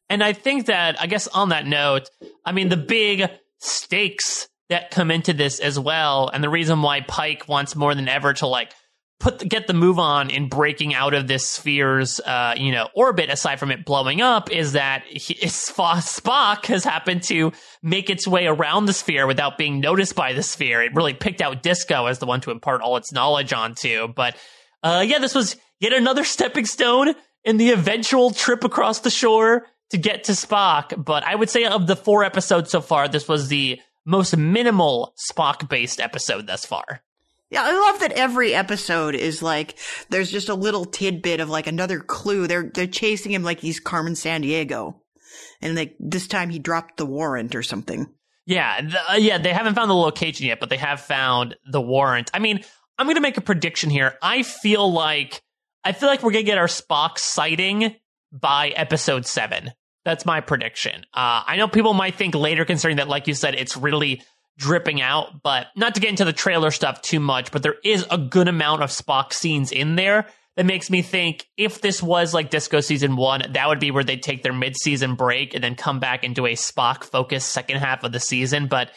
And 0.08 0.22
I 0.24 0.32
think 0.32 0.66
that, 0.66 1.00
I 1.00 1.06
guess 1.06 1.28
on 1.28 1.50
that 1.50 1.66
note, 1.66 2.08
I 2.44 2.52
mean, 2.52 2.68
the 2.68 2.76
big 2.76 3.28
stakes 3.58 4.48
that 4.68 4.90
come 4.90 5.10
into 5.10 5.32
this 5.32 5.60
as 5.60 5.78
well, 5.78 6.28
and 6.28 6.42
the 6.42 6.48
reason 6.48 6.82
why 6.82 7.00
Pike 7.00 7.48
wants 7.48 7.76
more 7.76 7.94
than 7.94 8.08
ever 8.08 8.32
to 8.34 8.46
like 8.46 8.72
put 9.20 9.40
the, 9.40 9.44
get 9.44 9.66
the 9.66 9.74
move 9.74 9.98
on 9.98 10.30
in 10.30 10.48
breaking 10.48 10.94
out 10.94 11.14
of 11.14 11.26
this 11.26 11.46
sphere's 11.46 12.20
uh, 12.20 12.54
you 12.56 12.72
know 12.72 12.88
orbit 12.94 13.30
aside 13.30 13.58
from 13.58 13.70
it 13.70 13.84
blowing 13.84 14.20
up 14.20 14.50
is 14.50 14.72
that 14.72 15.04
Spock 15.14 16.66
has 16.66 16.84
happened 16.84 17.22
to 17.24 17.52
make 17.82 18.10
its 18.10 18.26
way 18.26 18.46
around 18.46 18.86
the 18.86 18.92
sphere 18.92 19.26
without 19.26 19.58
being 19.58 19.80
noticed 19.80 20.14
by 20.14 20.32
the 20.32 20.42
sphere. 20.42 20.82
It 20.82 20.94
really 20.94 21.14
picked 21.14 21.40
out 21.40 21.62
Disco 21.62 22.06
as 22.06 22.18
the 22.18 22.26
one 22.26 22.40
to 22.42 22.50
impart 22.50 22.80
all 22.80 22.96
its 22.96 23.12
knowledge 23.12 23.52
onto. 23.52 24.08
But 24.08 24.36
uh, 24.82 25.04
yeah, 25.06 25.18
this 25.18 25.34
was 25.34 25.56
yet 25.80 25.92
another 25.92 26.24
stepping 26.24 26.66
stone 26.66 27.14
in 27.44 27.56
the 27.56 27.70
eventual 27.70 28.30
trip 28.30 28.64
across 28.64 29.00
the 29.00 29.10
shore 29.10 29.66
to 29.90 29.98
get 29.98 30.24
to 30.24 30.32
Spock. 30.32 31.02
But 31.02 31.24
I 31.24 31.34
would 31.34 31.50
say 31.50 31.64
of 31.64 31.86
the 31.86 31.96
four 31.96 32.24
episodes 32.24 32.70
so 32.70 32.80
far, 32.80 33.08
this 33.08 33.28
was 33.28 33.48
the 33.48 33.80
most 34.06 34.36
minimal 34.36 35.14
Spock 35.30 35.68
based 35.68 36.00
episode 36.00 36.46
thus 36.46 36.64
far. 36.64 37.02
Yeah, 37.50 37.62
I 37.64 37.72
love 37.72 38.00
that 38.00 38.12
every 38.12 38.54
episode 38.54 39.14
is 39.14 39.42
like 39.42 39.78
there's 40.10 40.30
just 40.30 40.50
a 40.50 40.54
little 40.54 40.84
tidbit 40.84 41.40
of 41.40 41.48
like 41.48 41.66
another 41.66 42.00
clue. 42.00 42.46
They're 42.46 42.70
they're 42.74 42.86
chasing 42.86 43.32
him 43.32 43.42
like 43.42 43.60
he's 43.60 43.80
Carmen 43.80 44.12
Sandiego, 44.12 44.96
and 45.62 45.74
like 45.74 45.96
this 45.98 46.26
time 46.26 46.50
he 46.50 46.58
dropped 46.58 46.98
the 46.98 47.06
warrant 47.06 47.54
or 47.54 47.62
something. 47.62 48.06
Yeah, 48.44 48.82
the, 48.82 49.12
uh, 49.12 49.16
yeah, 49.16 49.38
they 49.38 49.52
haven't 49.52 49.74
found 49.74 49.90
the 49.90 49.94
location 49.94 50.46
yet, 50.46 50.60
but 50.60 50.68
they 50.68 50.76
have 50.76 51.00
found 51.00 51.56
the 51.70 51.80
warrant. 51.80 52.30
I 52.34 52.38
mean, 52.38 52.60
I'm 52.98 53.06
gonna 53.06 53.20
make 53.20 53.38
a 53.38 53.42
prediction 53.42 53.88
here. 53.88 54.14
I 54.20 54.42
feel 54.42 54.90
like 54.92 55.40
I 55.84 55.92
feel 55.92 56.08
like 56.10 56.22
we're 56.22 56.32
gonna 56.32 56.42
get 56.42 56.58
our 56.58 56.66
Spock 56.66 57.18
sighting 57.18 57.96
by 58.30 58.68
episode 58.68 59.24
seven. 59.24 59.72
That's 60.04 60.26
my 60.26 60.40
prediction. 60.40 61.04
Uh, 61.14 61.44
I 61.46 61.56
know 61.56 61.68
people 61.68 61.94
might 61.94 62.14
think 62.14 62.34
later, 62.34 62.64
considering 62.64 62.96
that, 62.96 63.08
like 63.08 63.26
you 63.26 63.34
said, 63.34 63.54
it's 63.54 63.76
really 63.76 64.22
dripping 64.58 65.00
out, 65.00 65.42
but 65.42 65.68
not 65.76 65.94
to 65.94 66.00
get 66.00 66.10
into 66.10 66.24
the 66.24 66.32
trailer 66.32 66.70
stuff 66.70 67.00
too 67.00 67.20
much, 67.20 67.52
but 67.52 67.62
there 67.62 67.76
is 67.84 68.04
a 68.10 68.18
good 68.18 68.48
amount 68.48 68.82
of 68.82 68.90
Spock 68.90 69.32
scenes 69.32 69.72
in 69.72 69.94
there 69.96 70.26
that 70.56 70.66
makes 70.66 70.90
me 70.90 71.00
think 71.00 71.46
if 71.56 71.80
this 71.80 72.02
was 72.02 72.34
like 72.34 72.50
Disco 72.50 72.80
season 72.80 73.14
one, 73.14 73.42
that 73.52 73.68
would 73.68 73.78
be 73.78 73.92
where 73.92 74.02
they'd 74.02 74.22
take 74.22 74.42
their 74.42 74.52
mid-season 74.52 75.14
break 75.14 75.54
and 75.54 75.62
then 75.62 75.76
come 75.76 76.00
back 76.00 76.24
into 76.24 76.46
a 76.46 76.54
Spock 76.54 77.04
focused 77.04 77.50
second 77.50 77.78
half 77.78 78.02
of 78.02 78.10
the 78.10 78.18
season. 78.18 78.66
But 78.66 78.90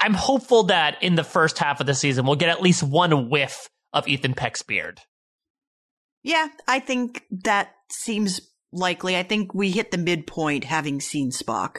I'm 0.00 0.14
hopeful 0.14 0.64
that 0.64 1.02
in 1.02 1.14
the 1.14 1.24
first 1.24 1.58
half 1.58 1.80
of 1.80 1.86
the 1.86 1.94
season, 1.94 2.24
we'll 2.24 2.36
get 2.36 2.48
at 2.48 2.62
least 2.62 2.82
one 2.82 3.28
whiff 3.28 3.68
of 3.92 4.08
Ethan 4.08 4.32
Peck's 4.32 4.62
beard. 4.62 5.00
Yeah, 6.22 6.48
I 6.66 6.80
think 6.80 7.24
that 7.44 7.74
seems 7.90 8.40
likely. 8.72 9.16
I 9.16 9.22
think 9.22 9.54
we 9.54 9.70
hit 9.70 9.90
the 9.90 9.98
midpoint 9.98 10.64
having 10.64 11.00
seen 11.00 11.30
Spock. 11.30 11.76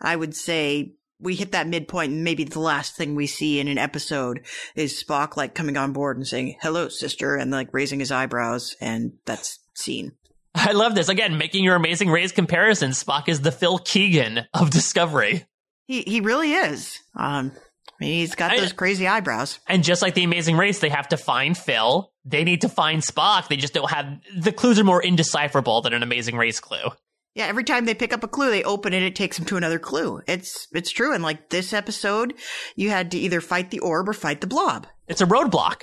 I 0.00 0.16
would 0.16 0.34
say 0.34 0.94
we 1.20 1.34
hit 1.34 1.52
that 1.52 1.66
midpoint 1.66 2.12
and 2.12 2.24
maybe 2.24 2.44
the 2.44 2.60
last 2.60 2.96
thing 2.96 3.14
we 3.14 3.26
see 3.26 3.60
in 3.60 3.68
an 3.68 3.78
episode 3.78 4.44
is 4.74 5.02
Spock 5.02 5.36
like 5.36 5.54
coming 5.54 5.76
on 5.76 5.92
board 5.92 6.16
and 6.16 6.26
saying, 6.26 6.56
hello, 6.60 6.88
sister, 6.88 7.36
and 7.36 7.50
like 7.50 7.68
raising 7.72 8.00
his 8.00 8.12
eyebrows 8.12 8.76
and 8.80 9.12
that's 9.24 9.58
scene. 9.74 10.12
I 10.54 10.72
love 10.72 10.94
this. 10.94 11.08
Again, 11.08 11.38
making 11.38 11.64
your 11.64 11.76
amazing 11.76 12.10
race 12.10 12.32
comparison. 12.32 12.90
Spock 12.90 13.28
is 13.28 13.40
the 13.40 13.52
Phil 13.52 13.78
Keoghan 13.78 14.46
of 14.54 14.70
Discovery. 14.70 15.44
He 15.86 16.02
he 16.02 16.20
really 16.20 16.52
is. 16.52 16.98
Um 17.14 17.52
I 18.00 18.04
mean, 18.04 18.14
he's 18.14 18.36
got 18.36 18.56
those 18.56 18.72
I, 18.72 18.76
crazy 18.76 19.08
eyebrows. 19.08 19.58
And 19.66 19.82
just 19.82 20.02
like 20.02 20.14
the 20.14 20.22
Amazing 20.22 20.56
Race, 20.56 20.78
they 20.78 20.88
have 20.88 21.08
to 21.08 21.16
find 21.16 21.58
Phil. 21.58 22.12
They 22.24 22.44
need 22.44 22.60
to 22.60 22.68
find 22.68 23.02
Spock. 23.02 23.48
They 23.48 23.56
just 23.56 23.74
don't 23.74 23.90
have 23.90 24.20
the 24.36 24.52
clues 24.52 24.78
are 24.78 24.84
more 24.84 25.02
indecipherable 25.02 25.82
than 25.82 25.92
an 25.92 26.04
Amazing 26.04 26.36
Race 26.36 26.60
clue. 26.60 26.90
Yeah, 27.38 27.46
every 27.46 27.62
time 27.62 27.84
they 27.84 27.94
pick 27.94 28.12
up 28.12 28.24
a 28.24 28.28
clue, 28.28 28.50
they 28.50 28.64
open 28.64 28.92
it, 28.92 29.04
it 29.04 29.14
takes 29.14 29.36
them 29.36 29.46
to 29.46 29.56
another 29.56 29.78
clue. 29.78 30.20
It's 30.26 30.66
it's 30.72 30.90
true. 30.90 31.14
And 31.14 31.22
like 31.22 31.50
this 31.50 31.72
episode, 31.72 32.34
you 32.74 32.90
had 32.90 33.12
to 33.12 33.16
either 33.16 33.40
fight 33.40 33.70
the 33.70 33.78
orb 33.78 34.08
or 34.08 34.12
fight 34.12 34.40
the 34.40 34.48
blob. 34.48 34.88
It's 35.06 35.20
a 35.20 35.26
roadblock. 35.26 35.82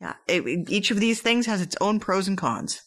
Yeah, 0.00 0.14
it, 0.26 0.68
each 0.68 0.90
of 0.90 0.98
these 0.98 1.22
things 1.22 1.46
has 1.46 1.60
its 1.60 1.76
own 1.80 2.00
pros 2.00 2.26
and 2.26 2.36
cons. 2.36 2.82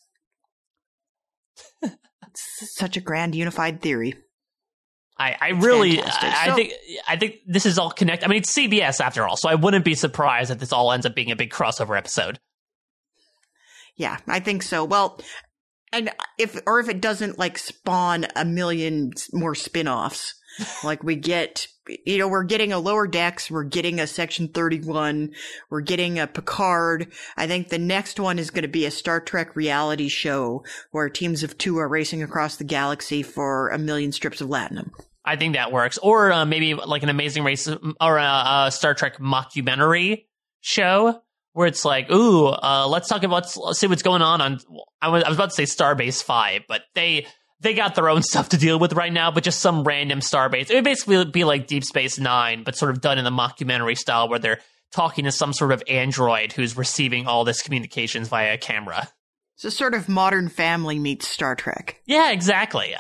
It's 1.81 2.75
such 2.75 2.97
a 2.97 3.01
grand 3.01 3.35
unified 3.35 3.81
theory. 3.81 4.15
I, 5.17 5.38
I 5.39 5.49
really, 5.51 6.01
I, 6.01 6.49
I 6.49 6.51
think, 6.55 6.73
I 7.07 7.15
think 7.15 7.35
this 7.47 7.65
is 7.65 7.79
all 7.79 7.89
connected. 7.89 8.25
I 8.25 8.27
mean, 8.27 8.39
it's 8.39 8.53
CBS 8.53 8.99
after 8.99 9.25
all, 9.25 9.38
so 9.38 9.47
I 9.47 9.55
wouldn't 9.55 9.85
be 9.85 9.95
surprised 9.95 10.51
if 10.51 10.59
this 10.59 10.73
all 10.73 10.91
ends 10.91 11.05
up 11.05 11.15
being 11.15 11.31
a 11.31 11.38
big 11.38 11.51
crossover 11.51 11.97
episode. 11.97 12.38
Yeah, 13.95 14.17
I 14.27 14.39
think 14.39 14.61
so. 14.61 14.85
Well, 14.85 15.19
and 15.91 16.11
if 16.38 16.59
or 16.65 16.79
if 16.79 16.89
it 16.89 17.01
doesn't 17.01 17.39
like 17.39 17.57
spawn 17.57 18.25
a 18.35 18.45
million 18.45 19.13
more 19.33 19.55
spin-offs 19.55 20.35
like 20.83 21.03
we 21.03 21.15
get 21.15 21.67
you 22.05 22.17
know 22.17 22.27
we're 22.27 22.43
getting 22.43 22.73
a 22.73 22.79
lower 22.79 23.07
decks 23.07 23.49
we're 23.49 23.63
getting 23.63 23.99
a 23.99 24.07
section 24.07 24.47
31 24.47 25.31
we're 25.69 25.81
getting 25.81 26.19
a 26.19 26.27
picard. 26.27 27.11
I 27.35 27.47
think 27.47 27.69
the 27.69 27.77
next 27.77 28.19
one 28.19 28.39
is 28.39 28.49
going 28.49 28.63
to 28.63 28.67
be 28.67 28.85
a 28.85 28.91
star 28.91 29.19
trek 29.19 29.55
reality 29.55 30.07
show 30.07 30.63
where 30.91 31.09
teams 31.09 31.43
of 31.43 31.57
two 31.57 31.77
are 31.79 31.88
racing 31.88 32.23
across 32.23 32.57
the 32.57 32.63
galaxy 32.63 33.23
for 33.23 33.69
a 33.69 33.77
million 33.77 34.11
strips 34.11 34.41
of 34.41 34.49
latinum. 34.49 34.91
I 35.25 35.35
think 35.35 35.55
that 35.55 35.71
works. 35.71 35.97
Or 35.97 36.31
uh, 36.31 36.45
maybe 36.45 36.73
like 36.73 37.03
an 37.03 37.09
amazing 37.09 37.43
race 37.43 37.67
or 37.67 38.17
a, 38.17 38.65
a 38.67 38.71
star 38.71 38.93
trek 38.93 39.17
mockumentary 39.17 40.25
show 40.61 41.21
where 41.58 41.66
it's 41.66 41.84
like, 41.84 42.12
ooh, 42.12 42.45
uh, 42.49 42.88
let's 42.88 43.08
talk 43.08 43.24
about, 43.24 43.51
let's 43.58 43.80
see 43.80 43.88
what's 43.88 44.03
going 44.03 44.22
on 44.22 44.41
on, 44.41 44.60
I 45.01 45.10
was, 45.10 45.24
I 45.24 45.30
was 45.30 45.39
about 45.39 45.49
to 45.49 45.55
say 45.55 45.64
Starbase 45.64 46.22
5, 46.22 46.66
but 46.68 46.84
they, 46.93 47.26
they 47.62 47.74
got 47.74 47.95
their 47.95 48.10
own 48.10 48.22
stuff 48.32 48.49
to 48.49 48.58
deal 48.58 48.78
with 48.78 48.93
right 48.93 49.12
now, 49.12 49.32
but 49.32 49.43
just 49.43 49.60
some 49.60 49.84
random 49.84 50.20
Starbase. 50.20 50.70
It 50.70 50.76
would 50.76 50.84
basically 50.84 51.26
be 51.26 51.45
like 51.45 51.66
Deep 51.66 51.84
Space 51.84 52.20
Nine, 52.20 52.62
but 52.64 52.76
sort 52.76 52.91
of 52.91 53.01
done 53.01 53.18
in 53.18 53.24
the 53.24 53.32
mockumentary 53.32 53.97
style 53.97 54.30
where 54.30 54.38
they're 54.38 54.60
talking 54.91 55.26
to 55.26 55.32
some 55.32 55.51
sort 55.51 55.72
of 55.72 55.82
android 55.88 56.53
who's 56.53 56.78
receiving 56.78 57.26
all 57.26 57.43
this 57.43 57.64
communications 57.64 58.28
via 58.28 58.53
a 58.53 58.58
camera. 58.60 59.10
So 59.55 59.70
sort 59.70 59.95
of 59.95 60.08
modern 60.08 60.49
family 60.49 60.99
meets 60.99 61.28
Star 61.28 61.55
Trek. 61.55 61.99
Yeah, 62.05 62.34
exactly. 62.34 62.93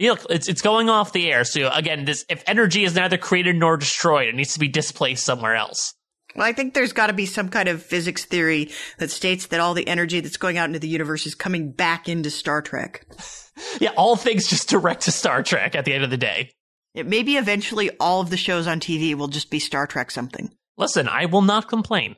Look, 0.00 0.26
it's 0.28 0.48
it's 0.48 0.60
going 0.60 0.90
off 0.90 1.12
the 1.12 1.30
air. 1.30 1.44
So 1.44 1.70
again, 1.70 2.04
this 2.04 2.24
if 2.28 2.42
energy 2.48 2.82
is 2.82 2.96
neither 2.96 3.16
created 3.16 3.54
nor 3.54 3.76
destroyed, 3.76 4.26
it 4.26 4.34
needs 4.34 4.54
to 4.54 4.58
be 4.58 4.66
displaced 4.66 5.22
somewhere 5.22 5.54
else. 5.54 5.94
Well, 6.34 6.46
I 6.46 6.52
think 6.52 6.74
there's 6.74 6.92
got 6.92 7.08
to 7.08 7.12
be 7.12 7.26
some 7.26 7.48
kind 7.48 7.68
of 7.68 7.82
physics 7.82 8.24
theory 8.24 8.70
that 8.98 9.10
states 9.10 9.46
that 9.46 9.60
all 9.60 9.74
the 9.74 9.86
energy 9.86 10.20
that's 10.20 10.36
going 10.36 10.58
out 10.58 10.68
into 10.68 10.78
the 10.78 10.88
universe 10.88 11.26
is 11.26 11.34
coming 11.34 11.72
back 11.72 12.08
into 12.08 12.30
Star 12.30 12.62
Trek. 12.62 13.06
yeah, 13.80 13.90
all 13.96 14.16
things 14.16 14.48
just 14.48 14.68
direct 14.68 15.02
to 15.02 15.12
Star 15.12 15.42
Trek 15.42 15.74
at 15.74 15.84
the 15.84 15.92
end 15.92 16.04
of 16.04 16.10
the 16.10 16.16
day. 16.16 16.50
It 16.94 17.06
maybe 17.06 17.36
eventually 17.36 17.90
all 17.98 18.20
of 18.20 18.30
the 18.30 18.36
shows 18.36 18.66
on 18.66 18.80
TV 18.80 19.14
will 19.14 19.28
just 19.28 19.50
be 19.50 19.58
Star 19.58 19.86
Trek 19.86 20.10
something. 20.10 20.50
Listen, 20.76 21.08
I 21.08 21.26
will 21.26 21.42
not 21.42 21.68
complain. 21.68 22.16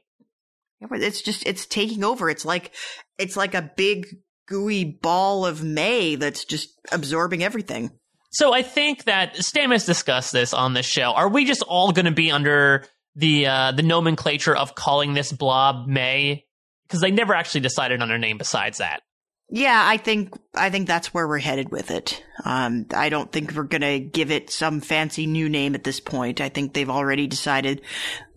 It's 0.80 1.22
just 1.22 1.46
it's 1.46 1.66
taking 1.66 2.04
over. 2.04 2.28
It's 2.28 2.44
like 2.44 2.72
it's 3.18 3.36
like 3.36 3.54
a 3.54 3.70
big 3.76 4.06
gooey 4.46 4.84
ball 4.84 5.46
of 5.46 5.62
May 5.62 6.16
that's 6.16 6.44
just 6.44 6.68
absorbing 6.92 7.42
everything. 7.42 7.90
So 8.30 8.52
I 8.52 8.62
think 8.62 9.04
that 9.04 9.36
Stamets 9.36 9.86
discussed 9.86 10.32
this 10.32 10.52
on 10.52 10.74
this 10.74 10.86
show. 10.86 11.12
Are 11.12 11.28
we 11.28 11.44
just 11.44 11.62
all 11.62 11.92
going 11.92 12.06
to 12.06 12.10
be 12.10 12.32
under 12.32 12.84
the 13.16 13.46
uh, 13.46 13.72
the 13.72 13.82
nomenclature 13.82 14.56
of 14.56 14.74
calling 14.74 15.14
this 15.14 15.32
blob 15.32 15.86
May 15.86 16.44
because 16.86 17.00
they 17.00 17.10
never 17.10 17.34
actually 17.34 17.60
decided 17.60 18.02
on 18.02 18.10
a 18.10 18.18
name 18.18 18.38
besides 18.38 18.78
that. 18.78 19.02
Yeah, 19.50 19.82
I 19.86 19.98
think 19.98 20.34
I 20.54 20.70
think 20.70 20.86
that's 20.86 21.12
where 21.12 21.28
we're 21.28 21.38
headed 21.38 21.70
with 21.70 21.90
it. 21.90 22.24
Um, 22.44 22.86
I 22.94 23.08
don't 23.08 23.30
think 23.30 23.52
we're 23.52 23.64
gonna 23.64 23.98
give 23.98 24.30
it 24.30 24.50
some 24.50 24.80
fancy 24.80 25.26
new 25.26 25.48
name 25.48 25.74
at 25.74 25.84
this 25.84 26.00
point. 26.00 26.40
I 26.40 26.48
think 26.48 26.72
they've 26.72 26.90
already 26.90 27.26
decided 27.26 27.82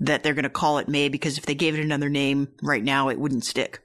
that 0.01 0.23
they're 0.23 0.34
gonna 0.34 0.49
call 0.49 0.80
it 0.80 0.89
May 0.89 1.09
because 1.09 1.38
if 1.38 1.45
they 1.45 1.55
gave 1.55 1.75
it 1.75 1.84
another 1.84 2.09
name 2.09 2.49
right 2.61 2.84
now, 2.84 3.09
it 3.09 3.19
wouldn't 3.19 3.45
stick. 3.45 3.80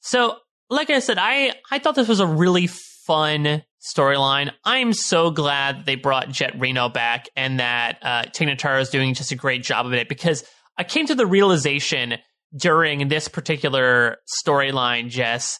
So, 0.00 0.38
like 0.70 0.90
I 0.90 1.00
said, 1.00 1.18
I 1.20 1.54
I 1.70 1.78
thought 1.78 1.94
this 1.94 2.08
was 2.08 2.20
a 2.20 2.26
really 2.26 2.66
fun 2.66 3.62
storyline. 3.82 4.52
I'm 4.64 4.92
so 4.92 5.30
glad 5.30 5.84
they 5.84 5.96
brought 5.96 6.30
Jet 6.30 6.58
Reno 6.58 6.88
back 6.88 7.28
and 7.36 7.60
that 7.60 7.98
uh, 8.02 8.22
Tig 8.32 8.48
Notaro 8.48 8.80
is 8.80 8.90
doing 8.90 9.14
just 9.14 9.32
a 9.32 9.36
great 9.36 9.62
job 9.62 9.86
of 9.86 9.92
it 9.92 10.08
because 10.08 10.44
I 10.78 10.84
came 10.84 11.06
to 11.06 11.14
the 11.14 11.26
realization 11.26 12.14
during 12.56 13.08
this 13.08 13.28
particular 13.28 14.18
storyline, 14.44 15.08
Jess. 15.08 15.58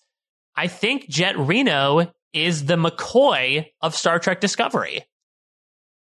I 0.56 0.68
think 0.68 1.08
Jet 1.08 1.38
Reno 1.38 2.12
is 2.32 2.66
the 2.66 2.76
McCoy 2.76 3.66
of 3.80 3.94
Star 3.94 4.18
Trek 4.18 4.40
Discovery. 4.40 5.04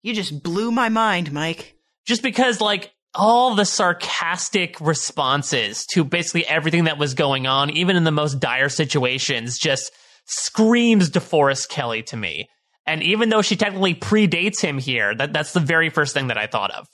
You 0.02 0.14
just 0.14 0.42
blew 0.42 0.70
my 0.70 0.88
mind, 0.88 1.32
Mike. 1.32 1.76
Just 2.06 2.22
because, 2.22 2.60
like, 2.60 2.92
all 3.14 3.54
the 3.54 3.64
sarcastic 3.64 4.78
responses 4.80 5.86
to 5.86 6.04
basically 6.04 6.46
everything 6.46 6.84
that 6.84 6.98
was 6.98 7.14
going 7.14 7.46
on, 7.46 7.70
even 7.70 7.96
in 7.96 8.04
the 8.04 8.10
most 8.10 8.40
dire 8.40 8.68
situations, 8.68 9.58
just 9.58 9.92
screams 10.26 11.10
DeForest 11.10 11.68
Kelley 11.68 12.02
to 12.04 12.16
me. 12.16 12.48
And 12.86 13.02
even 13.02 13.28
though 13.28 13.42
she 13.42 13.56
technically 13.56 13.94
predates 13.94 14.60
him 14.60 14.78
here, 14.78 15.14
that, 15.14 15.32
that's 15.32 15.52
the 15.52 15.60
very 15.60 15.90
first 15.90 16.14
thing 16.14 16.28
that 16.28 16.38
I 16.38 16.46
thought 16.46 16.70
of. 16.70 16.86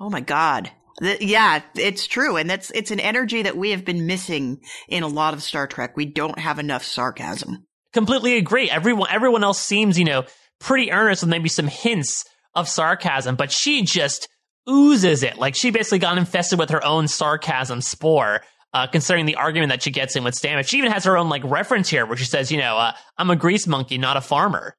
Oh 0.00 0.10
my 0.10 0.20
God. 0.20 0.70
The, 0.98 1.16
yeah, 1.20 1.62
it's 1.74 2.06
true. 2.06 2.36
And 2.36 2.48
that's, 2.48 2.70
it's 2.70 2.90
an 2.90 3.00
energy 3.00 3.42
that 3.42 3.56
we 3.56 3.70
have 3.70 3.84
been 3.84 4.06
missing 4.06 4.60
in 4.88 5.02
a 5.02 5.08
lot 5.08 5.34
of 5.34 5.42
Star 5.42 5.66
Trek. 5.66 5.96
We 5.96 6.06
don't 6.06 6.38
have 6.38 6.58
enough 6.58 6.84
sarcasm. 6.84 7.66
Completely 7.92 8.36
agree. 8.36 8.70
Everyone, 8.70 9.08
everyone 9.10 9.44
else 9.44 9.60
seems, 9.60 9.98
you 9.98 10.04
know, 10.04 10.24
pretty 10.58 10.90
earnest 10.90 11.22
with 11.22 11.30
maybe 11.30 11.48
some 11.48 11.68
hints 11.68 12.24
of 12.54 12.68
sarcasm, 12.68 13.36
but 13.36 13.52
she 13.52 13.82
just 13.82 14.28
oozes 14.68 15.22
it. 15.22 15.38
Like 15.38 15.54
she 15.54 15.70
basically 15.70 15.98
got 15.98 16.18
infested 16.18 16.58
with 16.58 16.70
her 16.70 16.84
own 16.84 17.08
sarcasm 17.08 17.80
spore 17.80 18.40
uh, 18.76 18.86
considering 18.86 19.24
the 19.24 19.36
argument 19.36 19.70
that 19.70 19.82
she 19.82 19.90
gets 19.90 20.16
in 20.16 20.22
with 20.22 20.34
Stamets. 20.34 20.68
She 20.68 20.76
even 20.76 20.92
has 20.92 21.04
her 21.04 21.16
own 21.16 21.30
like 21.30 21.42
reference 21.44 21.88
here 21.88 22.04
where 22.04 22.16
she 22.18 22.26
says, 22.26 22.52
you 22.52 22.58
know, 22.58 22.76
uh, 22.76 22.92
I'm 23.16 23.30
a 23.30 23.36
grease 23.36 23.66
monkey, 23.66 23.96
not 23.96 24.18
a 24.18 24.20
farmer. 24.20 24.76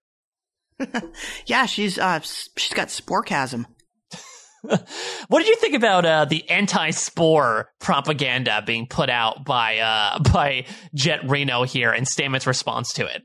yeah, 1.48 1.66
she's 1.66 1.98
uh, 1.98 2.20
she's 2.20 2.74
got 2.74 2.90
sporchasm. 2.90 3.66
what 4.62 5.40
did 5.40 5.48
you 5.48 5.56
think 5.56 5.74
about 5.74 6.06
uh, 6.06 6.26
the 6.26 6.48
anti-spore 6.48 7.70
propaganda 7.80 8.62
being 8.66 8.86
put 8.86 9.10
out 9.10 9.44
by 9.44 9.80
uh, 9.80 10.20
by 10.32 10.66
Jet 10.94 11.28
Reno 11.28 11.64
here 11.64 11.92
and 11.92 12.06
Stamets' 12.06 12.46
response 12.46 12.94
to 12.94 13.06
it? 13.08 13.24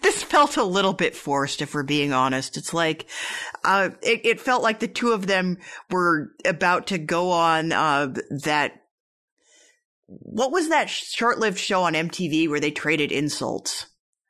This 0.00 0.22
felt 0.22 0.56
a 0.56 0.64
little 0.64 0.94
bit 0.94 1.14
forced, 1.14 1.60
if 1.60 1.74
we're 1.74 1.82
being 1.82 2.12
honest. 2.12 2.56
It's 2.56 2.74
like, 2.74 3.06
uh, 3.64 3.90
it, 4.02 4.22
it 4.24 4.40
felt 4.40 4.64
like 4.64 4.80
the 4.80 4.88
two 4.88 5.12
of 5.12 5.28
them 5.28 5.58
were 5.90 6.32
about 6.44 6.88
to 6.88 6.98
go 6.98 7.30
on 7.30 7.70
uh, 7.70 8.12
that 8.42 8.79
what 10.10 10.50
was 10.50 10.70
that 10.70 10.90
short-lived 10.90 11.58
show 11.58 11.84
on 11.84 11.94
MTV 11.94 12.48
where 12.48 12.60
they 12.60 12.72
traded 12.72 13.12
insults? 13.12 13.86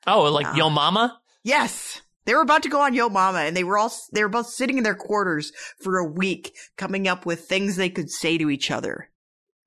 Oh, 0.07 0.25
like 0.25 0.47
uh, 0.47 0.55
Yo 0.55 0.71
Mama? 0.71 1.19
Yes. 1.43 2.03
They 2.27 2.35
were 2.35 2.43
about 2.43 2.65
to 2.65 2.69
go 2.69 2.83
on 2.83 2.95
Yo 2.95 3.09
Mama 3.09 3.39
and 3.39 3.57
they 3.57 3.65
were 3.65 3.79
all, 3.79 3.91
they 4.13 4.23
were 4.23 4.29
both 4.29 4.49
sitting 4.49 4.77
in 4.77 4.85
their 4.85 4.95
quarters 4.95 5.53
for 5.83 5.99
a 5.99 6.05
week 6.05 6.55
coming 6.77 7.09
up 7.09 7.25
with 7.25 7.47
things 7.47 7.77
they 7.77 7.89
could 7.89 8.11
say 8.11 8.37
to 8.37 8.51
each 8.51 8.71
other. 8.71 9.09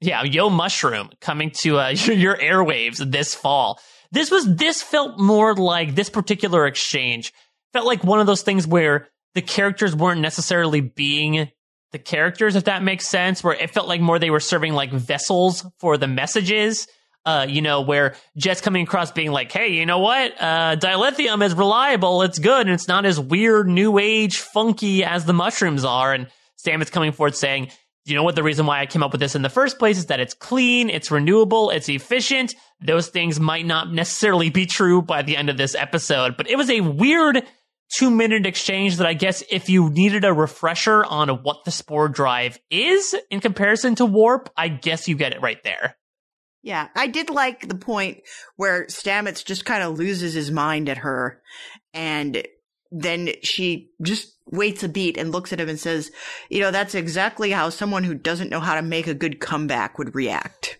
Yeah, 0.01 0.23
Yo 0.23 0.49
Mushroom 0.49 1.09
coming 1.19 1.51
to 1.61 1.79
uh, 1.79 1.89
your 2.05 2.37
airwaves 2.37 2.97
this 2.97 3.33
fall. 3.33 3.79
This 4.11 4.29
was, 4.29 4.55
this 4.55 4.83
felt 4.83 5.19
more 5.19 5.55
like 5.55 5.95
this 5.95 6.09
particular 6.09 6.67
exchange 6.67 7.33
felt 7.73 7.87
like 7.87 8.03
one 8.03 8.19
of 8.19 8.27
those 8.27 8.43
things 8.43 8.67
where 8.67 9.07
the 9.33 9.41
characters 9.41 9.95
weren't 9.95 10.21
necessarily 10.21 10.79
being 10.79 11.49
the 11.93 11.99
characters, 11.99 12.57
if 12.57 12.65
that 12.65 12.83
makes 12.83 13.07
sense, 13.07 13.43
where 13.43 13.53
it 13.53 13.69
felt 13.69 13.87
like 13.87 14.01
more 14.01 14.19
they 14.19 14.31
were 14.31 14.41
serving 14.41 14.73
like 14.73 14.91
vessels 14.91 15.65
for 15.79 15.95
the 15.95 16.07
messages. 16.07 16.87
Uh, 17.25 17.45
you 17.47 17.61
know, 17.61 17.79
where 17.79 18.15
Jet's 18.35 18.59
coming 18.59 18.83
across 18.83 19.13
being 19.13 19.31
like, 19.31 19.49
hey, 19.49 19.69
you 19.69 19.85
know 19.85 19.99
what? 19.99 20.33
Uh, 20.41 20.75
dilithium 20.75 21.41
is 21.41 21.53
reliable. 21.53 22.21
It's 22.23 22.37
good. 22.37 22.67
And 22.67 22.71
it's 22.71 22.89
not 22.89 23.05
as 23.05 23.17
weird, 23.17 23.69
new 23.69 23.97
age, 23.97 24.39
funky 24.39 25.05
as 25.05 25.23
the 25.23 25.31
mushrooms 25.31 25.85
are. 25.85 26.13
And 26.13 26.27
Stamets 26.61 26.91
coming 26.91 27.13
forward 27.13 27.37
saying, 27.37 27.69
you 28.03 28.15
know 28.15 28.23
what? 28.23 28.35
The 28.35 28.43
reason 28.43 28.65
why 28.65 28.81
I 28.81 28.85
came 28.87 29.03
up 29.03 29.13
with 29.13 29.21
this 29.21 29.35
in 29.35 29.41
the 29.41 29.49
first 29.49 29.79
place 29.79 29.97
is 29.97 30.07
that 30.07 30.19
it's 30.19 30.33
clean, 30.33 30.89
it's 30.89 31.11
renewable, 31.11 31.69
it's 31.69 31.87
efficient. 31.87 32.53
Those 32.81 33.07
things 33.07 33.39
might 33.39 33.65
not 33.65 33.93
necessarily 33.93 34.49
be 34.49 34.65
true 34.65 35.01
by 35.01 35.21
the 35.21 35.37
end 35.37 35.49
of 35.49 35.55
this 35.55 35.75
episode, 35.75 36.35
but 36.35 36.49
it 36.49 36.57
was 36.57 36.69
a 36.69 36.81
weird 36.81 37.43
two 37.95 38.09
minute 38.09 38.45
exchange 38.45 38.97
that 38.97 39.07
I 39.07 39.13
guess 39.13 39.43
if 39.49 39.69
you 39.69 39.89
needed 39.89 40.25
a 40.25 40.33
refresher 40.33 41.05
on 41.05 41.29
what 41.29 41.63
the 41.65 41.71
Spore 41.71 42.09
Drive 42.09 42.59
is 42.69 43.15
in 43.29 43.39
comparison 43.39 43.95
to 43.95 44.05
Warp, 44.05 44.49
I 44.57 44.67
guess 44.67 45.07
you 45.07 45.15
get 45.15 45.33
it 45.33 45.41
right 45.41 45.61
there. 45.63 45.95
Yeah, 46.63 46.87
I 46.95 47.07
did 47.07 47.29
like 47.29 47.67
the 47.67 47.75
point 47.75 48.21
where 48.55 48.85
Stamets 48.85 49.43
just 49.43 49.65
kind 49.65 49.83
of 49.83 49.97
loses 49.97 50.33
his 50.33 50.49
mind 50.49 50.87
at 50.87 50.99
her 50.99 51.41
and 51.93 52.41
then 52.89 53.31
she 53.41 53.91
just 54.01 54.37
waits 54.45 54.83
a 54.83 54.89
beat 54.89 55.17
and 55.17 55.31
looks 55.31 55.51
at 55.51 55.59
him 55.59 55.67
and 55.67 55.79
says, 55.79 56.11
you 56.49 56.61
know, 56.61 56.71
that's 56.71 56.95
exactly 56.95 57.51
how 57.51 57.69
someone 57.69 58.03
who 58.03 58.13
doesn't 58.13 58.49
know 58.49 58.59
how 58.59 58.75
to 58.75 58.81
make 58.81 59.07
a 59.07 59.13
good 59.13 59.39
comeback 59.39 59.97
would 59.97 60.15
react. 60.15 60.79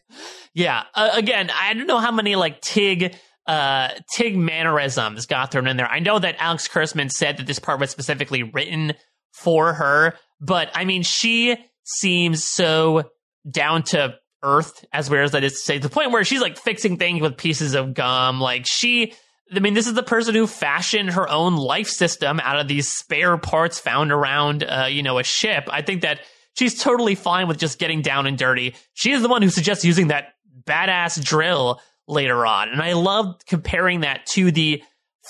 Yeah. 0.53 0.84
Uh, 0.93 1.09
again, 1.14 1.49
I 1.49 1.74
don't 1.74 1.88
know 1.88 1.99
how 1.99 2.11
many 2.11 2.36
like 2.36 2.61
Tig 2.61 3.16
uh, 3.46 3.89
Tig 4.16 4.38
mannerisms 4.38 5.26
got 5.26 5.52
thrown 5.52 5.68
in 5.68 5.78
there. 5.78 5.89
I 5.89 6.00
know 6.00 6.20
that 6.20 6.36
Alex 6.39 6.68
Kurtzman 6.68 7.12
said 7.12 7.38
that 7.38 7.48
this 7.48 7.60
part 7.60 7.80
was 7.80 7.89
specifically 7.89 8.44
written 8.44 8.94
for 9.32 9.74
her, 9.74 10.16
but 10.39 10.70
I 10.74 10.86
mean, 10.86 11.04
she 11.04 11.58
seems 11.84 12.44
so 12.44 13.10
down 13.50 13.84
to 13.84 14.16
earth, 14.44 14.86
as 14.91 15.10
weird 15.10 15.26
as 15.26 15.32
that 15.32 15.44
is 15.44 15.54
to 15.54 15.60
say, 15.60 15.80
to 15.80 15.88
the 15.88 15.94
point 15.94 16.12
where 16.12 16.24
she's 16.24 16.41
like 16.41 16.58
fixing 16.58 16.98
things 16.98 17.22
with 17.22 17.38
pieces 17.38 17.76
of 17.76 17.94
gum. 17.94 18.39
Like 18.39 18.66
she, 18.66 19.14
I 19.54 19.60
mean, 19.60 19.74
this 19.74 19.88
is 19.88 19.94
the 19.94 20.04
person 20.04 20.36
who 20.36 20.48
fashioned 20.48 21.12
her 21.12 21.28
own 21.30 21.56
life 21.56 21.88
system 21.88 22.39
out 22.41 22.60
of 22.60 22.68
these 22.68 22.89
spare 22.89 23.38
parts 23.38 23.80
found 23.80 24.12
around, 24.12 24.64
uh, 24.64 24.88
you 24.89 25.04
know, 25.04 25.18
a 25.18 25.24
ship. 25.24 25.68
I 25.72 25.82
think 25.82 26.02
that 26.02 26.22
she's 26.56 26.82
totally 26.82 27.16
fine 27.16 27.48
with 27.48 27.58
just 27.58 27.80
getting 27.80 28.02
down 28.02 28.28
and 28.28 28.38
dirty. 28.38 28.76
She 28.94 29.12
is 29.12 29.22
the 29.22 29.30
one 29.30 29.41
who 29.41 29.50
suggests 29.50 29.86
using 29.86 30.08
that 30.08 30.34
badass 30.66 31.24
drill 31.24 31.82
later 32.08 32.45
on. 32.45 32.70
And 32.70 32.82
I 32.82 32.93
love 32.93 33.36
comparing 33.47 34.01
that 34.01 34.26
to 34.28 34.51
the 34.51 34.84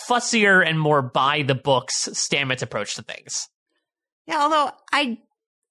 fussier 0.08 0.66
and 0.68 0.80
more 0.80 1.02
by 1.02 1.44
the 1.44 1.56
books 1.56 2.10
Stamets 2.10 2.62
approach 2.62 2.96
to 2.96 3.04
things. 3.04 3.48
Yeah, 4.26 4.42
although 4.42 4.72
I 4.92 5.20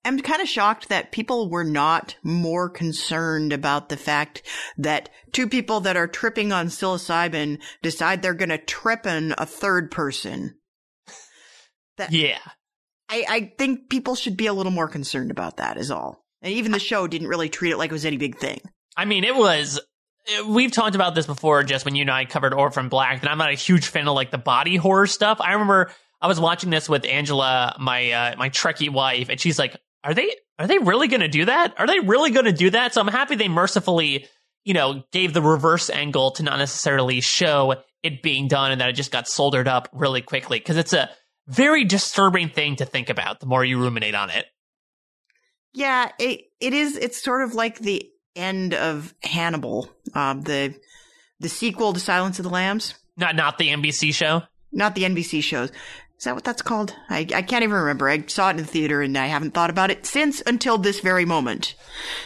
am 0.05 0.21
kind 0.21 0.43
of 0.43 0.49
shocked 0.49 0.89
that 0.89 1.13
people 1.13 1.51
were 1.51 1.65
not 1.65 2.17
more 2.23 2.69
concerned 2.69 3.53
about 3.53 3.89
the 3.89 3.97
fact 3.97 4.43
that 4.77 5.09
two 5.33 5.49
people 5.49 5.81
that 5.81 5.97
are 5.97 6.07
tripping 6.07 6.53
on 6.53 6.67
psilocybin 6.67 7.61
decide 7.83 8.23
they're 8.23 8.35
going 8.35 8.51
to 8.51 8.59
trip 8.59 9.07
on 9.07 9.35
a 9.39 9.47
third 9.47 9.91
person. 9.91 10.55
That, 11.97 12.13
yeah. 12.13 12.39
I, 13.09 13.25
I 13.29 13.53
think 13.59 13.91
people 13.91 14.15
should 14.15 14.37
be 14.37 14.47
a 14.47 14.55
little 14.55 14.73
more 14.73 14.89
concerned 14.89 15.31
about 15.31 15.59
that 15.59 15.77
is 15.77 15.91
all. 15.91 16.25
And 16.41 16.53
even 16.53 16.73
the 16.73 16.79
show 16.79 17.07
didn't 17.07 17.29
really 17.29 17.49
treat 17.49 17.71
it 17.71 17.79
like 17.79 17.91
it 17.91 17.95
was 17.95 18.07
any 18.07 18.17
big 18.17 18.39
thing. 18.39 18.61
I 18.97 19.05
mean, 19.05 19.25
it 19.25 19.37
was 19.37 19.81
we've 20.47 20.73
talked 20.73 20.95
about 20.95 21.15
this 21.15 21.27
before 21.27 21.63
just 21.63 21.85
when 21.85 21.95
you 21.95 22.03
and 22.03 22.11
I 22.11 22.25
covered 22.25 22.55
Orphan 22.55 22.89
Black, 22.89 23.21
and 23.21 23.29
I'm 23.29 23.39
not 23.39 23.51
a 23.51 23.55
huge 23.55 23.87
fan 23.87 24.09
of 24.09 24.15
like 24.15 24.31
the 24.31 24.39
body 24.39 24.77
horror 24.77 25.07
stuff. 25.07 25.41
I 25.41 25.53
remember 25.53 25.91
I 26.21 26.29
was 26.29 26.39
watching 26.39 26.71
this 26.71 26.89
with 26.89 27.05
Angela, 27.05 27.77
my 27.81 28.11
uh, 28.13 28.37
my 28.37 28.51
Trekkie 28.51 28.91
wife, 28.91 29.29
and 29.29 29.41
she's 29.41 29.59
like, 29.59 29.77
"Are 30.05 30.15
they 30.15 30.35
are 30.59 30.67
they 30.67 30.79
really 30.79 31.09
going 31.09 31.21
to 31.21 31.29
do 31.29 31.47
that? 31.47 31.75
Are 31.79 31.87
they 31.87 32.01
really 32.01 32.31
going 32.31 32.47
to 32.47 32.53
do 32.53 32.71
that?" 32.71 32.95
So 32.95 33.01
I'm 33.01 33.09
happy 33.09 33.35
they 33.35 33.49
mercifully, 33.49 34.27
you 34.65 34.75
know, 34.75 35.03
gave 35.13 35.33
the 35.33 35.43
reverse 35.43 35.91
angle 35.91 36.33
to 36.33 36.43
not 36.43 36.59
necessarily 36.59 37.21
show 37.21 37.75
it 38.03 38.23
being 38.23 38.49
done, 38.49 38.73
and 38.73 38.81
that 38.81 38.89
it 38.89 38.95
just 38.95 39.11
got 39.11 39.29
soldered 39.29 39.69
up 39.69 39.89
really 39.93 40.23
quickly 40.23 40.59
because 40.59 40.77
it's 40.77 40.93
a 40.93 41.11
very 41.49 41.85
disturbing 41.85 42.49
thing 42.49 42.77
to 42.77 42.85
think 42.85 43.11
about. 43.11 43.41
The 43.41 43.47
more 43.47 43.65
you 43.65 43.79
ruminate 43.79 44.15
on 44.15 44.31
it. 44.31 44.47
Yeah, 45.75 46.13
it 46.19 46.43
it 46.61 46.75
is. 46.75 46.97
It's 46.97 47.23
sort 47.23 47.43
of 47.43 47.55
like 47.55 47.79
the 47.79 48.12
end 48.37 48.75
of 48.75 49.15
Hannibal, 49.23 49.91
um, 50.15 50.43
the 50.43 50.75
the 51.41 51.49
sequel 51.49 51.93
to 51.93 52.01
Silence 52.01 52.39
of 52.39 52.45
the 52.45 52.51
Lambs. 52.51 52.95
Not 53.17 53.37
not 53.37 53.59
the 53.59 53.69
NBC 53.69 54.15
show. 54.15 54.43
Not 54.73 54.95
the 54.95 55.03
NBC 55.03 55.43
shows. 55.43 55.71
Is 56.23 56.27
that 56.27 56.37
what 56.37 56.45
that's 56.45 56.63
called? 56.63 56.95
I, 57.11 57.27
I 57.35 57.43
can't 57.43 57.65
even 57.65 57.75
remember. 57.75 58.09
I 58.09 58.25
saw 58.29 58.47
it 58.47 58.53
in 58.53 58.59
the 58.59 58.65
theater 58.65 59.03
and 59.03 59.19
I 59.19 59.27
haven't 59.27 59.55
thought 59.55 59.71
about 59.71 59.91
it 59.91 60.07
since 60.07 60.41
until 60.47 60.79
this 60.79 61.01
very 61.01 61.25
moment. 61.25 61.75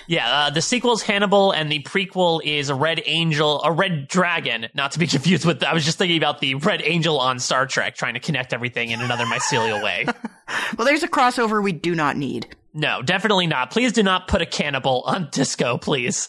Yeah, 0.06 0.30
uh, 0.30 0.50
the 0.50 0.60
sequel 0.60 0.92
is 0.92 1.00
Hannibal 1.00 1.52
and 1.52 1.72
the 1.72 1.82
prequel 1.82 2.42
is 2.44 2.68
a 2.68 2.74
Red 2.74 3.00
Angel, 3.06 3.62
a 3.64 3.72
Red 3.72 4.06
Dragon, 4.06 4.66
not 4.74 4.92
to 4.92 4.98
be 4.98 5.06
confused 5.06 5.46
with, 5.46 5.64
I 5.64 5.72
was 5.72 5.86
just 5.86 5.96
thinking 5.96 6.18
about 6.18 6.40
the 6.40 6.56
Red 6.56 6.82
Angel 6.84 7.18
on 7.18 7.38
Star 7.38 7.66
Trek, 7.66 7.94
trying 7.94 8.12
to 8.12 8.20
connect 8.20 8.52
everything 8.52 8.90
in 8.90 9.00
another 9.00 9.24
mycelial 9.24 9.82
way. 9.82 10.04
well, 10.76 10.86
there's 10.86 11.02
a 11.02 11.08
crossover 11.08 11.62
we 11.62 11.72
do 11.72 11.94
not 11.94 12.18
need. 12.18 12.54
No, 12.76 13.00
definitely 13.00 13.46
not. 13.46 13.70
Please 13.70 13.92
do 13.92 14.02
not 14.02 14.28
put 14.28 14.42
a 14.42 14.46
cannibal 14.46 15.02
on 15.06 15.28
disco, 15.32 15.78
please. 15.78 16.28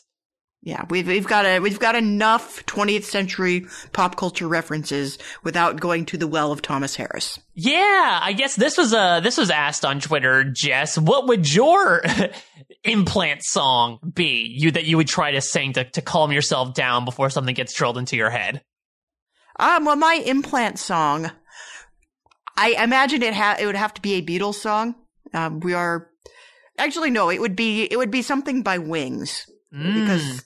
Yeah, 0.63 0.85
we've 0.89 1.07
we've 1.07 1.27
got 1.27 1.45
a 1.45 1.59
we've 1.59 1.79
got 1.79 1.95
enough 1.95 2.65
20th 2.65 3.03
century 3.03 3.67
pop 3.93 4.15
culture 4.15 4.47
references 4.47 5.17
without 5.43 5.79
going 5.79 6.05
to 6.07 6.17
the 6.17 6.27
well 6.27 6.51
of 6.51 6.61
Thomas 6.61 6.95
Harris. 6.95 7.39
Yeah, 7.53 8.19
I 8.21 8.33
guess 8.33 8.55
this 8.55 8.77
was 8.77 8.93
uh 8.93 9.19
this 9.19 9.37
was 9.37 9.49
asked 9.49 9.85
on 9.85 9.99
Twitter, 9.99 10.43
Jess. 10.45 10.97
What 10.97 11.27
would 11.27 11.53
your 11.53 12.01
implant 12.83 13.43
song 13.43 13.99
be? 14.13 14.47
You 14.57 14.71
that 14.71 14.85
you 14.85 14.97
would 14.97 15.07
try 15.07 15.31
to 15.31 15.41
sing 15.41 15.73
to, 15.73 15.83
to 15.83 16.01
calm 16.01 16.31
yourself 16.31 16.73
down 16.73 17.05
before 17.05 17.29
something 17.29 17.53
gets 17.53 17.73
drilled 17.73 17.97
into 17.97 18.15
your 18.15 18.29
head? 18.29 18.63
Um, 19.59 19.85
well, 19.85 19.95
my 19.95 20.21
implant 20.25 20.79
song, 20.79 21.31
I 22.55 22.69
imagine 22.83 23.21
it 23.21 23.33
ha- 23.33 23.57
it 23.59 23.65
would 23.67 23.75
have 23.75 23.93
to 23.95 24.01
be 24.01 24.13
a 24.15 24.21
Beatles 24.21 24.55
song. 24.55 24.95
Um, 25.33 25.59
we 25.59 25.73
are 25.73 26.09
actually 26.77 27.09
no, 27.09 27.29
it 27.29 27.41
would 27.41 27.55
be 27.55 27.83
it 27.83 27.97
would 27.97 28.11
be 28.11 28.21
something 28.21 28.63
by 28.63 28.77
Wings 28.77 29.45
mm. 29.73 29.93
because 29.93 30.45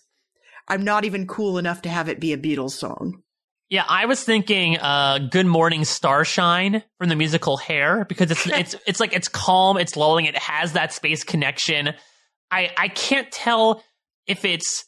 I'm 0.68 0.84
not 0.84 1.06
even 1.06 1.28
cool 1.28 1.58
enough 1.58 1.82
to 1.84 1.90
have 1.90 2.10
it 2.10 2.20
be 2.20 2.34
a 2.34 2.38
Beatles 2.38 2.72
song. 2.72 3.22
Yeah, 3.70 3.86
I 3.88 4.06
was 4.06 4.24
thinking 4.24 4.78
uh 4.78 5.20
Good 5.30 5.46
Morning 5.46 5.86
Starshine 5.86 6.84
from 6.98 7.10
the 7.10 7.16
musical 7.16 7.58
Hair 7.58 8.06
because 8.06 8.32
it's 8.32 8.48
it's 8.48 8.76
it's 8.86 9.00
like 9.00 9.14
it's 9.14 9.28
calm, 9.28 9.78
it's 9.78 9.96
lulling, 9.96 10.26
it 10.26 10.38
has 10.38 10.74
that 10.74 10.94
space 10.94 11.24
connection. 11.24 11.94
I 12.52 12.72
I 12.78 12.88
can't 12.90 13.32
tell 13.32 13.84
if 14.28 14.46
it's 14.46 14.86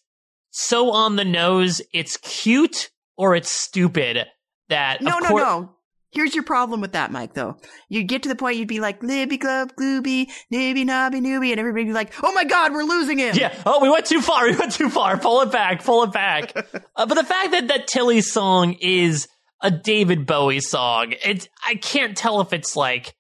so 0.52 0.92
on 0.92 1.16
the 1.16 1.26
nose 1.26 1.82
it's 1.92 2.18
cute 2.18 2.92
or 3.18 3.36
it's 3.36 3.50
stupid 3.50 4.26
that 4.70 5.02
No, 5.02 5.20
no, 5.20 5.30
no. 5.30 5.76
Here's 6.14 6.36
your 6.36 6.44
problem 6.44 6.80
with 6.80 6.92
that, 6.92 7.12
Mike, 7.12 7.34
though. 7.34 7.58
You'd 7.90 8.08
get 8.08 8.24
to 8.24 8.30
the 8.30 8.36
point 8.36 8.58
you'd 8.58 8.68
be 8.68 8.80
like, 8.80 9.02
Libby 9.02 9.38
Glub 9.38 9.76
Glooby, 9.76 10.30
Nibby 10.52 10.86
Nobby 10.86 11.22
Newbie, 11.22 11.50
and 11.50 11.60
everybody'd 11.60 11.88
be 11.88 11.94
like, 11.94 12.14
oh 12.22 12.32
my 12.34 12.44
god, 12.44 12.72
we're 12.72 12.84
losing 12.84 13.18
him. 13.18 13.36
Yeah. 13.36 13.54
Oh, 13.66 13.82
we 13.82 13.90
went 13.90 14.06
too 14.06 14.22
far. 14.22 14.44
We 14.54 14.58
went 14.58 14.74
too 14.74 14.90
far. 14.90 15.18
Pull 15.18 15.42
it 15.42 15.52
back. 15.52 15.84
Pull 15.84 16.04
it 16.04 16.12
back. 16.12 16.54
uh, 16.96 17.06
but 17.06 17.16
the 17.16 17.24
fact 17.24 17.52
that 17.52 17.70
that 17.70 17.88
Tilly's 17.88 18.32
song 18.32 18.74
is 18.74 19.28
a 19.62 19.72
David 19.72 20.28
Bowie 20.28 20.60
song, 20.60 21.14
it's, 21.24 21.48
I 21.66 21.76
can't 21.76 22.16
tell 22.16 22.42
if 22.42 22.54
it's 22.54 22.76
like 22.76 23.16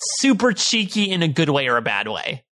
super 0.00 0.52
cheeky 0.52 1.10
in 1.10 1.22
a 1.22 1.28
good 1.28 1.50
way 1.50 1.68
or 1.68 1.76
a 1.76 1.82
bad 1.82 2.08
way. 2.08 2.44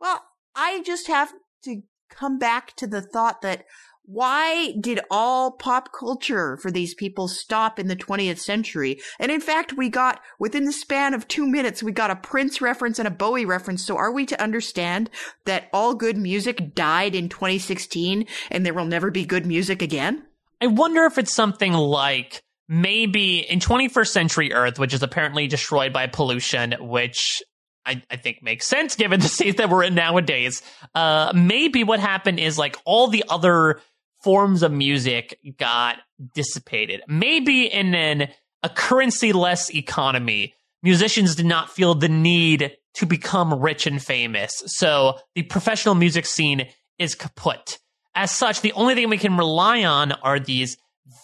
Well, 0.00 0.22
I 0.54 0.82
just 0.82 1.08
have 1.08 1.32
to 1.64 1.82
come 2.10 2.38
back 2.38 2.74
to 2.76 2.86
the 2.86 3.02
thought 3.02 3.42
that 3.42 3.64
why 4.10 4.72
did 4.80 5.00
all 5.10 5.50
pop 5.50 5.90
culture 5.92 6.56
for 6.56 6.70
these 6.70 6.94
people 6.94 7.28
stop 7.28 7.78
in 7.78 7.88
the 7.88 7.96
20th 7.96 8.38
century? 8.38 8.98
And 9.18 9.30
in 9.30 9.42
fact, 9.42 9.74
we 9.74 9.90
got, 9.90 10.22
within 10.38 10.64
the 10.64 10.72
span 10.72 11.12
of 11.12 11.28
two 11.28 11.46
minutes, 11.46 11.82
we 11.82 11.92
got 11.92 12.10
a 12.10 12.16
Prince 12.16 12.62
reference 12.62 12.98
and 12.98 13.06
a 13.06 13.10
Bowie 13.10 13.44
reference. 13.44 13.84
So 13.84 13.98
are 13.98 14.10
we 14.10 14.24
to 14.24 14.42
understand 14.42 15.10
that 15.44 15.68
all 15.74 15.94
good 15.94 16.16
music 16.16 16.74
died 16.74 17.14
in 17.14 17.28
2016 17.28 18.26
and 18.50 18.64
there 18.64 18.72
will 18.72 18.86
never 18.86 19.10
be 19.10 19.26
good 19.26 19.44
music 19.44 19.82
again? 19.82 20.24
I 20.62 20.68
wonder 20.68 21.04
if 21.04 21.18
it's 21.18 21.34
something 21.34 21.74
like 21.74 22.40
maybe 22.66 23.40
in 23.40 23.58
21st 23.58 24.08
century 24.08 24.54
Earth, 24.54 24.78
which 24.78 24.94
is 24.94 25.02
apparently 25.02 25.48
destroyed 25.48 25.92
by 25.92 26.06
pollution, 26.06 26.72
which 26.80 27.42
I, 27.84 28.02
I, 28.10 28.16
think 28.16 28.42
makes 28.42 28.66
sense 28.66 28.96
given 28.96 29.20
the 29.20 29.28
state 29.28 29.58
that 29.58 29.68
we're 29.68 29.84
in 29.84 29.94
nowadays. 29.94 30.62
Uh, 30.94 31.32
maybe 31.34 31.84
what 31.84 32.00
happened 32.00 32.40
is 32.40 32.56
like 32.58 32.76
all 32.86 33.08
the 33.08 33.24
other 33.28 33.80
forms 34.22 34.62
of 34.62 34.72
music 34.72 35.38
got 35.58 35.96
dissipated. 36.34 37.02
Maybe 37.08 37.66
in 37.66 37.94
an 37.94 38.28
a 38.62 38.68
currency 38.68 39.32
less 39.32 39.72
economy, 39.72 40.54
musicians 40.82 41.36
did 41.36 41.46
not 41.46 41.70
feel 41.70 41.94
the 41.94 42.08
need 42.08 42.76
to 42.94 43.06
become 43.06 43.54
rich 43.54 43.86
and 43.86 44.02
famous. 44.02 44.62
So 44.66 45.18
the 45.34 45.42
professional 45.42 45.94
music 45.94 46.26
scene 46.26 46.68
is 46.98 47.14
kaput. 47.14 47.78
As 48.14 48.32
such, 48.32 48.60
the 48.60 48.72
only 48.72 48.94
thing 48.94 49.08
we 49.08 49.18
can 49.18 49.36
rely 49.36 49.84
on 49.84 50.12
are 50.12 50.40
these 50.40 50.76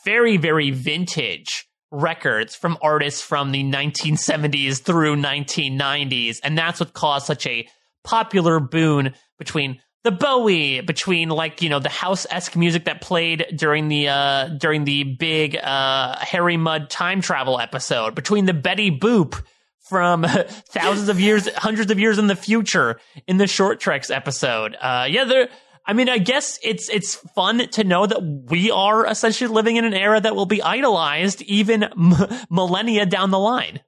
very, 0.04 0.36
very 0.36 0.70
vintage 0.70 1.66
records 1.90 2.54
from 2.54 2.78
artists 2.82 3.20
from 3.20 3.52
the 3.52 3.64
1970s 3.64 4.82
through 4.82 5.16
1990s. 5.16 6.38
And 6.42 6.56
that's 6.56 6.80
what 6.80 6.92
caused 6.92 7.26
such 7.26 7.46
a 7.46 7.68
popular 8.04 8.60
boon 8.60 9.14
between 9.38 9.80
the 10.04 10.12
Bowie 10.12 10.82
between 10.82 11.30
like 11.30 11.62
you 11.62 11.68
know 11.68 11.80
the 11.80 11.88
house 11.88 12.26
esque 12.30 12.56
music 12.56 12.84
that 12.84 13.00
played 13.00 13.46
during 13.56 13.88
the 13.88 14.08
uh 14.08 14.48
during 14.48 14.84
the 14.84 15.02
big 15.02 15.56
uh 15.56 16.16
Harry 16.18 16.56
Mudd 16.56 16.90
time 16.90 17.20
travel 17.20 17.58
episode 17.58 18.14
between 18.14 18.44
the 18.44 18.54
Betty 18.54 18.90
Boop 18.90 19.42
from 19.80 20.22
thousands 20.68 21.08
of 21.08 21.18
years 21.18 21.48
hundreds 21.56 21.90
of 21.90 21.98
years 21.98 22.18
in 22.18 22.26
the 22.26 22.36
future 22.36 23.00
in 23.26 23.38
the 23.38 23.46
short 23.46 23.80
treks 23.80 24.10
episode 24.10 24.76
uh 24.80 25.06
yeah 25.10 25.24
there 25.24 25.48
I 25.86 25.92
mean, 25.92 26.08
I 26.08 26.16
guess 26.16 26.58
it's 26.62 26.88
it's 26.88 27.16
fun 27.34 27.58
to 27.72 27.84
know 27.84 28.06
that 28.06 28.22
we 28.22 28.70
are 28.70 29.06
essentially 29.06 29.52
living 29.52 29.76
in 29.76 29.84
an 29.84 29.92
era 29.92 30.18
that 30.18 30.34
will 30.34 30.46
be 30.46 30.62
idolized 30.62 31.42
even 31.42 31.82
m- 31.84 32.14
millennia 32.48 33.04
down 33.04 33.30
the 33.30 33.38
line. 33.38 33.80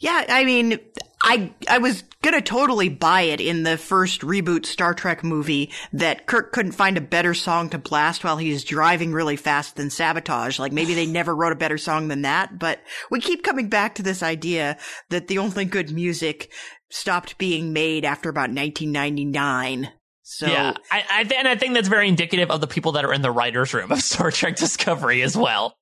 Yeah, 0.00 0.24
I 0.28 0.44
mean, 0.44 0.78
I 1.22 1.52
I 1.68 1.78
was 1.78 2.04
gonna 2.22 2.40
totally 2.40 2.88
buy 2.88 3.22
it 3.22 3.40
in 3.40 3.64
the 3.64 3.76
first 3.76 4.20
reboot 4.20 4.64
Star 4.64 4.94
Trek 4.94 5.24
movie 5.24 5.72
that 5.92 6.26
Kirk 6.26 6.52
couldn't 6.52 6.72
find 6.72 6.96
a 6.96 7.00
better 7.00 7.34
song 7.34 7.68
to 7.70 7.78
blast 7.78 8.22
while 8.22 8.36
he's 8.36 8.62
driving 8.62 9.12
really 9.12 9.36
fast 9.36 9.74
than 9.74 9.90
Sabotage. 9.90 10.60
Like 10.60 10.72
maybe 10.72 10.94
they 10.94 11.06
never 11.06 11.34
wrote 11.34 11.52
a 11.52 11.56
better 11.56 11.78
song 11.78 12.08
than 12.08 12.22
that, 12.22 12.60
but 12.60 12.80
we 13.10 13.20
keep 13.20 13.42
coming 13.42 13.68
back 13.68 13.96
to 13.96 14.02
this 14.02 14.22
idea 14.22 14.78
that 15.08 15.26
the 15.26 15.38
only 15.38 15.64
good 15.64 15.90
music 15.90 16.52
stopped 16.90 17.36
being 17.38 17.72
made 17.72 18.04
after 18.04 18.28
about 18.28 18.50
1999. 18.50 19.90
So 20.22 20.46
yeah, 20.46 20.74
I, 20.90 21.04
I 21.10 21.24
th- 21.24 21.38
and 21.38 21.48
I 21.48 21.56
think 21.56 21.72
that's 21.74 21.88
very 21.88 22.06
indicative 22.06 22.50
of 22.50 22.60
the 22.60 22.66
people 22.66 22.92
that 22.92 23.04
are 23.04 23.14
in 23.14 23.22
the 23.22 23.30
writers' 23.30 23.72
room 23.72 23.90
of 23.90 24.00
Star 24.02 24.30
Trek 24.30 24.56
Discovery 24.56 25.22
as 25.22 25.36
well. 25.36 25.77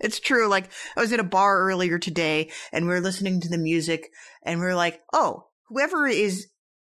It's 0.00 0.20
true. 0.20 0.48
Like 0.48 0.70
I 0.96 1.00
was 1.00 1.12
at 1.12 1.20
a 1.20 1.24
bar 1.24 1.60
earlier 1.62 1.98
today 1.98 2.50
and 2.72 2.86
we 2.86 2.92
were 2.92 3.00
listening 3.00 3.40
to 3.40 3.48
the 3.48 3.58
music 3.58 4.10
and 4.42 4.60
we 4.60 4.66
are 4.66 4.74
like, 4.74 5.00
oh, 5.12 5.48
whoever 5.68 6.06
is 6.06 6.48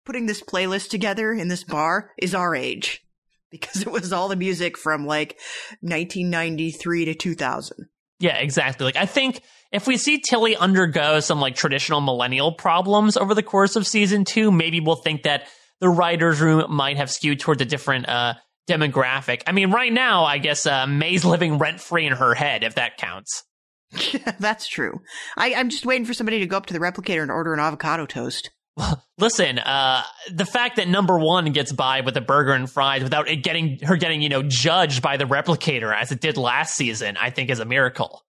putting 0.05 0.25
this 0.25 0.41
playlist 0.41 0.89
together 0.89 1.31
in 1.33 1.47
this 1.47 1.63
bar 1.63 2.11
is 2.17 2.35
our 2.35 2.55
age 2.55 3.05
because 3.51 3.81
it 3.81 3.91
was 3.91 4.13
all 4.13 4.27
the 4.27 4.35
music 4.35 4.77
from 4.77 5.05
like 5.05 5.37
1993 5.81 7.05
to 7.05 7.13
2000. 7.13 7.87
Yeah, 8.19 8.37
exactly. 8.37 8.85
Like 8.85 8.95
I 8.95 9.05
think 9.05 9.41
if 9.71 9.87
we 9.87 9.97
see 9.97 10.19
Tilly 10.19 10.55
undergo 10.55 11.19
some 11.19 11.41
like 11.41 11.55
traditional 11.55 11.99
millennial 11.99 12.53
problems 12.53 13.17
over 13.17 13.33
the 13.33 13.43
course 13.43 13.75
of 13.75 13.85
season 13.85 14.23
two, 14.23 14.51
maybe 14.51 14.79
we'll 14.79 14.95
think 14.95 15.23
that 15.23 15.47
the 15.81 15.89
writers' 15.89 16.39
room 16.39 16.71
might 16.73 16.95
have 16.95 17.11
skewed 17.11 17.39
towards 17.39 17.61
a 17.61 17.65
different 17.65 18.07
uh, 18.07 18.35
demographic. 18.67 19.41
I 19.47 19.51
mean, 19.51 19.71
right 19.71 19.91
now, 19.91 20.23
I 20.23 20.37
guess 20.37 20.65
uh, 20.65 20.87
May's 20.87 21.25
living 21.25 21.57
rent 21.57 21.79
free 21.79 22.05
in 22.05 22.13
her 22.13 22.33
head, 22.33 22.63
if 22.63 22.75
that 22.75 22.97
counts. 22.97 23.43
That's 24.39 24.67
true. 24.67 25.01
I, 25.37 25.53
I'm 25.53 25.69
just 25.69 25.85
waiting 25.85 26.05
for 26.05 26.13
somebody 26.13 26.39
to 26.39 26.47
go 26.47 26.57
up 26.57 26.65
to 26.67 26.73
the 26.73 26.79
replicator 26.79 27.21
and 27.21 27.31
order 27.31 27.53
an 27.53 27.59
avocado 27.59 28.05
toast. 28.05 28.51
Listen, 29.17 29.59
uh, 29.59 30.03
the 30.31 30.45
fact 30.45 30.77
that 30.77 30.87
number 30.87 31.17
one 31.19 31.51
gets 31.51 31.71
by 31.71 32.01
with 32.01 32.17
a 32.17 32.21
burger 32.21 32.53
and 32.53 32.69
fries 32.69 33.03
without 33.03 33.27
it 33.29 33.43
getting 33.43 33.79
her 33.83 33.97
getting, 33.97 34.21
you 34.21 34.29
know, 34.29 34.41
judged 34.41 35.01
by 35.01 35.17
the 35.17 35.25
replicator 35.25 35.95
as 35.95 36.11
it 36.11 36.21
did 36.21 36.37
last 36.37 36.75
season, 36.75 37.17
I 37.17 37.29
think 37.29 37.49
is 37.49 37.59
a 37.59 37.65
miracle. 37.65 38.23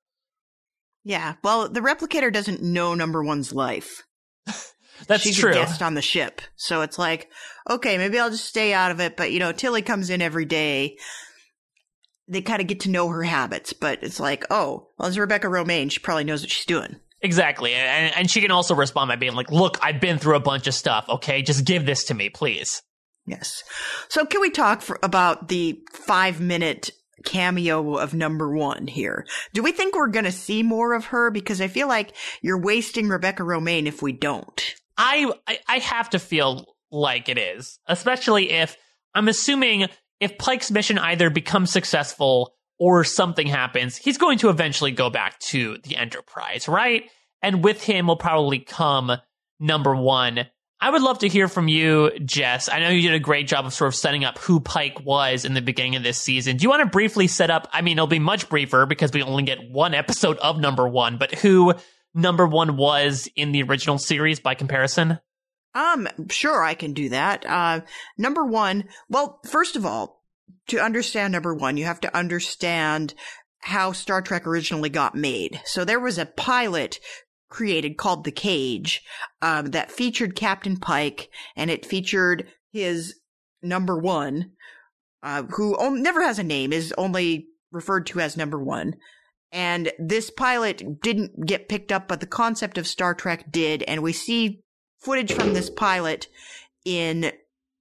Yeah. 1.05 1.35
Well, 1.43 1.69
the 1.69 1.81
replicator 1.81 2.33
doesn't 2.33 2.63
know 2.63 2.95
number 2.95 3.23
one's 3.23 3.53
life. 3.53 4.03
That's 5.07 5.23
She's 5.23 5.39
true. 5.39 5.51
a 5.51 5.55
guest 5.55 5.83
on 5.83 5.95
the 5.95 6.03
ship. 6.03 6.41
So 6.57 6.83
it's 6.83 6.99
like, 6.99 7.29
okay, 7.69 7.99
maybe 7.99 8.19
I'll 8.19 8.31
just 8.31 8.47
stay 8.47 8.73
out 8.73 8.91
of 8.91 9.01
it. 9.01 9.17
But, 9.17 9.33
you 9.33 9.39
know, 9.39 9.53
Tilly 9.53 9.83
comes 9.83 10.11
in 10.11 10.23
every 10.23 10.45
day. 10.45 10.97
They 12.27 12.41
kind 12.41 12.61
of 12.61 12.67
get 12.67 12.81
to 12.81 12.91
know 12.91 13.09
her 13.09 13.23
habits, 13.23 13.73
but 13.73 14.03
it's 14.03 14.19
like, 14.19 14.47
oh, 14.51 14.89
well, 14.99 15.09
it's 15.09 15.19
Rebecca 15.19 15.49
Romijn. 15.49 15.91
She 15.91 16.01
probably 16.01 16.25
knows 16.25 16.43
what 16.43 16.51
she's 16.51 16.65
doing. 16.65 16.97
Exactly. 17.21 17.75
And, 17.75 18.15
and 18.17 18.31
she 18.31 18.41
can 18.41 18.51
also 18.51 18.75
respond 18.75 19.09
by 19.09 19.17
being 19.17 19.35
like, 19.35 19.51
look, 19.51 19.79
I've 19.83 20.01
been 20.01 20.19
through 20.19 20.37
a 20.37 20.41
bunch 20.41 20.67
of 20.67 20.75
stuff. 20.75 21.07
Okay. 21.09 21.43
Just 21.43 21.65
give 21.65 21.87
this 21.87 22.05
to 22.05 22.15
me, 22.15 22.31
please. 22.31 22.83
Yes. 23.27 23.63
So 24.09 24.25
can 24.27 24.41
we 24.41 24.51
talk 24.51 24.83
for, 24.83 24.99
about 25.03 25.49
the 25.49 25.81
five 25.93 26.41
minute 26.41 26.91
cameo 27.25 27.97
of 27.97 28.13
number 28.13 28.55
one 28.55 28.87
here? 28.87 29.27
Do 29.55 29.63
we 29.63 29.73
think 29.73 29.95
we're 29.95 30.09
going 30.09 30.27
to 30.27 30.33
see 30.33 30.63
more 30.63 30.93
of 30.93 31.07
her? 31.07 31.31
Because 31.31 31.61
I 31.61 31.69
feel 31.69 31.89
like 31.89 32.15
you're 32.43 32.61
wasting 32.61 33.09
Rebecca 33.09 33.43
Romijn 33.43 33.87
if 33.87 34.03
we 34.03 34.13
don't. 34.13 34.75
I, 34.97 35.33
I, 35.67 35.79
have 35.79 36.11
to 36.11 36.19
feel 36.19 36.77
like 36.91 37.29
it 37.29 37.39
is, 37.39 37.79
especially 37.87 38.53
if 38.53 38.77
I'm 39.15 39.29
assuming 39.29 39.89
if 40.21 40.39
Pike's 40.39 40.71
mission 40.71 40.99
either 40.99 41.31
becomes 41.31 41.73
successful 41.73 42.55
or 42.79 43.05
something 43.05 43.47
happens, 43.47 43.97
he's 43.97 44.19
going 44.19 44.39
to 44.39 44.51
eventually 44.51 44.93
go 44.93 45.11
back 45.11 45.39
to 45.39 45.79
the 45.85 45.97
Enterprise, 45.97 46.69
right? 46.69 47.11
And 47.43 47.63
with 47.63 47.83
him 47.83 48.07
will 48.07 48.17
probably 48.17 48.59
come 48.59 49.13
number 49.61 49.95
one. 49.95 50.47
I 50.81 50.91
would 50.91 51.03
love 51.03 51.21
to 51.21 51.29
hear 51.29 51.49
from 51.49 51.69
you, 51.69 52.11
Jess. 52.25 52.69
I 52.69 52.81
know 52.81 52.91
you 52.91 53.03
did 53.03 53.15
a 53.15 53.21
great 53.21 53.47
job 53.47 53.65
of 53.65 53.73
sort 53.73 53.89
of 53.89 53.95
setting 53.95 54.25
up 54.25 54.39
who 54.39 54.61
Pike 54.61 55.01
was 55.05 55.45
in 55.45 55.55
the 55.55 55.63
beginning 55.63 55.97
of 55.97 56.03
this 56.03 56.19
season. 56.19 56.57
Do 56.57 56.63
you 56.63 56.69
want 56.69 56.83
to 56.83 56.91
briefly 56.91 57.27
set 57.27 57.51
up? 57.51 57.69
I 57.73 57.81
mean, 57.81 57.97
it'll 57.97 58.07
be 58.07 58.19
much 58.19 58.49
briefer 58.49 58.85
because 58.85 59.13
we 59.13 59.23
only 59.23 59.45
get 59.45 59.71
one 59.71 59.95
episode 59.95 60.37
of 60.39 60.61
number 60.61 60.87
one, 60.87 61.17
but 61.17 61.35
who 61.37 61.75
number 62.15 62.47
one 62.47 62.77
was 62.77 63.29
in 63.37 63.53
the 63.53 63.63
original 63.63 63.99
series 63.99 64.41
by 64.41 64.55
comparison? 64.55 65.19
Um, 65.75 66.09
sure, 66.31 66.63
I 66.63 66.75
can 66.75 66.93
do 66.93 67.09
that. 67.09 67.45
Uh, 67.47 67.81
number 68.17 68.45
one, 68.45 68.85
well, 69.09 69.41
first 69.45 69.77
of 69.77 69.85
all, 69.85 70.23
to 70.69 70.79
understand 70.79 71.33
number 71.33 71.55
one, 71.55 71.77
you 71.77 71.85
have 71.85 72.01
to 72.01 72.17
understand 72.17 73.15
how 73.59 73.93
Star 73.93 74.23
Trek 74.23 74.47
originally 74.47 74.91
got 74.91 75.15
made. 75.15 75.61
So 75.65 75.85
there 75.85 76.01
was 76.01 76.19
a 76.19 76.27
pilot 76.27 77.01
created 77.49 77.97
called 77.97 78.25
The 78.25 78.33
Cage, 78.33 79.03
um, 79.41 79.67
that 79.67 79.93
featured 79.93 80.35
Captain 80.35 80.77
Pike 80.77 81.31
and 81.57 81.71
it 81.71 81.87
featured 81.87 82.49
his 82.73 83.21
number 83.63 83.99
one, 83.99 84.53
uh, 85.23 85.45
who 85.45 85.77
never 85.99 86.23
has 86.23 86.39
a 86.39 86.45
name, 86.45 86.73
is 86.73 86.93
only 86.99 87.47
referred 87.71 88.07
to 88.07 88.21
as 88.21 88.37
number 88.37 88.59
one. 88.59 88.95
And 89.55 89.93
this 90.01 90.31
pilot 90.31 91.01
didn't 91.01 91.47
get 91.47 91.69
picked 91.69 91.93
up, 91.93 92.09
but 92.09 92.19
the 92.19 92.27
concept 92.27 92.77
of 92.77 92.89
Star 92.89 93.15
Trek 93.15 93.53
did. 93.53 93.85
And 93.85 94.03
we 94.03 94.13
see 94.13 94.61
footage 95.01 95.33
from 95.33 95.55
this 95.55 95.71
pilot 95.71 96.29
in 96.85 97.33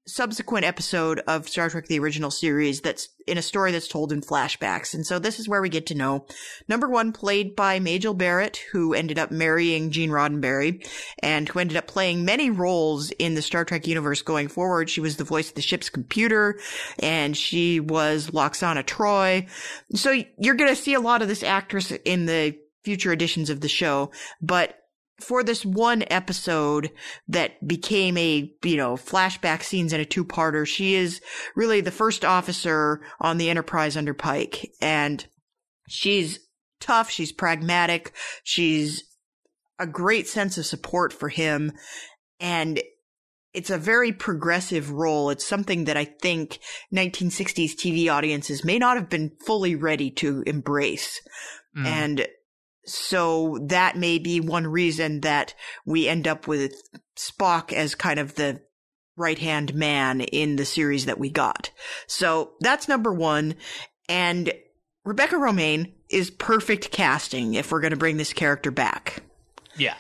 subsequent 0.06 0.66
episode 0.66 1.22
of 1.28 1.48
Star 1.48 1.70
Trek 1.70 1.88
the 1.88 2.00
original 2.00 2.32
series 2.32 2.82
that's 2.82 3.10
in 3.26 3.38
a 3.38 3.42
story 3.42 3.72
that's 3.72 3.88
told 3.88 4.12
in 4.12 4.22
flashbacks. 4.22 4.94
And 4.94 5.06
so 5.06 5.18
this 5.18 5.40
is 5.40 5.48
where 5.48 5.62
we 5.62 5.70
get 5.70 5.86
to 5.88 5.96
know 5.96 6.26
number 6.68 6.90
one 6.90 7.14
played 7.14 7.56
by 7.56 7.80
Majel 7.80 8.14
Barrett, 8.14 8.58
who 8.72 8.94
ended 8.94 9.18
up 9.18 9.32
marrying 9.32 9.92
Gene 9.92 10.10
Roddenberry 10.10 10.86
and 11.20 11.48
who 11.48 11.60
ended 11.60 11.78
up 11.78 11.88
playing 11.88 12.26
many 12.26 12.50
roles 12.50 13.12
in 13.12 13.36
the 13.36 13.42
Star 13.42 13.64
Trek 13.64 13.88
universe 13.88 14.22
going 14.22 14.50
forward. 14.50 14.90
She 14.90 15.02
was 15.02 15.16
the 15.16 15.24
voice 15.24 15.50
of 15.50 15.56
the 15.56 15.62
ship's 15.62 15.90
computer 15.90 16.60
and 17.00 17.36
she 17.38 17.80
was 17.80 18.32
Lwaxana 18.32 18.84
Troi. 18.84 19.48
So 19.96 20.24
you're 20.38 20.56
going 20.56 20.70
to 20.70 20.82
see 20.82 20.94
a 20.94 21.00
lot 21.00 21.22
of 21.22 21.28
this 21.30 21.44
actress 21.44 21.92
in 21.92 22.26
the 22.26 22.58
future 22.84 23.14
editions 23.14 23.50
of 23.50 23.62
the 23.62 23.70
show, 23.70 24.12
but 24.42 24.83
for 25.20 25.44
this 25.44 25.66
one 25.66 26.04
episode 26.10 26.92
that 27.28 27.66
became 27.66 28.18
a, 28.18 28.52
you 28.64 28.78
know, 28.78 28.96
flashback 28.96 29.64
scenes 29.64 29.94
and 29.94 30.02
a 30.02 30.06
two-parter, 30.06 30.68
she 30.68 30.96
is 30.96 31.22
really 31.56 31.82
the 31.82 31.92
first 31.92 32.26
officer 32.26 33.02
on 33.20 33.38
the 33.38 33.50
Enterprise 33.50 33.96
under 33.96 34.14
Pike. 34.14 34.72
And 34.82 35.26
she's 35.88 36.40
tough. 36.80 37.10
She's 37.10 37.32
pragmatic. 37.32 38.14
She's 38.44 39.04
a 39.80 39.88
great 39.88 40.28
sense 40.28 40.58
of 40.58 40.66
support 40.66 41.14
for 41.14 41.30
him. 41.30 41.72
And 42.40 42.82
it's 43.54 43.70
a 43.70 43.78
very 43.78 44.12
progressive 44.12 44.92
role. 44.92 45.30
It's 45.30 45.46
something 45.46 45.86
that 45.86 45.96
I 45.96 46.06
think 46.06 46.60
1960s 46.94 47.74
TV 47.74 48.12
audiences 48.12 48.66
may 48.66 48.80
not 48.80 48.98
have 48.98 49.10
been 49.10 49.32
fully 49.46 49.76
ready 49.76 50.10
to 50.12 50.44
embrace. 50.48 51.22
Mm. 51.78 51.86
And 51.86 52.28
so 52.86 53.60
that 53.68 53.98
may 53.98 54.20
be 54.20 54.40
one 54.40 54.68
reason 54.68 55.22
that 55.22 55.54
we 55.86 56.08
end 56.08 56.28
up 56.28 56.48
with 56.48 56.74
Spock 57.18 57.72
as 57.72 57.96
kind 57.96 58.20
of 58.20 58.36
the 58.36 58.62
right 59.16 59.38
hand 59.38 59.74
man 59.74 60.22
in 60.22 60.56
the 60.56 60.66
series 60.66 61.06
that 61.06 61.20
we 61.20 61.30
got. 61.30 61.70
So 62.08 62.54
that's 62.60 62.88
number 62.88 63.14
one. 63.14 63.56
And 64.10 64.52
Rebecca 65.06 65.36
Romijn 65.36 65.94
is 66.10 66.30
perfect 66.30 66.92
casting 66.92 67.54
if 67.54 67.72
we're 67.72 67.82
going 67.82 67.92
to 67.92 67.98
bring 67.98 68.18
this 68.18 68.34
character 68.34 68.72
back. 68.72 69.24
Yeah, 69.78 69.96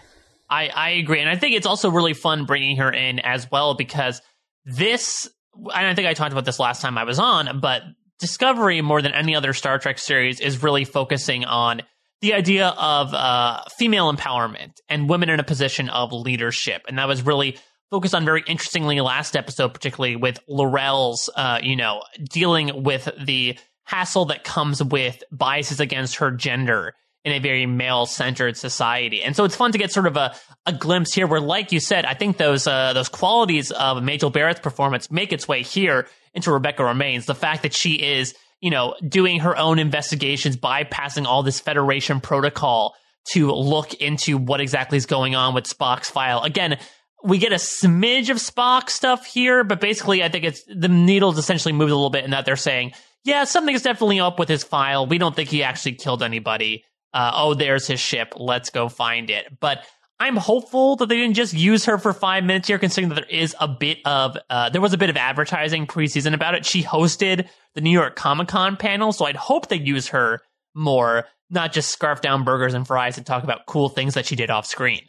I, 0.49 0.67
I 0.69 0.89
agree. 0.91 1.19
And 1.19 1.29
I 1.29 1.35
think 1.35 1.55
it's 1.55 1.67
also 1.67 1.89
really 1.89 2.13
fun 2.13 2.45
bringing 2.45 2.77
her 2.77 2.91
in 2.91 3.19
as 3.19 3.49
well 3.51 3.75
because 3.75 4.21
this, 4.65 5.29
and 5.55 5.87
I 5.87 5.93
think 5.95 6.07
I 6.07 6.13
talked 6.13 6.31
about 6.31 6.45
this 6.45 6.59
last 6.59 6.81
time 6.81 6.97
I 6.97 7.03
was 7.03 7.19
on, 7.19 7.59
but 7.59 7.83
Discovery, 8.19 8.81
more 8.81 9.01
than 9.01 9.13
any 9.13 9.35
other 9.35 9.51
Star 9.53 9.79
Trek 9.79 9.97
series, 9.97 10.39
is 10.39 10.63
really 10.63 10.85
focusing 10.85 11.43
on 11.43 11.81
the 12.23 12.33
idea 12.33 12.69
of 12.69 13.13
uh, 13.13 13.61
female 13.77 14.11
empowerment 14.11 14.77
and 14.87 15.09
women 15.09 15.29
in 15.29 15.41
a 15.41 15.43
position 15.43 15.89
of 15.89 16.13
leadership. 16.13 16.81
And 16.87 16.97
that 16.97 17.05
was 17.09 17.21
really 17.21 17.57
focused 17.91 18.15
on 18.15 18.23
very 18.23 18.41
interestingly 18.47 19.01
last 19.01 19.35
episode, 19.35 19.73
particularly 19.73 20.15
with 20.15 20.39
L'Rell's, 20.47 21.29
uh, 21.35 21.59
you 21.61 21.75
know, 21.75 22.01
dealing 22.31 22.83
with 22.83 23.09
the 23.21 23.59
hassle 23.83 24.23
that 24.27 24.45
comes 24.45 24.81
with 24.81 25.21
biases 25.33 25.81
against 25.81 26.15
her 26.15 26.31
gender 26.31 26.93
in 27.25 27.33
a 27.33 27.39
very 27.39 27.65
male 27.65 28.05
centered 28.05 28.55
society. 28.55 29.21
And 29.21 29.35
so 29.35 29.43
it's 29.43 29.57
fun 29.57 29.73
to 29.73 29.77
get 29.77 29.91
sort 29.91 30.07
of 30.07 30.15
a, 30.15 30.33
a 30.65 30.71
glimpse 30.71 31.13
here 31.13 31.27
where, 31.27 31.41
like 31.41 31.73
you 31.73 31.81
said, 31.81 32.05
I 32.05 32.13
think 32.13 32.37
those, 32.37 32.65
uh, 32.65 32.93
those 32.93 33.09
qualities 33.09 33.71
of 33.71 34.01
Majel 34.01 34.29
Barrett's 34.29 34.61
performance 34.61 35.11
make 35.11 35.33
its 35.33 35.45
way 35.45 35.61
here 35.61 36.07
into 36.33 36.53
Rebecca 36.53 36.83
Romijn's. 36.83 37.25
The 37.25 37.35
fact 37.35 37.63
that 37.63 37.73
she 37.73 37.95
is 37.95 38.33
you 38.63 38.69
know, 38.69 38.95
doing 39.05 39.41
her 39.41 39.57
own 39.57 39.77
investigations, 39.77 40.55
bypassing 40.55 41.25
all 41.25 41.43
this 41.43 41.59
Federation 41.59 42.21
protocol 42.21 42.95
to 43.33 43.51
look 43.51 43.93
into 43.95 44.37
what 44.37 44.61
exactly 44.61 44.97
is 44.97 45.05
going 45.05 45.35
on 45.35 45.53
with 45.53 45.65
Spock's 45.65 46.09
file. 46.09 46.41
Again, 46.43 46.79
we 47.25 47.39
get 47.39 47.51
a 47.51 47.57
smidge 47.57 48.29
of 48.29 48.37
Spock 48.37 48.89
stuff 48.89 49.25
here, 49.25 49.65
but 49.65 49.81
basically, 49.81 50.23
I 50.23 50.29
think 50.29 50.45
it's 50.45 50.63
the 50.63 50.87
needle's 50.87 51.37
essentially 51.37 51.73
moved 51.73 51.91
a 51.91 51.95
little 51.95 52.09
bit 52.09 52.23
in 52.23 52.31
that 52.31 52.45
they're 52.45 52.55
saying, 52.55 52.93
yeah, 53.25 53.43
something 53.43 53.75
is 53.75 53.81
definitely 53.81 54.21
up 54.21 54.39
with 54.39 54.47
his 54.47 54.63
file. 54.63 55.07
We 55.07 55.17
don't 55.17 55.35
think 55.35 55.49
he 55.49 55.61
actually 55.61 55.95
killed 55.95 56.23
anybody. 56.23 56.85
Uh, 57.13 57.31
oh, 57.35 57.55
there's 57.55 57.85
his 57.85 57.99
ship. 57.99 58.31
Let's 58.37 58.69
go 58.69 58.87
find 58.87 59.29
it. 59.29 59.59
But 59.59 59.85
I'm 60.23 60.37
hopeful 60.37 60.95
that 60.95 61.09
they 61.09 61.17
didn't 61.17 61.35
just 61.35 61.53
use 61.53 61.83
her 61.83 61.97
for 61.97 62.13
five 62.13 62.45
minutes 62.45 62.69
here, 62.69 62.79
considering 62.79 63.09
that 63.09 63.15
there 63.15 63.39
is 63.41 63.53
a 63.59 63.67
bit 63.67 63.97
of, 64.05 64.37
uh, 64.49 64.69
there 64.69 64.79
was 64.79 64.93
a 64.93 64.97
bit 64.97 65.09
of 65.09 65.17
advertising 65.17 65.85
preseason 65.85 66.33
about 66.33 66.55
it. 66.55 66.65
She 66.65 66.81
hosted 66.81 67.49
the 67.73 67.81
New 67.81 67.89
York 67.89 68.15
Comic 68.15 68.47
Con 68.47 68.77
panel, 68.77 69.11
so 69.11 69.25
I'd 69.25 69.35
hope 69.35 69.67
they 69.67 69.75
use 69.75 70.07
her 70.07 70.39
more, 70.73 71.25
not 71.49 71.73
just 71.73 71.91
scarf 71.91 72.21
down 72.21 72.45
burgers 72.45 72.73
and 72.73 72.87
fries 72.87 73.17
and 73.17 73.25
talk 73.25 73.43
about 73.43 73.65
cool 73.67 73.89
things 73.89 74.13
that 74.13 74.25
she 74.25 74.37
did 74.37 74.49
off 74.49 74.65
screen. 74.65 75.01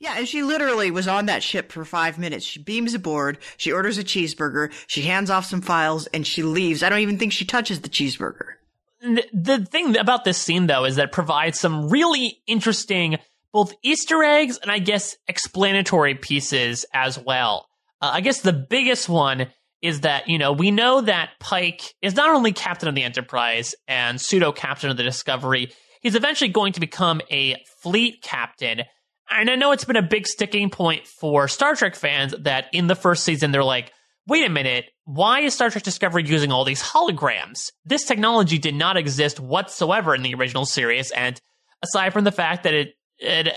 Yeah, 0.00 0.18
and 0.18 0.28
she 0.28 0.42
literally 0.42 0.90
was 0.90 1.08
on 1.08 1.24
that 1.26 1.42
ship 1.42 1.72
for 1.72 1.86
five 1.86 2.18
minutes. 2.18 2.44
She 2.44 2.62
beams 2.62 2.92
aboard, 2.92 3.38
she 3.56 3.72
orders 3.72 3.96
a 3.96 4.04
cheeseburger, 4.04 4.70
she 4.86 5.00
hands 5.00 5.30
off 5.30 5.46
some 5.46 5.62
files, 5.62 6.08
and 6.08 6.26
she 6.26 6.42
leaves. 6.42 6.82
I 6.82 6.90
don't 6.90 6.98
even 6.98 7.16
think 7.16 7.32
she 7.32 7.46
touches 7.46 7.80
the 7.80 7.88
cheeseburger. 7.88 8.56
The 9.00 9.66
thing 9.70 9.96
about 9.96 10.24
this 10.24 10.36
scene, 10.36 10.66
though, 10.66 10.84
is 10.84 10.96
that 10.96 11.06
it 11.06 11.12
provides 11.12 11.58
some 11.58 11.88
really 11.88 12.42
interesting 12.46 13.16
both 13.52 13.74
Easter 13.82 14.22
eggs 14.22 14.58
and 14.58 14.70
I 14.70 14.78
guess 14.78 15.16
explanatory 15.28 16.14
pieces 16.14 16.84
as 16.92 17.18
well. 17.18 17.66
Uh, 18.00 18.10
I 18.14 18.20
guess 18.20 18.40
the 18.40 18.52
biggest 18.52 19.08
one 19.08 19.48
is 19.82 20.00
that, 20.00 20.28
you 20.28 20.38
know, 20.38 20.52
we 20.52 20.70
know 20.70 21.00
that 21.02 21.30
Pike 21.38 21.94
is 22.02 22.14
not 22.14 22.30
only 22.30 22.52
captain 22.52 22.88
of 22.88 22.94
the 22.94 23.04
Enterprise 23.04 23.74
and 23.86 24.20
pseudo 24.20 24.52
captain 24.52 24.90
of 24.90 24.96
the 24.96 25.02
Discovery, 25.02 25.72
he's 26.00 26.14
eventually 26.14 26.50
going 26.50 26.72
to 26.72 26.80
become 26.80 27.20
a 27.30 27.56
fleet 27.82 28.22
captain. 28.22 28.82
And 29.30 29.50
I 29.50 29.56
know 29.56 29.72
it's 29.72 29.84
been 29.84 29.96
a 29.96 30.02
big 30.02 30.26
sticking 30.26 30.70
point 30.70 31.06
for 31.06 31.48
Star 31.48 31.74
Trek 31.74 31.94
fans 31.94 32.34
that 32.40 32.66
in 32.72 32.86
the 32.86 32.94
first 32.94 33.24
season, 33.24 33.50
they're 33.50 33.64
like, 33.64 33.92
wait 34.26 34.44
a 34.44 34.50
minute, 34.50 34.86
why 35.04 35.40
is 35.40 35.54
Star 35.54 35.70
Trek 35.70 35.84
Discovery 35.84 36.24
using 36.24 36.50
all 36.50 36.64
these 36.64 36.82
holograms? 36.82 37.70
This 37.84 38.04
technology 38.04 38.58
did 38.58 38.74
not 38.74 38.96
exist 38.96 39.38
whatsoever 39.38 40.14
in 40.14 40.22
the 40.22 40.34
original 40.34 40.64
series. 40.64 41.10
And 41.12 41.40
aside 41.82 42.12
from 42.12 42.24
the 42.24 42.32
fact 42.32 42.64
that 42.64 42.74
it, 42.74 42.94
it, 43.18 43.48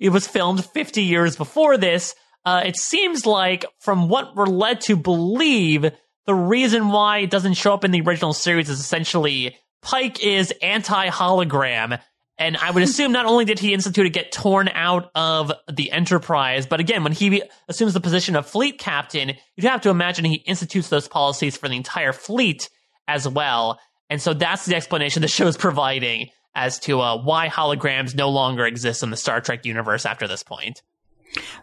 it 0.00 0.10
was 0.10 0.26
filmed 0.26 0.64
50 0.64 1.02
years 1.02 1.36
before 1.36 1.76
this, 1.76 2.14
uh, 2.44 2.62
it 2.64 2.76
seems 2.76 3.24
like 3.24 3.64
from 3.78 4.08
what 4.08 4.36
we're 4.36 4.46
led 4.46 4.82
to 4.82 4.96
believe, 4.96 5.90
the 6.26 6.34
reason 6.34 6.88
why 6.88 7.18
it 7.18 7.30
doesn't 7.30 7.54
show 7.54 7.74
up 7.74 7.84
in 7.84 7.90
the 7.90 8.00
original 8.02 8.32
series 8.32 8.68
is 8.68 8.80
essentially 8.80 9.56
Pike 9.82 10.22
is 10.24 10.52
anti 10.62 11.08
hologram. 11.08 12.00
And 12.36 12.56
I 12.56 12.70
would 12.70 12.82
assume 12.88 13.12
not 13.12 13.26
only 13.26 13.44
did 13.44 13.58
he 13.58 13.72
institute 13.72 14.06
it 14.06 14.10
get 14.10 14.32
torn 14.32 14.68
out 14.68 15.10
of 15.14 15.52
the 15.72 15.92
Enterprise, 15.92 16.66
but 16.66 16.80
again, 16.80 17.04
when 17.04 17.12
he 17.12 17.42
assumes 17.68 17.94
the 17.94 18.00
position 18.00 18.36
of 18.36 18.46
fleet 18.46 18.78
captain, 18.78 19.32
you'd 19.56 19.68
have 19.68 19.82
to 19.82 19.90
imagine 19.90 20.24
he 20.24 20.36
institutes 20.36 20.88
those 20.88 21.08
policies 21.08 21.56
for 21.56 21.68
the 21.68 21.76
entire 21.76 22.12
fleet 22.12 22.68
as 23.06 23.28
well. 23.28 23.78
And 24.10 24.20
so 24.20 24.34
that's 24.34 24.66
the 24.66 24.76
explanation 24.76 25.22
the 25.22 25.28
show 25.28 25.46
is 25.46 25.56
providing 25.56 26.30
as 26.54 26.78
to 26.80 27.00
uh, 27.00 27.20
why 27.22 27.48
holograms 27.48 28.14
no 28.14 28.30
longer 28.30 28.66
exist 28.66 29.02
in 29.02 29.10
the 29.10 29.16
Star 29.16 29.40
Trek 29.40 29.64
universe 29.64 30.06
after 30.06 30.28
this 30.28 30.42
point. 30.42 30.82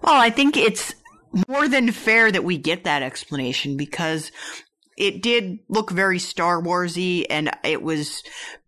Well, 0.02 0.20
I 0.20 0.30
think 0.30 0.58
it's 0.58 0.94
more 1.48 1.68
than 1.68 1.92
fair 1.92 2.32
that 2.32 2.44
we 2.44 2.58
get 2.58 2.84
that 2.84 3.04
explanation 3.04 3.78
because 3.78 4.32
it 4.98 5.22
did 5.22 5.60
look 5.70 5.92
very 5.92 6.20
Star 6.20 6.62
Warsy 6.62 7.26
and 7.30 7.50
it 7.64 7.82
was 7.82 8.24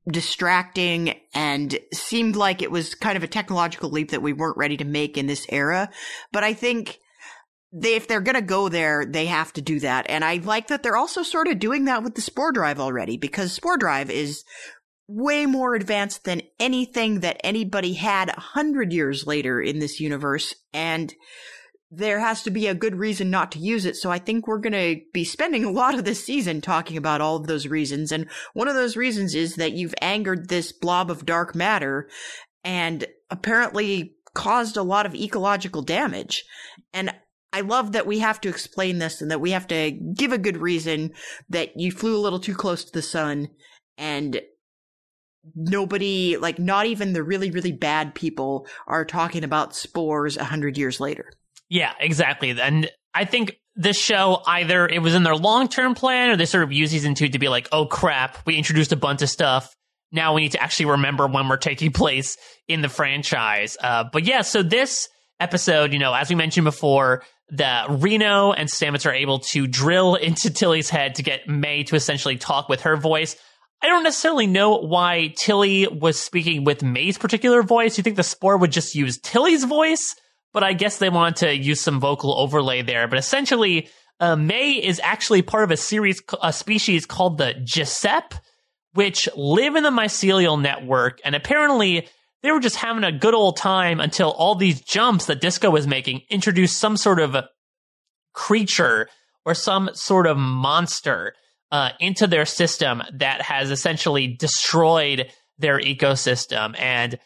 distracting 0.10 1.20
and 1.34 1.78
seemed 1.94 2.36
like 2.36 2.62
it 2.62 2.72
was 2.72 2.96
kind 2.96 3.18
of 3.18 3.24
a 3.24 3.28
technological 3.28 3.90
leap 3.90 4.12
that 4.12 4.22
we 4.22 4.34
weren't 4.34 4.58
ready 4.58 4.78
to 4.78 4.86
make 4.86 5.18
in 5.18 5.28
this 5.28 5.46
era. 5.50 5.90
But 6.32 6.44
I 6.44 6.54
think 6.54 7.00
they, 7.72 7.96
if 7.96 8.08
they're 8.08 8.22
going 8.22 8.36
to 8.36 8.42
go 8.42 8.70
there, 8.70 9.06
they 9.06 9.26
have 9.26 9.54
to 9.54 9.62
do 9.62 9.80
that. 9.80 10.06
And 10.10 10.24
I 10.24 10.36
like 10.38 10.68
that 10.68 10.84
they're 10.84 10.98
also 10.98 11.24
sort 11.24 11.48
of 11.48 11.60
doing 11.60 11.86
that 11.86 12.04
with 12.04 12.16
the 12.16 12.22
Spore 12.22 12.52
Drive 12.52 12.80
already 12.80 13.18
because 13.18 13.52
Spore 13.52 13.78
Drive 13.78 14.10
is 14.10 14.44
way 15.14 15.46
more 15.46 15.76
advanced 15.76 16.24
than 16.24 16.42
anything 16.60 17.20
that 17.20 17.40
anybody 17.44 17.94
had 17.94 18.30
a 18.30 18.40
hundred 18.40 18.92
years 18.92 19.28
later 19.28 19.62
in 19.62 19.80
this 19.80 20.00
universe. 20.00 20.56
And 20.74 21.14
there 21.92 22.20
has 22.20 22.42
to 22.42 22.50
be 22.50 22.66
a 22.66 22.74
good 22.74 22.96
reason 22.96 23.30
not 23.30 23.52
to 23.52 23.60
use 23.60 23.86
it. 23.86 23.96
So 23.96 24.10
I 24.10 24.18
think 24.18 24.48
we're 24.48 24.58
going 24.58 24.74
to 24.74 25.02
be 25.14 25.24
spending 25.24 25.64
a 25.64 25.72
lot 25.72 25.94
of 25.94 26.04
this 26.04 26.26
season 26.26 26.62
talking 26.62 26.98
about 26.98 27.22
all 27.22 27.36
of 27.36 27.46
those 27.46 27.68
reasons. 27.68 28.12
And 28.12 28.28
one 28.54 28.68
of 28.68 28.74
those 28.74 28.98
reasons 28.98 29.36
is 29.36 29.56
that 29.56 29.74
you've 29.74 29.94
angered 30.02 30.50
this 30.50 30.72
blob 30.72 31.12
of 31.12 31.28
dark 31.28 31.54
matter 31.54 32.10
and 32.64 33.06
apparently 33.30 34.16
caused 34.34 34.78
a 34.78 34.84
lot 34.84 35.06
of 35.06 35.14
ecological 35.14 35.84
damage. 35.84 36.44
And 36.92 37.14
I 37.52 37.62
love 37.62 37.92
that 37.92 38.08
we 38.08 38.18
have 38.18 38.42
to 38.42 38.50
explain 38.50 38.98
this 38.98 39.22
and 39.22 39.30
that 39.30 39.42
we 39.42 39.52
have 39.52 39.68
to 39.68 39.92
give 39.92 40.32
a 40.32 40.40
good 40.40 40.58
reason 40.58 41.12
that 41.50 41.80
you 41.80 41.92
flew 41.92 42.18
a 42.18 42.24
little 42.24 42.40
too 42.40 42.56
close 42.56 42.84
to 42.84 42.92
the 42.92 43.04
sun 43.04 43.50
and 44.00 44.42
nobody, 45.56 46.38
like 46.38 46.60
not 46.60 46.86
even 46.86 47.14
the 47.14 47.24
really, 47.24 47.52
really 47.52 47.72
bad 47.72 48.16
people 48.16 48.68
are 48.88 49.06
talking 49.06 49.44
about 49.44 49.76
spores 49.76 50.38
a 50.38 50.44
hundred 50.44 50.78
years 50.78 51.00
later. 51.00 51.32
Yeah, 51.70 51.94
exactly. 52.00 52.52
And 52.60 52.90
I 53.14 53.26
think 53.26 53.58
this 53.76 53.98
show 53.98 54.42
either 54.46 54.88
it 54.88 55.00
was 55.00 55.16
in 55.16 55.24
their 55.24 55.36
long 55.36 55.68
term 55.68 55.96
plan 55.96 56.30
or 56.30 56.38
they 56.38 56.46
sort 56.46 56.64
of 56.64 56.72
use 56.72 56.92
season 56.92 57.16
two 57.16 57.30
to 57.30 57.40
be 57.40 57.50
like, 57.50 57.68
oh 57.72 57.86
crap, 57.86 58.38
we 58.46 58.56
introduced 58.56 58.92
a 58.92 58.98
bunch 58.98 59.22
of 59.22 59.30
stuff. 59.30 59.76
Now 60.12 60.36
we 60.36 60.42
need 60.42 60.52
to 60.52 60.62
actually 60.62 60.86
remember 60.88 61.28
when 61.28 61.48
we're 61.48 61.58
taking 61.58 61.92
place 61.94 62.38
in 62.68 62.82
the 62.82 62.90
franchise. 62.90 63.78
Uh, 63.82 64.06
but 64.12 64.26
yeah, 64.26 64.42
so 64.42 64.64
this 64.64 65.10
episode, 65.40 65.94
you 65.94 66.00
know, 66.00 66.14
as 66.14 66.30
we 66.30 66.36
mentioned 66.36 66.66
before, 66.66 67.24
that 67.50 67.88
Reno 67.90 68.52
and 68.52 68.70
Stamets 68.70 69.06
are 69.06 69.14
able 69.14 69.40
to 69.40 69.68
drill 69.68 70.16
into 70.16 70.50
Tilly's 70.50 70.90
head 70.90 71.16
to 71.16 71.24
get 71.24 71.48
May 71.48 71.84
to 71.84 71.96
essentially 71.96 72.38
talk 72.38 72.70
with 72.70 72.82
her 72.82 72.96
voice. 72.98 73.36
I 73.84 73.88
don't 73.88 74.04
necessarily 74.04 74.48
know 74.48 74.78
why 74.78 75.34
Tilly 75.36 75.88
was 75.88 76.18
speaking 76.18 76.64
with 76.64 76.84
May's 76.84 77.18
particular 77.18 77.62
voice. 77.64 77.98
You 77.98 78.04
think 78.04 78.16
the 78.16 78.24
Spore 78.24 78.56
would 78.56 78.72
just 78.72 78.96
use 78.96 79.18
Tilly's 79.18 79.66
voice? 79.66 80.16
But 80.54 80.64
I 80.64 80.72
guess 80.72 80.98
they 80.98 81.10
want 81.10 81.38
to 81.38 81.54
use 81.54 81.82
some 81.82 82.00
vocal 82.00 82.40
overlay 82.40 82.82
there. 82.82 83.10
But 83.10 83.20
essentially, 83.20 83.90
uh, 84.22 84.38
May 84.38 84.72
is 84.74 85.02
actually 85.04 85.42
part 85.42 85.66
of 85.66 85.72
a 85.72 85.76
series, 85.76 86.22
a 86.42 86.54
species 86.54 87.06
called 87.06 87.38
the 87.38 87.56
JahSepp, 87.56 88.40
which 88.94 89.28
live 89.36 89.76
in 89.76 89.84
the 89.84 89.90
mycelial 89.90 90.62
network. 90.62 91.20
And 91.26 91.36
apparently, 91.36 92.08
they 92.42 92.52
were 92.52 92.62
just 92.62 92.78
having 92.78 93.04
a 93.04 93.12
good 93.12 93.34
old 93.34 93.58
time 93.58 94.00
until 94.00 94.32
all 94.32 94.56
these 94.56 94.80
jumps 94.80 95.26
that 95.26 95.42
Disco 95.42 95.70
was 95.70 95.88
making 95.88 96.22
introduced 96.30 96.78
some 96.78 96.96
sort 96.96 97.20
of 97.20 97.36
creature 98.34 99.10
or 99.46 99.54
some 99.54 99.90
sort 99.94 100.26
of 100.26 100.38
monster 100.38 101.34
uh, 101.74 101.90
into 102.00 102.28
their 102.28 102.46
system 102.46 103.02
that 103.14 103.42
has 103.42 103.72
essentially 103.72 104.28
destroyed 104.28 105.32
their 105.58 105.80
ecosystem. 105.80 106.80
And 106.80 107.18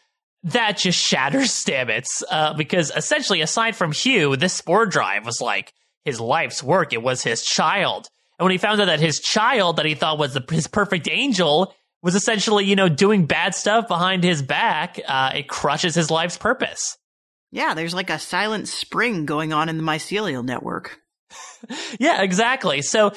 that 0.42 0.78
just 0.78 0.98
shatters 0.98 1.50
Stamets 1.64 2.22
uh, 2.30 2.54
because 2.54 2.90
essentially, 2.96 3.42
aside 3.42 3.76
from 3.76 3.92
Hugh, 3.92 4.36
this 4.36 4.54
spore 4.54 4.86
drive 4.86 5.26
was 5.26 5.42
like 5.42 5.74
his 6.06 6.18
life's 6.18 6.62
work. 6.62 6.94
It 6.94 7.02
was 7.02 7.22
his 7.22 7.44
child. 7.44 8.08
And 8.38 8.44
when 8.46 8.52
he 8.52 8.58
found 8.58 8.80
out 8.80 8.86
that 8.86 9.00
his 9.00 9.20
child, 9.20 9.76
that 9.76 9.84
he 9.84 9.94
thought 9.94 10.18
was 10.18 10.32
the, 10.32 10.44
his 10.50 10.66
perfect 10.66 11.08
angel, 11.10 11.74
was 12.02 12.14
essentially, 12.14 12.64
you 12.64 12.76
know, 12.76 12.88
doing 12.88 13.26
bad 13.26 13.54
stuff 13.54 13.86
behind 13.86 14.24
his 14.24 14.40
back, 14.40 14.98
uh, 15.06 15.32
it 15.34 15.48
crushes 15.48 15.94
his 15.94 16.10
life's 16.10 16.38
purpose. 16.38 16.96
Yeah, 17.50 17.74
there's 17.74 17.94
like 17.94 18.08
a 18.08 18.18
silent 18.18 18.68
spring 18.68 19.26
going 19.26 19.52
on 19.52 19.68
in 19.68 19.76
the 19.76 19.82
mycelial 19.82 20.44
network. 20.44 21.00
yeah, 21.98 22.22
exactly. 22.22 22.80
So 22.80 23.12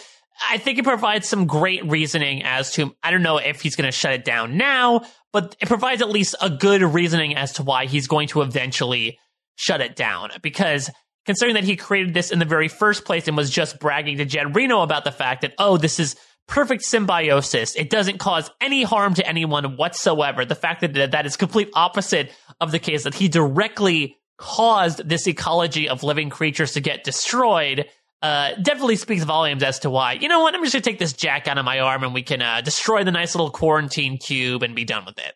I 0.49 0.57
think 0.57 0.79
it 0.79 0.85
provides 0.85 1.27
some 1.27 1.45
great 1.45 1.85
reasoning 1.85 2.43
as 2.43 2.71
to, 2.73 2.95
I 3.03 3.11
don't 3.11 3.23
know 3.23 3.37
if 3.37 3.61
he's 3.61 3.75
going 3.75 3.87
to 3.87 3.91
shut 3.91 4.13
it 4.13 4.25
down 4.25 4.57
now, 4.57 5.05
but 5.31 5.55
it 5.61 5.67
provides 5.67 6.01
at 6.01 6.09
least 6.09 6.35
a 6.41 6.49
good 6.49 6.81
reasoning 6.81 7.35
as 7.35 7.53
to 7.53 7.63
why 7.63 7.85
he's 7.85 8.07
going 8.07 8.27
to 8.29 8.41
eventually 8.41 9.19
shut 9.55 9.81
it 9.81 9.95
down. 9.95 10.31
Because 10.41 10.89
considering 11.25 11.55
that 11.55 11.63
he 11.63 11.75
created 11.75 12.13
this 12.13 12.31
in 12.31 12.39
the 12.39 12.45
very 12.45 12.67
first 12.67 13.05
place 13.05 13.27
and 13.27 13.37
was 13.37 13.49
just 13.49 13.79
bragging 13.79 14.17
to 14.17 14.25
Jet 14.25 14.55
Reno 14.55 14.81
about 14.81 15.03
the 15.03 15.11
fact 15.11 15.41
that, 15.41 15.53
oh, 15.57 15.77
this 15.77 15.99
is 15.99 16.15
perfect 16.47 16.83
symbiosis. 16.83 17.75
It 17.75 17.89
doesn't 17.89 18.17
cause 18.17 18.49
any 18.59 18.83
harm 18.83 19.13
to 19.13 19.27
anyone 19.27 19.77
whatsoever. 19.77 20.43
The 20.43 20.55
fact 20.55 20.81
that 20.81 21.11
that 21.11 21.25
is 21.25 21.37
complete 21.37 21.69
opposite 21.75 22.31
of 22.59 22.71
the 22.71 22.79
case 22.79 23.03
that 23.03 23.13
he 23.13 23.27
directly 23.27 24.17
caused 24.37 25.07
this 25.07 25.27
ecology 25.27 25.87
of 25.87 26.03
living 26.03 26.29
creatures 26.29 26.73
to 26.73 26.81
get 26.81 27.03
destroyed 27.03 27.85
uh, 28.21 28.51
definitely 28.61 28.95
speaks 28.95 29.23
volumes 29.23 29.63
as 29.63 29.79
to 29.79 29.89
why, 29.89 30.13
you 30.13 30.27
know 30.27 30.41
what, 30.41 30.53
I'm 30.53 30.63
just 30.63 30.73
gonna 30.73 30.83
take 30.83 30.99
this 30.99 31.13
jack 31.13 31.47
out 31.47 31.57
of 31.57 31.65
my 31.65 31.79
arm 31.79 32.03
and 32.03 32.13
we 32.13 32.23
can 32.23 32.41
uh, 32.41 32.61
destroy 32.61 33.03
the 33.03 33.11
nice 33.11 33.35
little 33.35 33.51
quarantine 33.51 34.17
cube 34.17 34.63
and 34.63 34.75
be 34.75 34.85
done 34.85 35.05
with 35.05 35.17
it. 35.17 35.33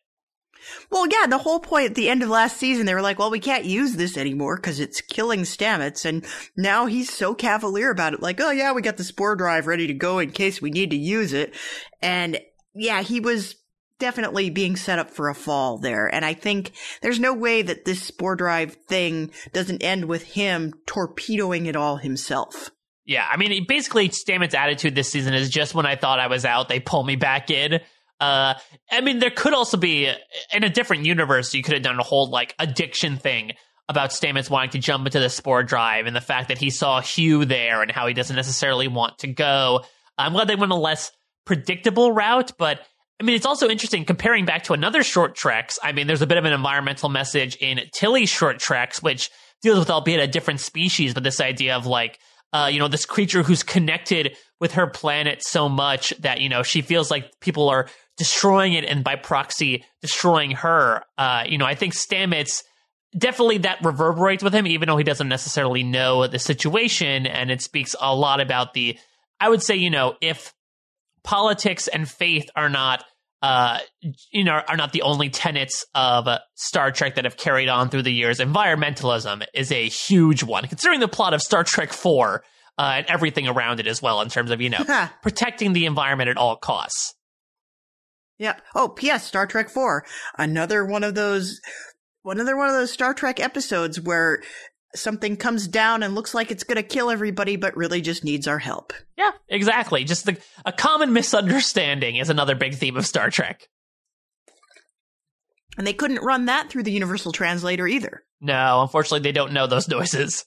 Well, 0.91 1.07
yeah, 1.07 1.27
the 1.27 1.37
whole 1.37 1.59
point 1.59 1.89
at 1.89 1.95
the 1.95 2.09
end 2.09 2.23
of 2.23 2.29
last 2.29 2.57
season, 2.57 2.85
they 2.85 2.93
were 2.93 3.01
like, 3.01 3.19
well, 3.19 3.31
we 3.31 3.39
can't 3.39 3.65
use 3.65 3.95
this 3.95 4.17
anymore 4.17 4.55
because 4.55 4.79
it's 4.79 5.01
killing 5.01 5.41
Stamets. 5.41 6.05
And 6.05 6.25
now 6.55 6.85
he's 6.85 7.11
so 7.11 7.33
cavalier 7.33 7.89
about 7.89 8.13
it. 8.13 8.21
Like, 8.21 8.39
oh, 8.41 8.51
yeah, 8.51 8.71
we 8.73 8.81
got 8.81 8.97
the 8.97 9.03
spore 9.03 9.35
drive 9.35 9.67
ready 9.67 9.87
to 9.87 9.93
go 9.93 10.19
in 10.19 10.31
case 10.31 10.61
we 10.61 10.71
need 10.71 10.91
to 10.91 10.97
use 10.97 11.33
it. 11.33 11.55
And 12.01 12.39
yeah, 12.73 13.01
he 13.01 13.19
was 13.19 13.55
definitely 13.99 14.49
being 14.49 14.75
set 14.75 14.99
up 14.99 15.09
for 15.09 15.29
a 15.29 15.35
fall 15.35 15.77
there. 15.77 16.13
And 16.13 16.25
I 16.25 16.33
think 16.33 16.71
there's 17.01 17.19
no 17.19 17.33
way 17.33 17.61
that 17.61 17.85
this 17.85 18.01
spore 18.01 18.35
drive 18.35 18.75
thing 18.87 19.31
doesn't 19.53 19.83
end 19.83 20.05
with 20.05 20.23
him 20.23 20.73
torpedoing 20.85 21.65
it 21.65 21.75
all 21.75 21.97
himself. 21.97 22.71
Yeah, 23.05 23.25
I 23.31 23.37
mean, 23.37 23.65
basically, 23.67 24.09
Stamets' 24.09 24.55
attitude 24.55 24.95
this 24.95 25.11
season 25.11 25.33
is 25.33 25.49
just 25.49 25.75
when 25.75 25.85
I 25.85 25.95
thought 25.95 26.19
I 26.19 26.27
was 26.27 26.43
out, 26.43 26.69
they 26.69 26.79
pull 26.79 27.03
me 27.03 27.15
back 27.15 27.51
in. 27.51 27.79
Uh, 28.19 28.55
I 28.91 29.01
mean, 29.01 29.19
there 29.19 29.29
could 29.29 29.53
also 29.53 29.77
be 29.77 30.11
in 30.53 30.63
a 30.63 30.69
different 30.69 31.05
universe, 31.05 31.53
you 31.53 31.61
could 31.61 31.73
have 31.73 31.83
done 31.83 31.99
a 31.99 32.03
whole 32.03 32.29
like 32.29 32.55
addiction 32.57 33.17
thing 33.17 33.51
about 33.87 34.09
Stamets 34.09 34.49
wanting 34.49 34.71
to 34.71 34.79
jump 34.79 35.05
into 35.05 35.19
the 35.19 35.29
spore 35.29 35.63
drive 35.63 36.07
and 36.07 36.15
the 36.15 36.21
fact 36.21 36.47
that 36.47 36.57
he 36.57 36.69
saw 36.69 37.01
Hugh 37.01 37.45
there 37.45 37.81
and 37.81 37.91
how 37.91 38.07
he 38.07 38.13
doesn't 38.13 38.35
necessarily 38.35 38.87
want 38.87 39.19
to 39.19 39.27
go. 39.27 39.83
I'm 40.17 40.33
glad 40.33 40.47
they 40.47 40.55
went 40.55 40.71
a 40.71 40.75
less 40.75 41.11
predictable 41.45 42.11
route, 42.11 42.53
but 42.57 42.79
I 43.19 43.23
mean, 43.23 43.35
it's 43.35 43.45
also 43.45 43.69
interesting 43.69 44.03
comparing 44.05 44.45
back 44.45 44.63
to 44.63 44.73
another 44.73 45.03
short 45.03 45.35
treks. 45.35 45.77
I 45.83 45.91
mean, 45.91 46.07
there's 46.07 46.23
a 46.23 46.27
bit 46.27 46.37
of 46.37 46.45
an 46.45 46.53
environmental 46.53 47.09
message 47.09 47.55
in 47.57 47.79
Tilly's 47.93 48.29
short 48.29 48.59
treks, 48.59 49.03
which 49.03 49.29
deals 49.61 49.79
with 49.79 49.89
albeit 49.89 50.19
a 50.19 50.27
different 50.27 50.61
species, 50.61 51.13
but 51.13 51.23
this 51.23 51.39
idea 51.39 51.75
of 51.75 51.85
like 51.85 52.19
uh, 52.55 52.67
you 52.67 52.79
know, 52.79 52.87
this 52.87 53.05
creature 53.05 53.43
who's 53.43 53.63
connected 53.63 54.37
with 54.61 54.71
her 54.75 54.87
planet 54.87 55.43
so 55.43 55.67
much 55.67 56.11
that, 56.21 56.39
you 56.39 56.47
know, 56.47 56.63
she 56.63 56.81
feels 56.81 57.11
like 57.11 57.37
people 57.41 57.67
are 57.67 57.89
destroying 58.15 58.71
it 58.71 58.85
and 58.85 59.03
by 59.03 59.17
proxy 59.17 59.83
destroying 60.01 60.51
her. 60.51 61.03
Uh, 61.17 61.43
you 61.45 61.57
know, 61.57 61.65
I 61.65 61.75
think 61.75 61.93
Stamets 61.93 62.63
definitely 63.17 63.57
that 63.59 63.83
reverberates 63.83 64.41
with 64.41 64.55
him, 64.55 64.65
even 64.67 64.87
though 64.87 64.95
he 64.95 65.03
doesn't 65.03 65.27
necessarily 65.27 65.83
know 65.83 66.27
the 66.27 66.39
situation. 66.39 67.27
And 67.27 67.51
it 67.51 67.61
speaks 67.61 67.93
a 67.99 68.15
lot 68.15 68.39
about 68.39 68.73
the, 68.73 68.97
I 69.37 69.49
would 69.49 69.61
say, 69.61 69.75
you 69.75 69.89
know, 69.89 70.15
if 70.21 70.53
politics 71.25 71.89
and 71.89 72.09
faith 72.09 72.49
are 72.55 72.69
not 72.69 73.03
uh, 73.45 73.77
you 74.31 74.43
know, 74.43 74.59
are 74.67 74.75
not 74.75 74.91
the 74.91 75.03
only 75.03 75.29
tenets 75.29 75.85
of 75.93 76.27
uh, 76.27 76.39
Star 76.55 76.91
Trek 76.91 77.13
that 77.13 77.25
have 77.25 77.37
carried 77.37 77.69
on 77.69 77.89
through 77.89 78.01
the 78.01 78.11
years. 78.11 78.39
Environmentalism 78.39 79.45
is 79.53 79.71
a 79.71 79.87
huge 79.87 80.41
one, 80.41 80.67
considering 80.67 80.99
the 80.99 81.07
plot 81.07 81.35
of 81.35 81.43
Star 81.43 81.63
Trek 81.63 81.93
4 81.93 82.43
uh, 82.79 82.81
and 82.81 83.05
everything 83.05 83.47
around 83.47 83.79
it 83.79 83.85
as 83.85 84.01
well, 84.01 84.21
in 84.21 84.29
terms 84.29 84.49
of, 84.49 84.61
you 84.61 84.71
know, 84.71 84.83
protecting 85.21 85.73
the 85.73 85.85
environment 85.85 86.27
at 86.27 86.37
all 86.37 86.55
costs. 86.55 87.13
Yeah. 88.39 88.55
Oh, 88.73 88.89
P.S. 88.89 89.27
Star 89.27 89.45
Trek 89.45 89.69
4. 89.69 90.03
Another 90.39 90.83
one 90.83 91.03
of 91.03 91.13
those, 91.13 91.61
another 92.25 92.57
one 92.57 92.69
of 92.69 92.73
those 92.73 92.91
Star 92.91 93.13
Trek 93.13 93.39
episodes 93.39 94.01
where 94.01 94.41
something 94.95 95.37
comes 95.37 95.67
down 95.67 96.03
and 96.03 96.15
looks 96.15 96.33
like 96.33 96.51
it's 96.51 96.63
going 96.63 96.77
to 96.77 96.83
kill 96.83 97.09
everybody, 97.09 97.55
but 97.55 97.75
really 97.75 98.01
just 98.01 98.23
needs 98.23 98.47
our 98.47 98.59
help. 98.59 98.93
Yeah, 99.17 99.31
exactly. 99.47 100.03
Just 100.03 100.25
the, 100.25 100.37
a 100.65 100.71
common 100.71 101.13
misunderstanding 101.13 102.15
is 102.15 102.29
another 102.29 102.55
big 102.55 102.75
theme 102.75 102.97
of 102.97 103.05
Star 103.05 103.29
Trek. 103.29 103.67
And 105.77 105.85
they 105.85 105.93
couldn't 105.93 106.23
run 106.23 106.45
that 106.45 106.69
through 106.69 106.83
the 106.83 106.91
Universal 106.91 107.33
Translator 107.33 107.87
either. 107.87 108.23
No, 108.39 108.81
unfortunately, 108.81 109.19
they 109.19 109.33
don't 109.33 109.53
know 109.53 109.67
those 109.67 109.87
noises. 109.87 110.45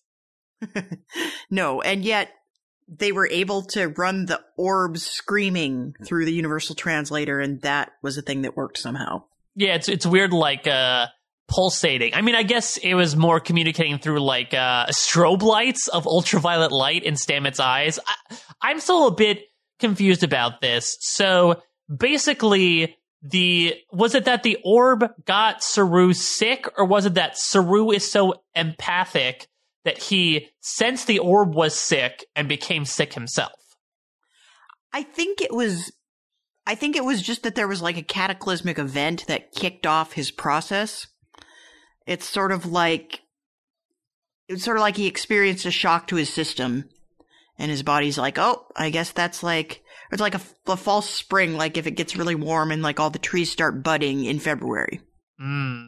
no, 1.51 1.83
and 1.83 2.03
yet 2.05 2.31
they 2.89 3.13
were 3.13 3.29
able 3.29 3.63
to 3.63 3.89
run 3.89 4.27
the 4.27 4.41
orbs 4.57 5.05
screaming 5.05 5.95
through 6.05 6.25
the 6.25 6.33
Universal 6.33 6.77
Translator, 6.77 7.41
and 7.41 7.61
that 7.63 7.93
was 8.03 8.17
a 8.17 8.23
thing 8.23 8.43
that 8.43 8.57
worked 8.57 8.79
somehow. 8.79 9.25
Yeah, 9.55 9.75
it's 9.75 9.89
it's 9.89 10.07
weird, 10.07 10.33
like 10.33 10.67
uh, 10.67 11.07
pulsating. 11.49 12.15
I 12.15 12.21
mean, 12.21 12.35
I 12.35 12.43
guess 12.43 12.77
it 12.77 12.95
was 12.95 13.17
more 13.17 13.41
communicating 13.41 13.99
through 13.99 14.21
like 14.21 14.55
uh, 14.55 14.87
strobe 14.87 15.43
lights 15.43 15.89
of 15.89 16.07
ultraviolet 16.07 16.71
light 16.71 17.03
in 17.03 17.15
Stamets' 17.15 17.59
eyes. 17.59 17.99
I, 18.63 18.71
am 18.71 18.81
still 18.81 19.09
a 19.09 19.15
bit 19.15 19.47
confused 19.79 20.23
about 20.23 20.61
this. 20.61 20.97
So 21.01 21.63
basically, 21.95 22.97
the 23.23 23.75
was 23.91 24.15
it 24.15 24.27
that 24.27 24.43
the 24.43 24.59
orb 24.63 25.11
got 25.25 25.63
Saru 25.63 26.13
sick, 26.13 26.69
or 26.77 26.85
was 26.85 27.07
it 27.07 27.15
that 27.15 27.37
Saru 27.37 27.91
is 27.91 28.09
so 28.09 28.43
empathic 28.55 29.49
that 29.85 29.99
he 29.99 30.49
sensed 30.61 31.07
the 31.07 31.19
orb 31.19 31.55
was 31.55 31.75
sick 31.75 32.25
and 32.37 32.49
became 32.49 32.85
sick 32.85 33.15
himself? 33.15 33.53
I 34.93 35.03
think 35.03 35.41
it 35.41 35.53
was. 35.53 35.93
I 36.67 36.75
think 36.75 36.97
it 36.97 37.05
was 37.05 37.23
just 37.23 37.45
that 37.45 37.55
there 37.55 37.67
was 37.67 37.81
like 37.81 37.97
a 37.97 38.03
cataclysmic 38.03 38.79
event 38.79 39.25
that 39.27 39.53
kicked 39.53 39.87
off 39.87 40.13
his 40.13 40.31
process 40.31 41.07
it's 42.09 42.27
sort 42.27 42.51
of 42.51 42.65
like 42.67 43.21
it's 44.49 44.65
sort 44.65 44.79
of 44.79 44.81
like 44.81 44.97
he 44.97 45.07
experienced 45.07 45.67
a 45.67 45.71
shock 45.71 46.07
to 46.09 46.17
his 46.17 46.31
system 46.31 46.89
and 47.59 47.71
his 47.71 47.83
body's 47.83 48.17
like, 48.17 48.39
"Oh, 48.39 48.65
I 48.75 48.91
guess 48.91 49.13
that's 49.13 49.43
like 49.43 49.83
it's 50.11 50.23
like 50.23 50.35
a, 50.35 50.41
a 50.67 50.77
false 50.77 51.09
spring 51.09 51.55
like 51.55 51.77
if 51.77 51.87
it 51.87 51.93
gets 51.93 52.17
really 52.17 52.35
warm 52.35 52.73
and 52.73 52.83
like 52.83 52.99
all 52.99 53.11
the 53.11 53.19
trees 53.19 53.53
start 53.53 53.85
budding 53.85 54.25
in 54.25 54.41
February." 54.41 55.01
Hmm. 55.39 55.87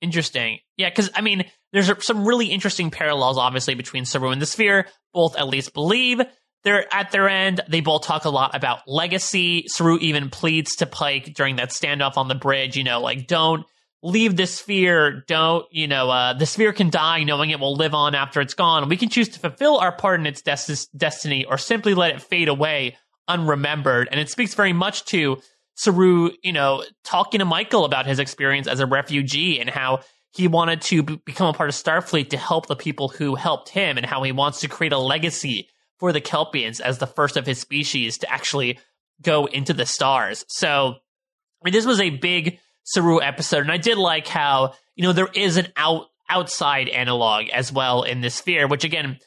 Interesting. 0.00 0.58
Yeah, 0.76 0.90
cuz 0.90 1.08
I 1.14 1.20
mean, 1.20 1.44
there's 1.72 2.04
some 2.04 2.26
really 2.26 2.46
interesting 2.46 2.90
parallels 2.90 3.38
obviously 3.38 3.74
between 3.74 4.04
Saru 4.04 4.30
and 4.30 4.42
the 4.42 4.46
Sphere. 4.46 4.88
Both 5.14 5.36
at 5.36 5.48
least 5.48 5.72
believe 5.72 6.20
they're 6.64 6.92
at 6.92 7.12
their 7.12 7.28
end. 7.28 7.60
They 7.68 7.80
both 7.80 8.02
talk 8.02 8.24
a 8.24 8.30
lot 8.30 8.56
about 8.56 8.80
legacy. 8.88 9.64
Saru 9.68 9.98
even 9.98 10.30
pleads 10.30 10.76
to 10.76 10.86
Pike 10.86 11.32
during 11.34 11.56
that 11.56 11.70
standoff 11.70 12.16
on 12.16 12.26
the 12.26 12.34
bridge, 12.34 12.76
you 12.76 12.82
know, 12.82 13.00
like 13.00 13.28
don't 13.28 13.64
leave 14.02 14.36
the 14.36 14.46
sphere. 14.46 15.24
Don't, 15.26 15.66
you 15.70 15.86
know, 15.86 16.10
uh, 16.10 16.32
the 16.32 16.46
sphere 16.46 16.72
can 16.72 16.90
die 16.90 17.22
knowing 17.22 17.50
it 17.50 17.60
will 17.60 17.74
live 17.74 17.94
on 17.94 18.14
after 18.14 18.40
it's 18.40 18.54
gone. 18.54 18.88
We 18.88 18.96
can 18.96 19.08
choose 19.08 19.28
to 19.30 19.38
fulfill 19.40 19.78
our 19.78 19.92
part 19.92 20.20
in 20.20 20.26
its 20.26 20.42
des- 20.42 20.86
destiny 20.96 21.44
or 21.44 21.58
simply 21.58 21.94
let 21.94 22.14
it 22.14 22.22
fade 22.22 22.48
away 22.48 22.96
unremembered. 23.28 24.08
And 24.10 24.18
it 24.18 24.30
speaks 24.30 24.54
very 24.54 24.72
much 24.72 25.04
to 25.06 25.40
Saru, 25.74 26.30
you 26.42 26.52
know, 26.52 26.84
talking 27.04 27.38
to 27.38 27.44
Michael 27.44 27.84
about 27.84 28.06
his 28.06 28.18
experience 28.18 28.66
as 28.66 28.80
a 28.80 28.86
refugee 28.86 29.60
and 29.60 29.70
how 29.70 30.00
he 30.32 30.48
wanted 30.48 30.80
to 30.82 31.02
b- 31.02 31.20
become 31.24 31.48
a 31.48 31.52
part 31.52 31.68
of 31.68 31.74
Starfleet 31.74 32.30
to 32.30 32.36
help 32.36 32.66
the 32.66 32.76
people 32.76 33.08
who 33.08 33.34
helped 33.34 33.68
him 33.68 33.96
and 33.96 34.06
how 34.06 34.22
he 34.22 34.32
wants 34.32 34.60
to 34.60 34.68
create 34.68 34.92
a 34.92 34.98
legacy 34.98 35.68
for 35.98 36.12
the 36.12 36.20
Kelpians 36.20 36.80
as 36.80 36.98
the 36.98 37.06
first 37.06 37.36
of 37.36 37.46
his 37.46 37.60
species 37.60 38.18
to 38.18 38.32
actually 38.32 38.78
go 39.22 39.46
into 39.46 39.72
the 39.72 39.86
stars. 39.86 40.44
So 40.48 40.96
I 40.96 41.64
mean, 41.64 41.72
this 41.72 41.86
was 41.86 42.00
a 42.00 42.10
big 42.10 42.58
Saru 42.84 43.20
episode. 43.20 43.62
And 43.62 43.72
I 43.72 43.76
did 43.76 43.98
like 43.98 44.26
how, 44.26 44.74
you 44.94 45.04
know, 45.04 45.12
there 45.12 45.30
is 45.34 45.56
an 45.56 45.68
out 45.76 46.06
outside 46.28 46.88
analog 46.88 47.48
as 47.48 47.72
well 47.72 48.04
in 48.04 48.20
this 48.20 48.36
sphere, 48.36 48.68
which 48.68 48.84
again 48.84 49.18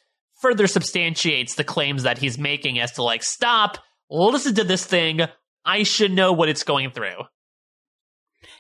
further 0.42 0.68
substantiates 0.68 1.56
the 1.56 1.64
claims 1.64 2.04
that 2.04 2.18
he's 2.18 2.38
making 2.38 2.80
as 2.80 2.94
to 2.94 3.04
like, 3.04 3.24
stop, 3.24 3.78
listen 4.10 4.56
to 4.56 4.64
this 4.64 4.86
thing. 4.86 5.22
I 5.66 5.84
should 5.84 6.12
know 6.12 6.34
what 6.34 6.50
it's 6.50 6.64
going 6.64 6.92
through. 6.92 7.24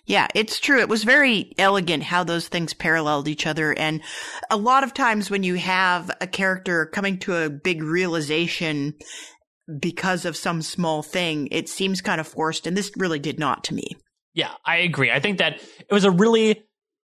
Yeah, 0.05 0.27
it's 0.35 0.59
true. 0.59 0.79
It 0.79 0.89
was 0.89 1.03
very 1.03 1.53
elegant 1.57 2.03
how 2.03 2.23
those 2.23 2.47
things 2.47 2.73
paralleled 2.73 3.27
each 3.27 3.47
other. 3.47 3.73
And 3.73 4.01
a 4.49 4.57
lot 4.57 4.83
of 4.83 4.93
times 4.93 5.29
when 5.29 5.43
you 5.43 5.55
have 5.55 6.11
a 6.19 6.27
character 6.27 6.85
coming 6.85 7.17
to 7.19 7.35
a 7.35 7.49
big 7.49 7.81
realization 7.81 8.95
because 9.79 10.25
of 10.25 10.35
some 10.35 10.61
small 10.61 11.03
thing, 11.03 11.47
it 11.51 11.69
seems 11.69 12.01
kind 12.01 12.19
of 12.19 12.27
forced. 12.27 12.67
And 12.67 12.75
this 12.75 12.91
really 12.97 13.19
did 13.19 13.39
not 13.39 13.63
to 13.65 13.73
me. 13.73 13.95
Yeah, 14.33 14.51
I 14.65 14.77
agree. 14.77 15.11
I 15.11 15.19
think 15.19 15.37
that 15.37 15.61
it 15.61 15.93
was 15.93 16.05
a 16.05 16.11
really 16.11 16.63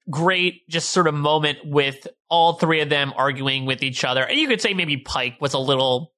great 0.09 0.67
just 0.67 0.89
sort 0.89 1.07
of 1.07 1.13
moment 1.13 1.59
with 1.63 2.07
all 2.30 2.53
three 2.53 2.82
of 2.82 2.89
them 2.89 3.13
arguing 3.15 3.65
with 3.65 3.84
each 3.84 4.03
other. 4.03 4.23
And 4.23 4.39
you 4.39 4.47
could 4.47 4.61
say 4.61 4.73
maybe 4.73 4.97
Pike 4.97 5.38
was 5.39 5.53
a 5.53 5.59
little 5.59 6.13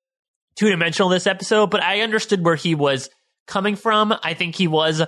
two 0.55 0.69
dimensional 0.69 1.09
this 1.09 1.27
episode, 1.27 1.69
but 1.69 1.83
I 1.83 2.01
understood 2.01 2.43
where 2.43 2.55
he 2.55 2.75
was 2.75 3.09
coming 3.47 3.75
from. 3.75 4.13
I 4.23 4.33
think 4.33 4.55
he 4.55 4.67
was 4.67 5.01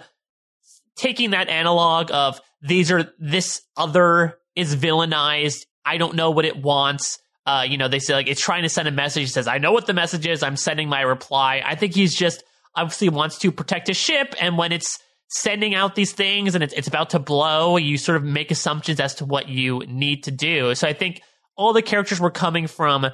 taking 0.96 1.32
that 1.32 1.50
analog 1.50 2.12
of 2.12 2.40
these 2.62 2.92
are 2.92 3.12
this 3.20 3.62
other 3.78 4.38
is 4.56 4.76
villainized. 4.76 5.66
I 5.86 5.98
don't 5.98 6.16
know 6.16 6.32
what 6.32 6.46
it 6.46 6.62
wants. 6.62 7.20
Uh, 7.46 7.66
you 7.68 7.78
know, 7.78 7.88
they 7.88 8.00
say 8.00 8.14
like 8.14 8.28
it's 8.28 8.42
trying 8.42 8.64
to 8.64 8.70
send 8.70 8.88
a 8.88 8.92
message. 8.92 9.24
He 9.24 9.28
says, 9.28 9.48
I 9.48 9.58
know 9.58 9.72
what 9.72 9.86
the 9.86 9.94
message 9.94 10.26
is. 10.26 10.44
I'm 10.44 10.56
sending 10.56 10.88
my 10.88 11.02
reply. 11.02 11.62
I 11.66 11.76
think 11.76 11.94
he's 11.94 12.16
just 12.16 12.44
obviously 12.76 13.10
wants 13.10 13.40
to 13.40 13.52
protect 13.52 13.88
his 13.88 13.98
ship. 13.98 14.34
And 14.40 14.58
when 14.58 14.72
it's 14.72 15.00
sending 15.34 15.74
out 15.74 15.96
these 15.96 16.12
things 16.12 16.54
and 16.54 16.64
it's, 16.64 16.74
it's 16.74 16.88
about 16.88 17.10
to 17.10 17.18
blow, 17.18 17.76
you 17.78 17.98
sort 17.98 18.18
of 18.18 18.24
make 18.24 18.52
assumptions 18.52 19.00
as 19.00 19.16
to 19.16 19.26
what 19.26 19.50
you 19.50 19.82
need 19.88 20.24
to 20.26 20.32
do. 20.32 20.76
So 20.76 20.88
I 20.88 20.94
think 20.94 21.24
all 21.56 21.74
the 21.74 21.82
characters 21.82 22.20
were 22.20 22.30
coming 22.30 22.68
from 22.68 23.08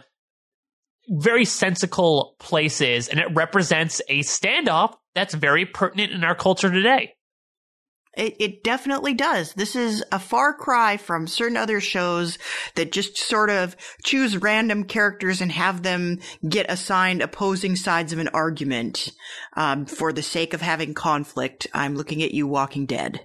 very 1.07 1.45
sensical 1.45 2.35
places 2.37 3.07
and 3.07 3.21
it 3.21 3.27
represents 3.33 4.01
a 4.09 4.19
standoff 4.19 4.95
that's 5.15 5.33
very 5.33 5.65
pertinent 5.65 6.11
in 6.11 6.25
our 6.25 6.35
culture 6.35 6.69
today. 6.69 7.13
It, 8.19 8.35
it 8.37 8.63
definitely 8.65 9.13
does. 9.13 9.53
This 9.53 9.77
is 9.77 10.03
a 10.11 10.19
far 10.19 10.53
cry 10.53 10.97
from 10.97 11.25
certain 11.25 11.55
other 11.55 11.79
shows 11.79 12.37
that 12.75 12.91
just 12.91 13.17
sort 13.17 13.49
of 13.49 13.77
choose 14.03 14.37
random 14.37 14.83
characters 14.83 15.39
and 15.39 15.51
have 15.53 15.83
them 15.83 16.19
get 16.47 16.65
assigned 16.69 17.21
opposing 17.21 17.77
sides 17.77 18.11
of 18.11 18.19
an 18.19 18.27
argument 18.29 19.13
um, 19.55 19.85
for 19.85 20.11
the 20.11 20.21
sake 20.21 20.53
of 20.53 20.59
having 20.59 20.93
conflict. 20.93 21.67
I'm 21.73 21.95
looking 21.95 22.21
at 22.21 22.33
you, 22.33 22.45
Walking 22.45 22.85
Dead. 22.85 23.21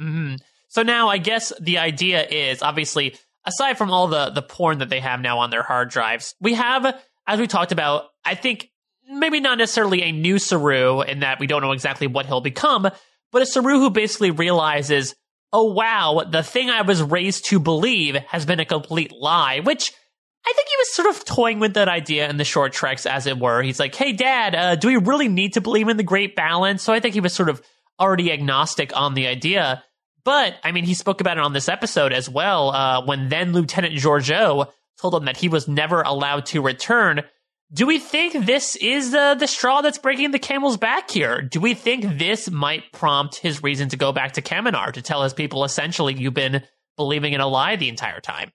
Mm-hmm. 0.00 0.36
So 0.68 0.82
now 0.82 1.08
I 1.08 1.18
guess 1.18 1.52
the 1.60 1.78
idea 1.78 2.24
is 2.24 2.62
obviously 2.62 3.16
aside 3.44 3.78
from 3.78 3.90
all 3.90 4.06
the 4.06 4.30
the 4.30 4.42
porn 4.42 4.78
that 4.78 4.90
they 4.90 5.00
have 5.00 5.20
now 5.20 5.38
on 5.40 5.50
their 5.50 5.62
hard 5.62 5.90
drives, 5.90 6.36
we 6.40 6.54
have, 6.54 7.00
as 7.26 7.40
we 7.40 7.48
talked 7.48 7.72
about, 7.72 8.04
I 8.24 8.36
think 8.36 8.70
maybe 9.08 9.40
not 9.40 9.58
necessarily 9.58 10.02
a 10.02 10.12
new 10.12 10.38
Saru 10.38 11.00
in 11.00 11.20
that 11.20 11.40
we 11.40 11.48
don't 11.48 11.62
know 11.62 11.72
exactly 11.72 12.06
what 12.06 12.26
he'll 12.26 12.40
become, 12.40 12.88
but 13.36 13.42
a 13.42 13.46
Saru 13.46 13.80
who 13.80 13.90
basically 13.90 14.30
realizes, 14.30 15.14
oh 15.52 15.70
wow, 15.70 16.24
the 16.26 16.42
thing 16.42 16.70
I 16.70 16.80
was 16.80 17.02
raised 17.02 17.44
to 17.50 17.60
believe 17.60 18.14
has 18.28 18.46
been 18.46 18.60
a 18.60 18.64
complete 18.64 19.12
lie, 19.12 19.60
which 19.60 19.92
I 20.46 20.52
think 20.54 20.66
he 20.66 20.76
was 20.78 20.94
sort 20.94 21.08
of 21.08 21.22
toying 21.26 21.60
with 21.60 21.74
that 21.74 21.86
idea 21.86 22.30
in 22.30 22.38
the 22.38 22.44
short 22.44 22.72
treks, 22.72 23.04
as 23.04 23.26
it 23.26 23.38
were. 23.38 23.60
He's 23.60 23.78
like, 23.78 23.94
hey, 23.94 24.12
dad, 24.12 24.54
uh, 24.54 24.76
do 24.76 24.88
we 24.88 24.96
really 24.96 25.28
need 25.28 25.52
to 25.52 25.60
believe 25.60 25.88
in 25.88 25.98
the 25.98 26.02
great 26.02 26.34
balance? 26.34 26.82
So 26.82 26.94
I 26.94 27.00
think 27.00 27.12
he 27.12 27.20
was 27.20 27.34
sort 27.34 27.50
of 27.50 27.60
already 28.00 28.32
agnostic 28.32 28.96
on 28.96 29.12
the 29.12 29.26
idea. 29.26 29.84
But, 30.24 30.54
I 30.64 30.72
mean, 30.72 30.84
he 30.84 30.94
spoke 30.94 31.20
about 31.20 31.36
it 31.36 31.44
on 31.44 31.52
this 31.52 31.68
episode 31.68 32.14
as 32.14 32.30
well, 32.30 32.70
uh, 32.70 33.04
when 33.04 33.28
then 33.28 33.52
Lieutenant 33.52 33.96
Georgiou 33.96 34.66
told 34.98 35.14
him 35.14 35.26
that 35.26 35.36
he 35.36 35.50
was 35.50 35.68
never 35.68 36.00
allowed 36.00 36.46
to 36.46 36.62
return 36.62 37.22
do 37.72 37.86
we 37.86 37.98
think 37.98 38.46
this 38.46 38.76
is 38.76 39.10
the 39.10 39.36
the 39.38 39.46
straw 39.46 39.80
that's 39.80 39.98
breaking 39.98 40.30
the 40.30 40.38
camel's 40.38 40.76
back 40.76 41.10
here? 41.10 41.42
Do 41.42 41.60
we 41.60 41.74
think 41.74 42.18
this 42.18 42.50
might 42.50 42.92
prompt 42.92 43.36
his 43.36 43.62
reason 43.62 43.88
to 43.88 43.96
go 43.96 44.12
back 44.12 44.32
to 44.32 44.42
Kaminar 44.42 44.92
to 44.92 45.02
tell 45.02 45.22
his 45.22 45.34
people 45.34 45.64
essentially 45.64 46.14
you've 46.14 46.34
been 46.34 46.62
believing 46.96 47.32
in 47.32 47.40
a 47.40 47.48
lie 47.48 47.76
the 47.76 47.88
entire 47.88 48.20
time? 48.20 48.52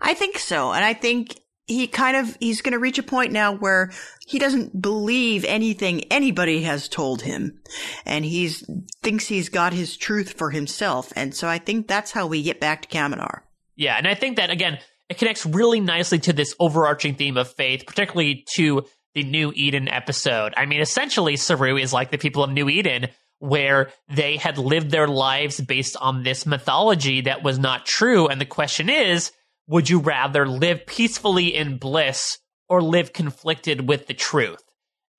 I 0.00 0.14
think 0.14 0.38
so. 0.38 0.72
And 0.72 0.84
I 0.84 0.94
think 0.94 1.38
he 1.66 1.86
kind 1.86 2.16
of 2.16 2.36
he's 2.40 2.62
going 2.62 2.72
to 2.72 2.78
reach 2.78 2.98
a 2.98 3.02
point 3.02 3.32
now 3.32 3.54
where 3.54 3.90
he 4.26 4.38
doesn't 4.38 4.80
believe 4.80 5.44
anything 5.44 6.04
anybody 6.04 6.62
has 6.62 6.88
told 6.88 7.22
him 7.22 7.58
and 8.04 8.24
he's 8.24 8.68
thinks 9.02 9.26
he's 9.26 9.48
got 9.48 9.72
his 9.72 9.96
truth 9.96 10.34
for 10.36 10.50
himself 10.50 11.12
and 11.16 11.34
so 11.34 11.48
i 11.48 11.56
think 11.56 11.88
that's 11.88 12.12
how 12.12 12.26
we 12.26 12.42
get 12.42 12.60
back 12.60 12.82
to 12.82 12.88
kaminar 12.88 13.40
yeah 13.76 13.96
and 13.96 14.06
i 14.06 14.14
think 14.14 14.36
that 14.36 14.50
again 14.50 14.78
it 15.14 15.18
connects 15.18 15.46
really 15.46 15.78
nicely 15.78 16.18
to 16.18 16.32
this 16.32 16.56
overarching 16.58 17.14
theme 17.14 17.36
of 17.36 17.48
faith, 17.48 17.84
particularly 17.86 18.44
to 18.56 18.84
the 19.14 19.22
New 19.22 19.52
Eden 19.54 19.88
episode. 19.88 20.54
I 20.56 20.66
mean, 20.66 20.80
essentially, 20.80 21.36
Saru 21.36 21.76
is 21.76 21.92
like 21.92 22.10
the 22.10 22.18
people 22.18 22.42
of 22.42 22.50
New 22.50 22.68
Eden 22.68 23.06
where 23.38 23.90
they 24.08 24.36
had 24.36 24.58
lived 24.58 24.90
their 24.90 25.06
lives 25.06 25.60
based 25.60 25.96
on 26.00 26.24
this 26.24 26.46
mythology 26.46 27.20
that 27.22 27.44
was 27.44 27.60
not 27.60 27.86
true. 27.86 28.26
And 28.26 28.40
the 28.40 28.44
question 28.44 28.88
is, 28.88 29.30
would 29.68 29.88
you 29.88 30.00
rather 30.00 30.48
live 30.48 30.84
peacefully 30.84 31.54
in 31.54 31.78
bliss 31.78 32.38
or 32.68 32.82
live 32.82 33.12
conflicted 33.12 33.86
with 33.88 34.08
the 34.08 34.14
truth? 34.14 34.64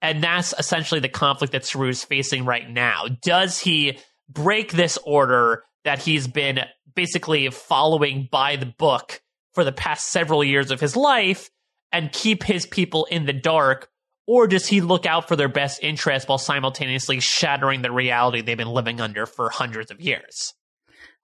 And 0.01 0.21
that's 0.21 0.53
essentially 0.59 0.99
the 0.99 1.07
conflict 1.07 1.53
that 1.53 1.63
Saru 1.63 1.87
is 1.87 2.03
facing 2.03 2.43
right 2.43 2.69
now. 2.69 3.05
Does 3.21 3.59
he 3.59 3.97
break 4.27 4.73
this 4.73 4.97
order 5.05 5.63
that 5.85 5.99
he's 5.99 6.27
been 6.27 6.59
basically 6.95 7.49
following 7.49 8.27
by 8.29 8.57
the 8.57 8.65
book 8.65 9.21
for 9.56 9.64
the 9.64 9.72
past 9.72 10.10
several 10.10 10.43
years 10.43 10.70
of 10.70 10.80
his 10.80 10.95
life 10.95 11.49
and 11.91 12.12
keep 12.12 12.43
his 12.43 12.66
people 12.66 13.06
in 13.06 13.26
the 13.26 13.34
dark? 13.34 13.89
Or 14.28 14.47
does 14.47 14.68
he 14.68 14.82
look 14.82 15.06
out 15.06 15.28
for 15.28 15.36
their 15.36 15.47
best 15.49 15.82
interest 15.84 16.28
while 16.28 16.38
simultaneously 16.38 17.20
shattering 17.20 17.82
the 17.82 17.91
reality 17.91 18.41
they've 18.41 18.58
been 18.58 18.68
living 18.68 18.99
under 18.99 19.26
for 19.26 19.49
hundreds 19.49 19.91
of 19.91 20.01
years? 20.01 20.53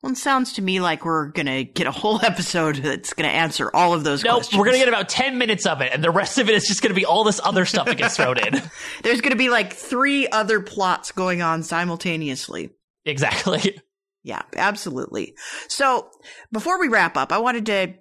Well, 0.01 0.13
it 0.13 0.17
sounds 0.17 0.53
to 0.53 0.63
me 0.63 0.79
like 0.79 1.05
we're 1.05 1.27
gonna 1.27 1.63
get 1.63 1.85
a 1.85 1.91
whole 1.91 2.19
episode 2.25 2.77
that's 2.77 3.13
gonna 3.13 3.29
answer 3.29 3.69
all 3.73 3.93
of 3.93 4.03
those 4.03 4.23
nope, 4.23 4.37
questions. 4.37 4.59
we're 4.59 4.65
gonna 4.65 4.77
get 4.79 4.87
about 4.87 5.09
10 5.09 5.37
minutes 5.37 5.65
of 5.65 5.81
it, 5.81 5.91
and 5.93 6.03
the 6.03 6.09
rest 6.09 6.37
of 6.39 6.49
it 6.49 6.55
is 6.55 6.67
just 6.67 6.81
gonna 6.81 6.95
be 6.95 7.05
all 7.05 7.23
this 7.23 7.39
other 7.43 7.65
stuff 7.65 7.85
that 7.85 7.97
gets 7.97 8.15
thrown 8.15 8.39
in. 8.39 8.61
There's 9.03 9.21
gonna 9.21 9.35
be 9.35 9.49
like 9.49 9.73
three 9.73 10.27
other 10.27 10.59
plots 10.59 11.11
going 11.11 11.41
on 11.41 11.63
simultaneously. 11.63 12.71
Exactly. 13.05 13.79
Yeah, 14.23 14.43
absolutely. 14.55 15.33
So 15.67 16.11
before 16.51 16.79
we 16.79 16.89
wrap 16.89 17.17
up, 17.17 17.31
I 17.31 17.39
wanted 17.39 17.65
to 17.65 17.93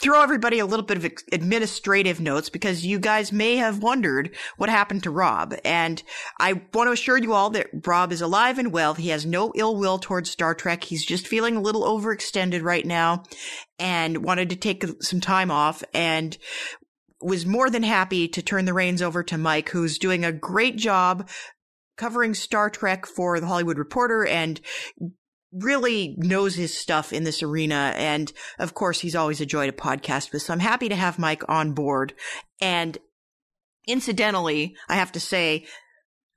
throw 0.00 0.22
everybody 0.22 0.58
a 0.58 0.64
little 0.64 0.86
bit 0.86 0.96
of 0.96 1.04
administrative 1.32 2.18
notes 2.18 2.48
because 2.48 2.86
you 2.86 2.98
guys 2.98 3.30
may 3.30 3.56
have 3.56 3.82
wondered 3.82 4.34
what 4.56 4.70
happened 4.70 5.02
to 5.02 5.10
Rob. 5.10 5.54
And 5.66 6.02
I 6.40 6.54
want 6.72 6.88
to 6.88 6.92
assure 6.92 7.18
you 7.18 7.34
all 7.34 7.50
that 7.50 7.66
Rob 7.86 8.10
is 8.10 8.22
alive 8.22 8.58
and 8.58 8.72
well. 8.72 8.94
He 8.94 9.10
has 9.10 9.26
no 9.26 9.52
ill 9.54 9.76
will 9.76 9.98
towards 9.98 10.30
Star 10.30 10.54
Trek. 10.54 10.82
He's 10.82 11.04
just 11.04 11.28
feeling 11.28 11.56
a 11.56 11.62
little 11.62 11.82
overextended 11.82 12.62
right 12.62 12.86
now 12.86 13.24
and 13.78 14.24
wanted 14.24 14.48
to 14.50 14.56
take 14.56 14.82
some 15.02 15.20
time 15.20 15.50
off 15.50 15.84
and 15.92 16.38
was 17.20 17.44
more 17.44 17.68
than 17.68 17.82
happy 17.82 18.28
to 18.28 18.40
turn 18.40 18.64
the 18.64 18.72
reins 18.72 19.02
over 19.02 19.22
to 19.24 19.36
Mike, 19.36 19.68
who's 19.68 19.98
doing 19.98 20.24
a 20.24 20.32
great 20.32 20.76
job 20.76 21.28
covering 21.98 22.32
Star 22.32 22.70
Trek 22.70 23.04
for 23.04 23.40
the 23.40 23.46
Hollywood 23.46 23.78
Reporter 23.78 24.26
and 24.26 24.60
really 25.58 26.14
knows 26.18 26.54
his 26.54 26.76
stuff 26.76 27.12
in 27.12 27.24
this 27.24 27.42
arena. 27.42 27.92
And 27.96 28.32
of 28.58 28.74
course, 28.74 29.00
he's 29.00 29.16
always 29.16 29.40
a 29.40 29.46
joy 29.46 29.66
to 29.66 29.72
podcast 29.72 30.32
with. 30.32 30.42
So 30.42 30.52
I'm 30.52 30.60
happy 30.60 30.88
to 30.88 30.96
have 30.96 31.18
Mike 31.18 31.42
on 31.48 31.72
board. 31.72 32.14
And 32.60 32.98
incidentally, 33.86 34.76
I 34.88 34.96
have 34.96 35.12
to 35.12 35.20
say, 35.20 35.66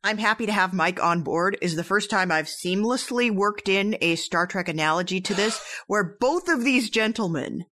I'm 0.03 0.17
happy 0.17 0.45
to 0.45 0.51
have 0.51 0.73
Mike 0.73 1.03
on 1.03 1.23
board 1.23 1.57
is 1.61 1.75
the 1.75 1.83
first 1.83 2.09
time 2.09 2.31
I've 2.31 2.45
seamlessly 2.45 3.29
worked 3.29 3.67
in 3.67 3.97
a 3.99 4.15
Star 4.15 4.47
Trek 4.47 4.69
analogy 4.69 5.19
to 5.21 5.33
this, 5.33 5.61
where 5.87 6.15
both 6.19 6.47
of 6.47 6.63
these 6.63 6.89
gentlemen, 6.89 7.65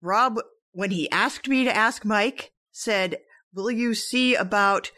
Rob, 0.00 0.38
when 0.70 0.92
he 0.92 1.10
asked 1.10 1.48
me 1.48 1.64
to 1.64 1.74
ask 1.74 2.04
Mike, 2.04 2.52
said, 2.70 3.16
will 3.52 3.70
you 3.70 3.94
see 3.94 4.34
about 4.36 4.92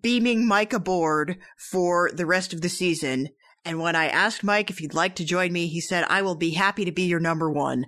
beaming 0.00 0.46
Mike 0.46 0.72
aboard 0.72 1.36
for 1.58 2.10
the 2.12 2.26
rest 2.26 2.54
of 2.54 2.62
the 2.62 2.68
season? 2.70 3.28
And 3.64 3.80
when 3.80 3.96
I 3.96 4.08
asked 4.08 4.44
Mike 4.44 4.70
if 4.70 4.78
he'd 4.78 4.94
like 4.94 5.16
to 5.16 5.24
join 5.24 5.52
me, 5.52 5.66
he 5.66 5.80
said, 5.80 6.04
I 6.08 6.22
will 6.22 6.34
be 6.34 6.50
happy 6.50 6.84
to 6.84 6.92
be 6.92 7.04
your 7.04 7.20
number 7.20 7.50
one. 7.50 7.86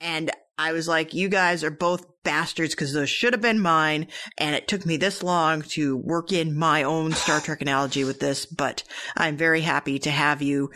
And 0.00 0.30
I 0.56 0.72
was 0.72 0.88
like, 0.88 1.14
you 1.14 1.28
guys 1.28 1.62
are 1.64 1.70
both 1.70 2.04
bastards 2.24 2.74
because 2.74 2.92
those 2.92 3.10
should 3.10 3.32
have 3.32 3.42
been 3.42 3.60
mine. 3.60 4.08
And 4.36 4.54
it 4.54 4.68
took 4.68 4.84
me 4.84 4.96
this 4.96 5.22
long 5.22 5.62
to 5.70 5.96
work 5.96 6.32
in 6.32 6.56
my 6.56 6.82
own 6.82 7.12
Star 7.12 7.40
Trek 7.40 7.62
analogy 7.62 8.04
with 8.04 8.20
this, 8.20 8.46
but 8.46 8.84
I'm 9.16 9.36
very 9.36 9.60
happy 9.60 9.98
to 10.00 10.10
have 10.10 10.42
you 10.42 10.70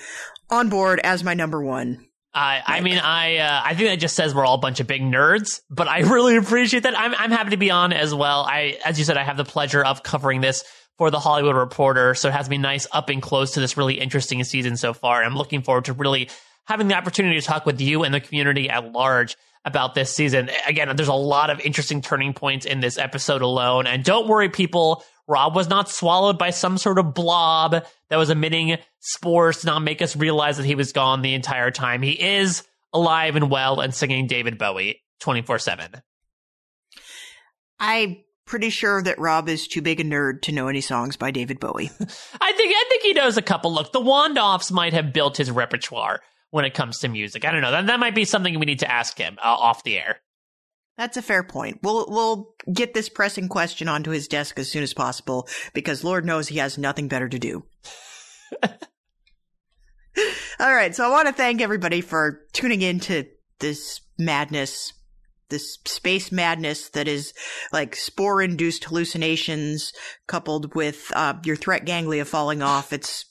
on 0.51 0.69
board 0.69 1.01
as 1.01 1.25
my 1.25 1.35
number 1.35 1.63
one. 1.63 2.07
I, 2.35 2.63
I 2.65 2.81
mean, 2.81 2.99
I, 2.99 3.37
uh, 3.39 3.61
I 3.63 3.75
think 3.75 3.91
that 3.91 3.97
just 3.97 4.17
says 4.17 4.35
we're 4.35 4.47
all 4.47 4.55
a 4.55 4.59
bunch 4.59 4.81
of 4.81 4.87
big 4.87 5.03
nerds, 5.03 5.61
but 5.69 5.87
I 5.87 5.99
really 6.11 6.37
appreciate 6.37 6.85
that. 6.85 6.99
I'm, 6.99 7.15
I'm 7.15 7.31
happy 7.31 7.51
to 7.51 7.57
be 7.57 7.71
on 7.71 7.93
as 7.93 8.15
well. 8.15 8.41
I, 8.41 8.79
as 8.85 8.99
you 8.99 9.05
said, 9.05 9.19
I 9.19 9.25
have 9.25 9.37
the 9.37 9.45
pleasure 9.45 9.85
of 9.85 10.03
covering 10.03 10.41
this 10.41 10.65
for 11.03 11.11
the 11.11 11.19
Hollywood 11.19 11.57
Reporter. 11.57 12.15
So 12.15 12.29
it 12.29 12.33
has 12.35 12.49
been 12.49 12.61
nice 12.61 12.87
up 12.93 13.09
and 13.09 13.21
close 13.21 13.55
to 13.55 13.61
this 13.61 13.77
really 13.77 13.95
interesting 13.95 14.45
season 14.45 14.77
so 14.77 14.93
far. 14.93 15.25
I'm 15.25 15.35
looking 15.35 15.61
forward 15.61 15.87
to 15.87 15.95
really 15.95 16.31
having 16.63 16.87
the 16.87 16.95
opportunity 16.95 17.41
to 17.41 17.45
talk 17.45 17.67
with 17.67 17.81
you 17.81 18.05
and 18.05 18.15
the 18.15 18.21
community 18.21 18.71
at 18.71 18.93
large 18.93 19.37
about 19.65 19.97
this 19.97 20.15
season. 20.15 20.49
Again, 20.65 20.95
there's 20.95 21.09
a 21.09 21.13
lot 21.13 21.51
of 21.51 21.59
interesting 21.59 22.03
turning 22.03 22.35
points 22.35 22.67
in 22.67 22.79
this 22.79 22.99
episode 22.99 23.43
alone. 23.43 23.89
And 23.89 24.05
don't 24.05 24.29
worry, 24.29 24.49
people. 24.49 25.03
Rob 25.27 25.57
was 25.57 25.69
not 25.69 25.91
swallowed 25.91 26.39
by 26.39 26.51
some 26.51 26.79
sort 26.79 27.01
of 27.01 27.15
blob 27.15 27.85
that 28.09 28.17
was 28.17 28.31
emitting 28.31 28.79
spores 29.01 29.63
to 29.63 29.67
not 29.67 29.81
make 29.81 30.03
us 30.03 30.15
realize 30.15 30.59
that 30.59 30.67
he 30.67 30.77
was 30.77 30.93
gone 30.93 31.23
the 31.23 31.35
entire 31.35 31.73
time. 31.73 32.03
He 32.03 32.13
is 32.13 32.63
alive 32.93 33.35
and 33.35 33.51
well 33.51 33.81
and 33.81 33.93
singing 33.93 34.29
David 34.29 34.57
Bowie 34.57 35.03
24 35.19 35.59
7. 35.59 36.01
I 37.81 38.23
pretty 38.47 38.71
sure 38.71 39.03
that 39.03 39.19
Rob 39.19 39.49
is 39.49 39.69
too 39.69 39.83
big 39.83 40.01
a 40.01 40.05
nerd 40.05 40.43
to 40.43 40.53
know 40.53 40.69
any 40.69 40.81
songs 40.81 41.17
by 41.17 41.31
David 41.31 41.61
Bowie. 41.61 41.91
I 42.41 42.53
think 42.53 42.75
I 42.75 42.85
think 42.89 43.03
he 43.03 43.13
knows 43.13 43.37
a 43.37 43.43
couple. 43.43 43.73
Look, 43.73 43.93
the 43.93 44.01
Wandoffs 44.01 44.71
might 44.71 44.93
have 44.93 45.13
built 45.13 45.37
his 45.37 45.51
repertoire 45.51 46.21
when 46.51 46.65
it 46.65 46.75
comes 46.75 46.99
to 47.01 47.09
music. 47.09 47.45
I 47.45 47.51
don't 47.51 47.63
know. 47.63 47.71
That 47.71 47.87
that 47.87 48.01
might 48.01 48.15
be 48.15 48.25
something 48.25 48.59
we 48.59 48.67
need 48.67 48.81
to 48.81 48.91
ask 48.91 49.19
him 49.19 49.39
uh, 49.43 49.47
off 49.47 49.85
the 49.85 49.99
air. 49.99 50.21
That's 50.99 51.17
a 51.17 51.23
fair 51.23 51.43
point. 51.43 51.79
We'll 51.83 52.07
we'll 52.09 52.55
get 52.73 52.95
this 52.95 53.09
pressing 53.09 53.49
question 53.49 53.89
onto 53.89 54.11
his 54.11 54.29
desk 54.29 54.59
as 54.59 54.71
soon 54.71 54.83
as 54.83 54.95
possible 54.95 55.49
because 55.73 56.05
Lord 56.05 56.25
knows 56.25 56.49
he 56.49 56.59
has 56.59 56.77
nothing 56.79 57.09
better 57.09 57.29
to 57.29 57.39
do. 57.39 57.65
All 60.61 60.75
right, 60.75 60.95
so 60.95 61.07
I 61.07 61.11
want 61.11 61.29
to 61.29 61.35
thank 61.35 61.61
everybody 61.61 62.01
for 62.01 62.41
tuning 62.53 62.83
in 62.83 63.01
to 63.01 63.25
this 63.59 64.01
madness 64.19 64.93
this 65.53 65.79
space 65.85 66.33
madness 66.33 66.89
that 66.89 67.07
is 67.07 67.33
like 67.73 67.95
spore 67.95 68.43
induced 68.43 68.85
hallucinations 68.85 69.93
coupled 70.27 70.75
with 70.75 71.13
uh, 71.15 71.35
your 71.45 71.55
threat 71.55 71.85
ganglia 71.85 72.25
falling 72.25 72.63
off. 72.63 72.93
It's 72.93 73.27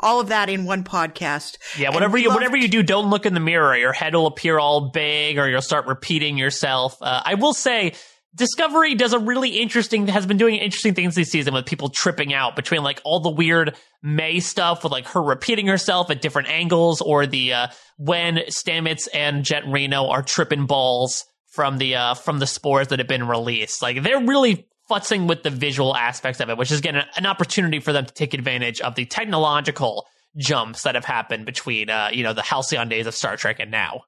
all 0.00 0.20
of 0.20 0.28
that 0.28 0.48
in 0.48 0.64
one 0.64 0.84
podcast. 0.84 1.58
Yeah, 1.76 1.90
whatever 1.90 2.16
you 2.16 2.30
whatever 2.30 2.56
you 2.56 2.68
do, 2.68 2.82
don't 2.82 3.10
look 3.10 3.26
in 3.26 3.34
the 3.34 3.40
mirror. 3.40 3.76
Your 3.76 3.92
head 3.92 4.14
will 4.14 4.26
appear 4.26 4.58
all 4.58 4.90
big, 4.90 5.38
or 5.38 5.48
you'll 5.48 5.60
start 5.60 5.86
repeating 5.86 6.38
yourself. 6.38 6.96
Uh, 7.02 7.22
I 7.24 7.34
will 7.34 7.54
say. 7.54 7.94
Discovery 8.34 8.94
does 8.94 9.14
a 9.14 9.18
really 9.18 9.58
interesting, 9.58 10.06
has 10.06 10.26
been 10.26 10.36
doing 10.36 10.56
interesting 10.56 10.94
things 10.94 11.14
this 11.14 11.30
season 11.30 11.54
with 11.54 11.64
people 11.64 11.88
tripping 11.88 12.34
out 12.34 12.54
between 12.54 12.82
like 12.82 13.00
all 13.02 13.20
the 13.20 13.30
weird 13.30 13.74
May 14.02 14.38
stuff 14.38 14.84
with 14.84 14.92
like 14.92 15.06
her 15.08 15.22
repeating 15.22 15.66
herself 15.66 16.10
at 16.10 16.20
different 16.20 16.48
angles 16.48 17.00
or 17.00 17.26
the, 17.26 17.54
uh, 17.54 17.66
when 17.96 18.36
Stamets 18.48 19.08
and 19.12 19.44
Jet 19.44 19.66
Reno 19.66 20.08
are 20.08 20.22
tripping 20.22 20.66
balls 20.66 21.24
from 21.58 21.78
the 21.78 21.96
uh, 21.96 22.14
from 22.14 22.38
the 22.38 22.46
spores 22.46 22.86
that 22.86 23.00
have 23.00 23.08
been 23.08 23.26
released. 23.26 23.82
Like 23.82 24.04
they're 24.04 24.24
really 24.24 24.68
futzing 24.88 25.26
with 25.26 25.42
the 25.42 25.50
visual 25.50 25.96
aspects 25.96 26.38
of 26.38 26.48
it, 26.50 26.56
which 26.56 26.70
is 26.70 26.78
again 26.78 27.02
an 27.16 27.26
opportunity 27.26 27.80
for 27.80 27.92
them 27.92 28.06
to 28.06 28.14
take 28.14 28.32
advantage 28.32 28.80
of 28.80 28.94
the 28.94 29.06
technological 29.06 30.06
jumps 30.36 30.84
that 30.84 30.94
have 30.94 31.04
happened 31.04 31.46
between 31.46 31.90
uh, 31.90 32.10
you 32.12 32.22
know 32.22 32.32
the 32.32 32.42
halcyon 32.42 32.88
days 32.88 33.08
of 33.08 33.14
Star 33.16 33.36
Trek 33.36 33.56
and 33.58 33.72
now. 33.72 34.02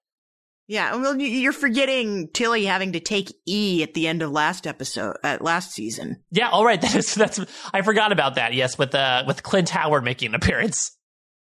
Yeah, 0.68 0.94
well, 0.94 1.20
you're 1.20 1.50
forgetting 1.50 2.28
Tilly 2.32 2.66
having 2.66 2.92
to 2.92 3.00
take 3.00 3.34
E 3.48 3.82
at 3.82 3.94
the 3.94 4.06
end 4.06 4.22
of 4.22 4.30
last 4.30 4.68
episode, 4.68 5.16
uh, 5.24 5.38
last 5.40 5.72
season. 5.72 6.22
Yeah, 6.30 6.50
all 6.50 6.64
right. 6.64 6.80
That 6.80 6.94
is 6.94 7.12
that's 7.16 7.40
I 7.74 7.82
forgot 7.82 8.12
about 8.12 8.36
that. 8.36 8.54
Yes, 8.54 8.78
with 8.78 8.94
uh 8.94 9.24
with 9.26 9.42
Clint 9.42 9.70
Howard 9.70 10.04
making 10.04 10.28
an 10.28 10.34
appearance. 10.36 10.96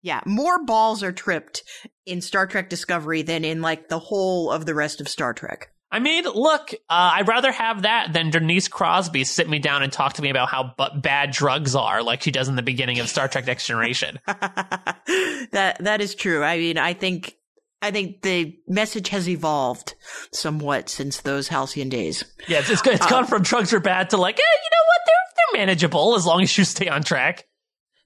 Yeah, 0.03 0.21
more 0.27 0.63
balls 0.67 1.03
are 1.03 1.13
tripped 1.13 1.63
in 2.05 2.21
Star 2.21 2.47
Trek 2.47 2.69
Discovery 2.69 3.23
than 3.23 3.43
in 3.43 3.63
like 3.63 3.89
the 3.89 3.99
whole 3.99 4.53
of 4.53 4.67
the 4.67 4.75
rest 4.75 5.01
of 5.01 5.09
Star 5.09 5.33
Trek. 5.33 5.71
I 5.91 6.01
mean, 6.01 6.25
look, 6.25 6.73
uh, 6.73 7.13
I'd 7.15 7.29
rather 7.29 7.53
have 7.53 7.83
that 7.83 8.13
than 8.13 8.31
Denise 8.31 8.67
Crosby 8.67 9.23
sit 9.23 9.49
me 9.49 9.61
down 9.61 9.83
and 9.83 9.93
talk 9.93 10.15
to 10.15 10.23
me 10.23 10.31
about 10.31 10.49
how 10.49 10.75
b- 10.77 11.01
bad 11.01 11.31
drugs 11.31 11.77
are, 11.77 12.03
like 12.03 12.23
she 12.23 12.33
does 12.33 12.49
in 12.49 12.57
the 12.57 12.63
beginning 12.63 12.99
of 12.99 13.09
Star 13.09 13.29
Trek: 13.29 13.47
Next 13.47 13.67
Generation. 13.67 14.19
that 14.27 15.77
that 15.81 16.01
is 16.01 16.17
true. 16.17 16.43
I 16.43 16.59
mean, 16.59 16.79
I 16.79 16.95
think 16.95 17.37
I 17.81 17.91
think 17.91 18.23
the 18.23 18.59
message 18.67 19.11
has 19.11 19.29
evolved 19.29 19.95
somewhat 20.33 20.89
since 20.89 21.21
those 21.21 21.49
halcyon 21.49 21.91
days. 21.91 22.25
Yeah, 22.49 22.61
it's, 22.61 22.71
it's, 22.71 22.87
it's 22.87 23.07
uh, 23.07 23.11
gone 23.11 23.27
from 23.27 23.43
drugs 23.43 23.73
are 23.75 23.81
bad 23.81 24.11
to 24.11 24.17
like, 24.17 24.39
eh, 24.39 24.43
you 24.43 24.71
know 24.71 24.85
what? 24.87 25.01
They're 25.07 25.15
they're 25.37 25.67
manageable 25.67 26.15
as 26.17 26.25
long 26.27 26.43
as 26.43 26.57
you 26.57 26.65
stay 26.65 26.89
on 26.89 27.03
track. 27.03 27.45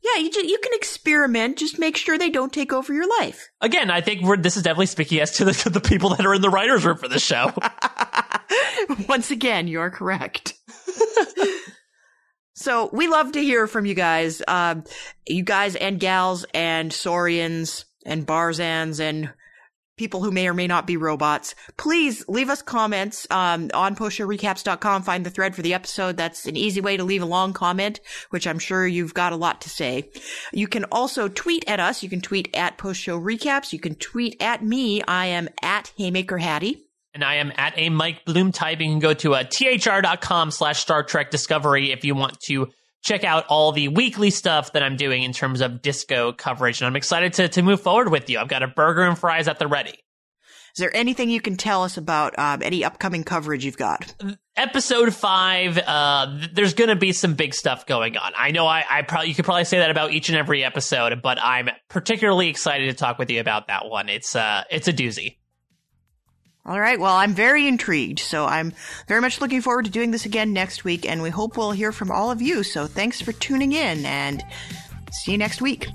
Yeah, 0.03 0.22
you, 0.22 0.30
you 0.32 0.59
can 0.62 0.72
experiment. 0.74 1.59
Just 1.59 1.78
make 1.78 1.96
sure 1.96 2.16
they 2.16 2.30
don't 2.30 2.53
take 2.53 2.72
over 2.72 2.92
your 2.92 3.09
life. 3.20 3.49
Again, 3.61 3.90
I 3.90 4.01
think 4.01 4.42
this 4.42 4.57
is 4.57 4.62
definitely 4.62 4.86
speaking 4.86 5.20
as 5.20 5.32
to 5.38 5.44
the, 5.44 5.53
to 5.53 5.70
the 5.70 5.80
people 5.80 6.11
that 6.11 6.24
are 6.24 6.34
in 6.34 6.42
the 6.42 6.51
writers' 6.51 6.84
room 6.84 6.99
for 6.99 7.09
the 7.09 7.18
show. 7.18 7.53
Once 9.09 9.30
again, 9.30 9.66
you're 9.66 9.90
correct. 9.90 10.55
so 12.55 12.90
we 12.92 13.09
love 13.09 13.32
to 13.32 13.40
hear 13.40 13.66
from 13.66 13.86
you 13.86 13.94
guys, 13.94 14.40
um, 14.46 14.84
you 15.26 15.42
guys 15.42 15.74
and 15.74 15.99
gals 15.99 16.46
and 16.55 16.92
Saurians 16.92 17.84
and 18.07 18.26
Barzans 18.26 19.01
and 19.01 19.32
people 19.99 20.22
who 20.22 20.30
may 20.30 20.49
or 20.49 20.55
may 20.55 20.66
not 20.66 20.86
be 20.86 20.96
robots. 20.96 21.55
Please 21.76 22.26
leave 22.28 22.49
us 22.49 22.62
comments 22.62 23.26
um, 23.30 23.70
on 23.74 23.96
postshowrecaps.com. 23.96 25.03
Find 25.03 25.26
the 25.26 25.30
thread 25.30 25.55
for 25.55 25.62
the 25.62 25.74
episode. 25.74 26.16
That's 26.16 26.46
an 26.46 26.57
easy 26.57 26.80
way 26.80 26.96
to 26.96 27.05
leave 27.05 27.22
a 27.22 27.26
long 27.26 27.53
comment, 27.53 28.01
which 28.30 28.46
I'm 28.46 28.59
sure 28.59 28.86
you've 28.86 29.14
got 29.14 29.32
a 29.32 29.36
lot 29.36 29.61
to 29.62 29.68
say. 29.68 30.09
You 30.53 30.68
can 30.68 30.84
also 30.84 31.28
tweet 31.28 31.64
at 31.68 31.80
us. 31.80 32.03
You 32.03 32.09
can 32.09 32.20
tweet 32.20 32.49
at 32.55 32.78
postshow 32.78 33.22
recaps. 33.22 33.72
You 33.72 33.78
can 33.78 33.94
tweet 33.96 34.40
at 34.40 34.62
me. 34.64 35.03
I 35.03 35.26
am 35.26 35.49
at 35.62 35.92
Haymaker 35.96 36.38
Hattie. 36.38 36.84
And 37.14 37.24
I 37.24 37.36
am 37.36 37.53
at 37.57 37.72
a 37.76 37.88
Mike 37.88 38.24
Bloom 38.24 38.53
type. 38.53 38.80
You 38.80 38.86
can 38.86 39.01
go 39.01 39.14
to 39.14 39.34
uh, 39.34 39.44
thr.com 39.44 40.51
slash 40.51 40.80
Star 40.80 41.03
Trek 41.03 41.30
Discovery 41.30 41.90
if 41.90 42.05
you 42.05 42.14
want 42.14 42.38
to 42.42 42.68
check 43.03 43.24
out 43.24 43.46
all 43.49 43.72
the 43.72 43.88
weekly 43.88 44.30
stuff 44.30 44.72
that 44.72 44.82
I'm 44.82 44.96
doing 44.96 45.22
in 45.22 45.32
terms 45.32 45.61
of 45.61 45.82
disco 45.82 46.32
coverage. 46.32 46.80
And 46.80 46.86
I'm 46.86 46.96
excited 46.96 47.32
to, 47.34 47.49
to 47.49 47.62
move 47.62 47.80
forward 47.80 48.11
with 48.11 48.28
you. 48.28 48.38
I've 48.38 48.49
got 48.49 48.62
a 48.62 48.68
burger 48.68 49.03
and 49.03 49.18
fries 49.18 49.49
at 49.49 49.59
the 49.59 49.66
ready. 49.66 49.99
Is 50.78 50.80
there 50.80 50.94
anything 50.94 51.28
you 51.28 51.40
can 51.40 51.57
tell 51.57 51.82
us 51.82 51.96
about 51.96 52.38
um, 52.38 52.62
any 52.62 52.84
upcoming 52.84 53.24
coverage 53.24 53.64
you've 53.64 53.76
got? 53.76 54.14
Episode 54.57 55.12
five, 55.12 55.76
uh, 55.76 56.38
there's 56.53 56.74
going 56.74 56.88
to 56.90 56.94
be 56.94 57.12
some 57.12 57.34
big 57.34 57.55
stuff 57.55 57.86
going 57.86 58.16
on. 58.16 58.32
I 58.36 58.53
know 58.53 58.66
I, 58.66 58.84
I 58.88 59.03
probably 59.03 59.28
you 59.28 59.34
could 59.34 59.44
probably 59.44 59.64
say 59.64 59.78
that 59.78 59.90
about 59.90 60.12
each 60.12 60.28
and 60.28 60.38
every 60.38 60.62
episode, 60.62 61.20
but 61.20 61.38
I'm 61.40 61.68
particularly 61.88 62.49
excited 62.49 62.86
to 62.90 62.94
talk 62.94 63.18
with 63.18 63.28
you 63.28 63.40
about 63.40 63.66
that 63.66 63.86
one. 63.88 64.09
It's 64.09 64.36
uh, 64.36 64.64
it's 64.70 64.86
a 64.86 64.92
doozy. 64.92 65.38
All 66.66 66.78
right. 66.78 67.00
Well, 67.00 67.14
I'm 67.14 67.34
very 67.34 67.66
intrigued. 67.66 68.18
So 68.18 68.44
I'm 68.44 68.72
very 69.06 69.20
much 69.20 69.40
looking 69.40 69.62
forward 69.62 69.86
to 69.86 69.90
doing 69.90 70.11
this 70.11 70.26
again 70.26 70.52
next 70.52 70.84
week. 70.84 71.09
And 71.09 71.22
we 71.22 71.30
hope 71.30 71.56
we'll 71.56 71.72
hear 71.72 71.92
from 71.92 72.11
all 72.11 72.30
of 72.30 72.42
you. 72.42 72.62
So 72.62 72.86
thanks 72.86 73.20
for 73.20 73.32
tuning 73.32 73.72
in 73.72 74.04
and 74.04 74.44
see 75.12 75.32
you 75.32 75.38
next 75.38 75.62
week. 75.62 75.88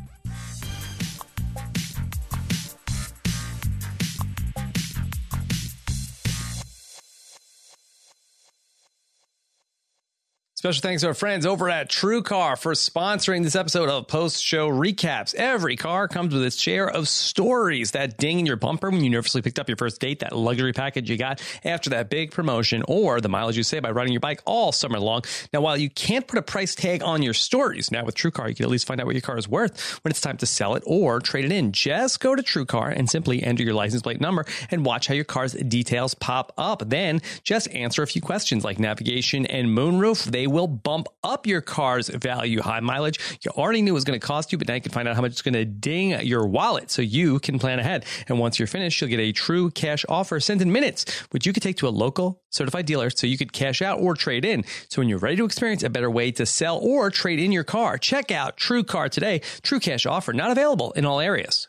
Special 10.64 10.82
thanks 10.82 11.02
to 11.02 11.10
our 11.10 11.14
friends 11.14 11.46
over 11.46 11.70
at 11.70 11.90
TrueCar 11.90 12.58
for 12.58 12.72
sponsoring 12.72 13.44
this 13.44 13.54
episode 13.54 13.90
of 13.90 14.08
Post 14.08 14.42
Show 14.42 14.70
Recaps. 14.70 15.36
Every 15.36 15.76
car 15.76 16.08
comes 16.08 16.34
with 16.34 16.42
its 16.42 16.56
share 16.56 16.90
of 16.90 17.10
stories. 17.10 17.92
That 17.92 18.18
ding 18.18 18.40
in 18.40 18.46
your 18.46 18.56
bumper 18.56 18.90
when 18.90 19.04
you 19.04 19.10
nervously 19.10 19.42
picked 19.42 19.60
up 19.60 19.68
your 19.68 19.76
first 19.76 20.00
date, 20.00 20.20
that 20.20 20.32
luxury 20.34 20.72
package 20.72 21.10
you 21.10 21.18
got 21.18 21.42
after 21.66 21.90
that 21.90 22.10
big 22.10 22.32
promotion, 22.32 22.82
or 22.88 23.20
the 23.20 23.28
mileage 23.28 23.58
you 23.58 23.64
save 23.64 23.84
by 23.84 23.92
riding 23.92 24.14
your 24.14 24.22
bike 24.22 24.42
all 24.46 24.72
summer 24.72 25.02
long. 25.02 25.24
Now, 25.52 25.60
while 25.60 25.76
you 25.76 25.90
can't 25.90 26.26
put 26.26 26.40
a 26.40 26.42
price 26.42 26.76
tag 26.76 27.04
on 27.04 27.22
your 27.22 27.34
stories, 27.34 27.92
now 27.92 28.06
with 28.06 28.16
TrueCar, 28.16 28.48
you 28.48 28.56
can 28.56 28.64
at 28.64 28.72
least 28.72 28.88
find 28.88 29.02
out 29.02 29.06
what 29.06 29.16
your 29.16 29.22
car 29.22 29.38
is 29.38 29.50
worth 29.50 30.02
when 30.06 30.12
it's 30.12 30.22
time 30.22 30.38
to 30.38 30.46
sell 30.46 30.76
it 30.76 30.84
or 30.86 31.20
trade 31.20 31.44
it 31.44 31.52
in. 31.52 31.74
Just 31.74 32.22
go 32.22 32.36
to 32.36 32.42
TrueCar 32.42 32.98
and 32.98 33.10
simply 33.10 33.44
enter 33.44 33.64
your 33.64 33.74
license 33.74 34.02
plate 34.02 34.22
number 34.22 34.46
and 34.72 34.86
watch 34.86 35.08
how 35.08 35.14
your 35.14 35.26
car's 35.26 35.52
details 35.52 36.14
pop 36.14 36.54
up. 36.58 36.88
Then 36.88 37.22
just 37.44 37.70
answer 37.72 38.02
a 38.02 38.08
few 38.08 38.22
questions 38.22 38.64
like 38.64 38.80
navigation 38.80 39.46
and 39.48 39.68
moonroof. 39.68 40.24
They 40.24 40.53
will 40.54 40.68
bump 40.68 41.08
up 41.24 41.46
your 41.46 41.62
car's 41.62 42.08
value. 42.10 42.62
High 42.62 42.80
mileage 42.80 43.20
you 43.42 43.52
already 43.52 43.82
knew 43.82 43.92
it 43.92 43.94
was 43.94 44.04
going 44.04 44.20
to 44.20 44.26
cost 44.26 44.52
you, 44.52 44.58
but 44.58 44.68
now 44.68 44.76
you 44.76 44.82
can 44.82 44.92
find 44.92 45.08
out 45.08 45.16
how 45.16 45.22
much 45.22 45.32
it's 45.32 45.42
going 45.42 45.54
to 45.54 45.66
ding 45.66 46.12
your 46.26 46.46
wallet 46.46 46.92
so 46.92 47.02
you 47.02 47.40
can 47.40 47.60
plan 47.60 47.80
ahead. 47.80 48.06
And 48.28 48.40
once 48.40 48.60
you're 48.60 48.68
finished, 48.68 49.02
you'll 49.02 49.10
get 49.10 49.20
a 49.20 49.32
true 49.32 49.72
cash 49.72 50.06
offer 50.08 50.40
sent 50.40 50.62
in 50.62 50.72
minutes, 50.72 51.06
which 51.32 51.46
you 51.46 51.54
could 51.54 51.64
take 51.64 51.78
to 51.78 51.88
a 51.88 51.90
local 51.90 52.42
certified 52.50 52.86
dealer 52.86 53.10
so 53.10 53.28
you 53.28 53.38
could 53.38 53.52
cash 53.52 53.82
out 53.82 54.00
or 54.00 54.16
trade 54.16 54.46
in. 54.46 54.64
So 54.90 55.02
when 55.02 55.10
you're 55.10 55.20
ready 55.20 55.36
to 55.38 55.46
experience 55.46 55.84
a 55.84 55.90
better 55.90 56.10
way 56.10 56.32
to 56.32 56.46
sell 56.46 56.78
or 56.78 57.10
trade 57.10 57.40
in 57.40 57.52
your 57.52 57.64
car, 57.64 57.98
check 57.98 58.32
out 58.32 58.58
TrueCar 58.58 59.10
today. 59.10 59.42
True 59.62 59.80
cash 59.80 60.06
offer 60.06 60.34
not 60.34 60.52
available 60.52 60.92
in 60.92 61.06
all 61.06 61.20
areas. 61.20 61.68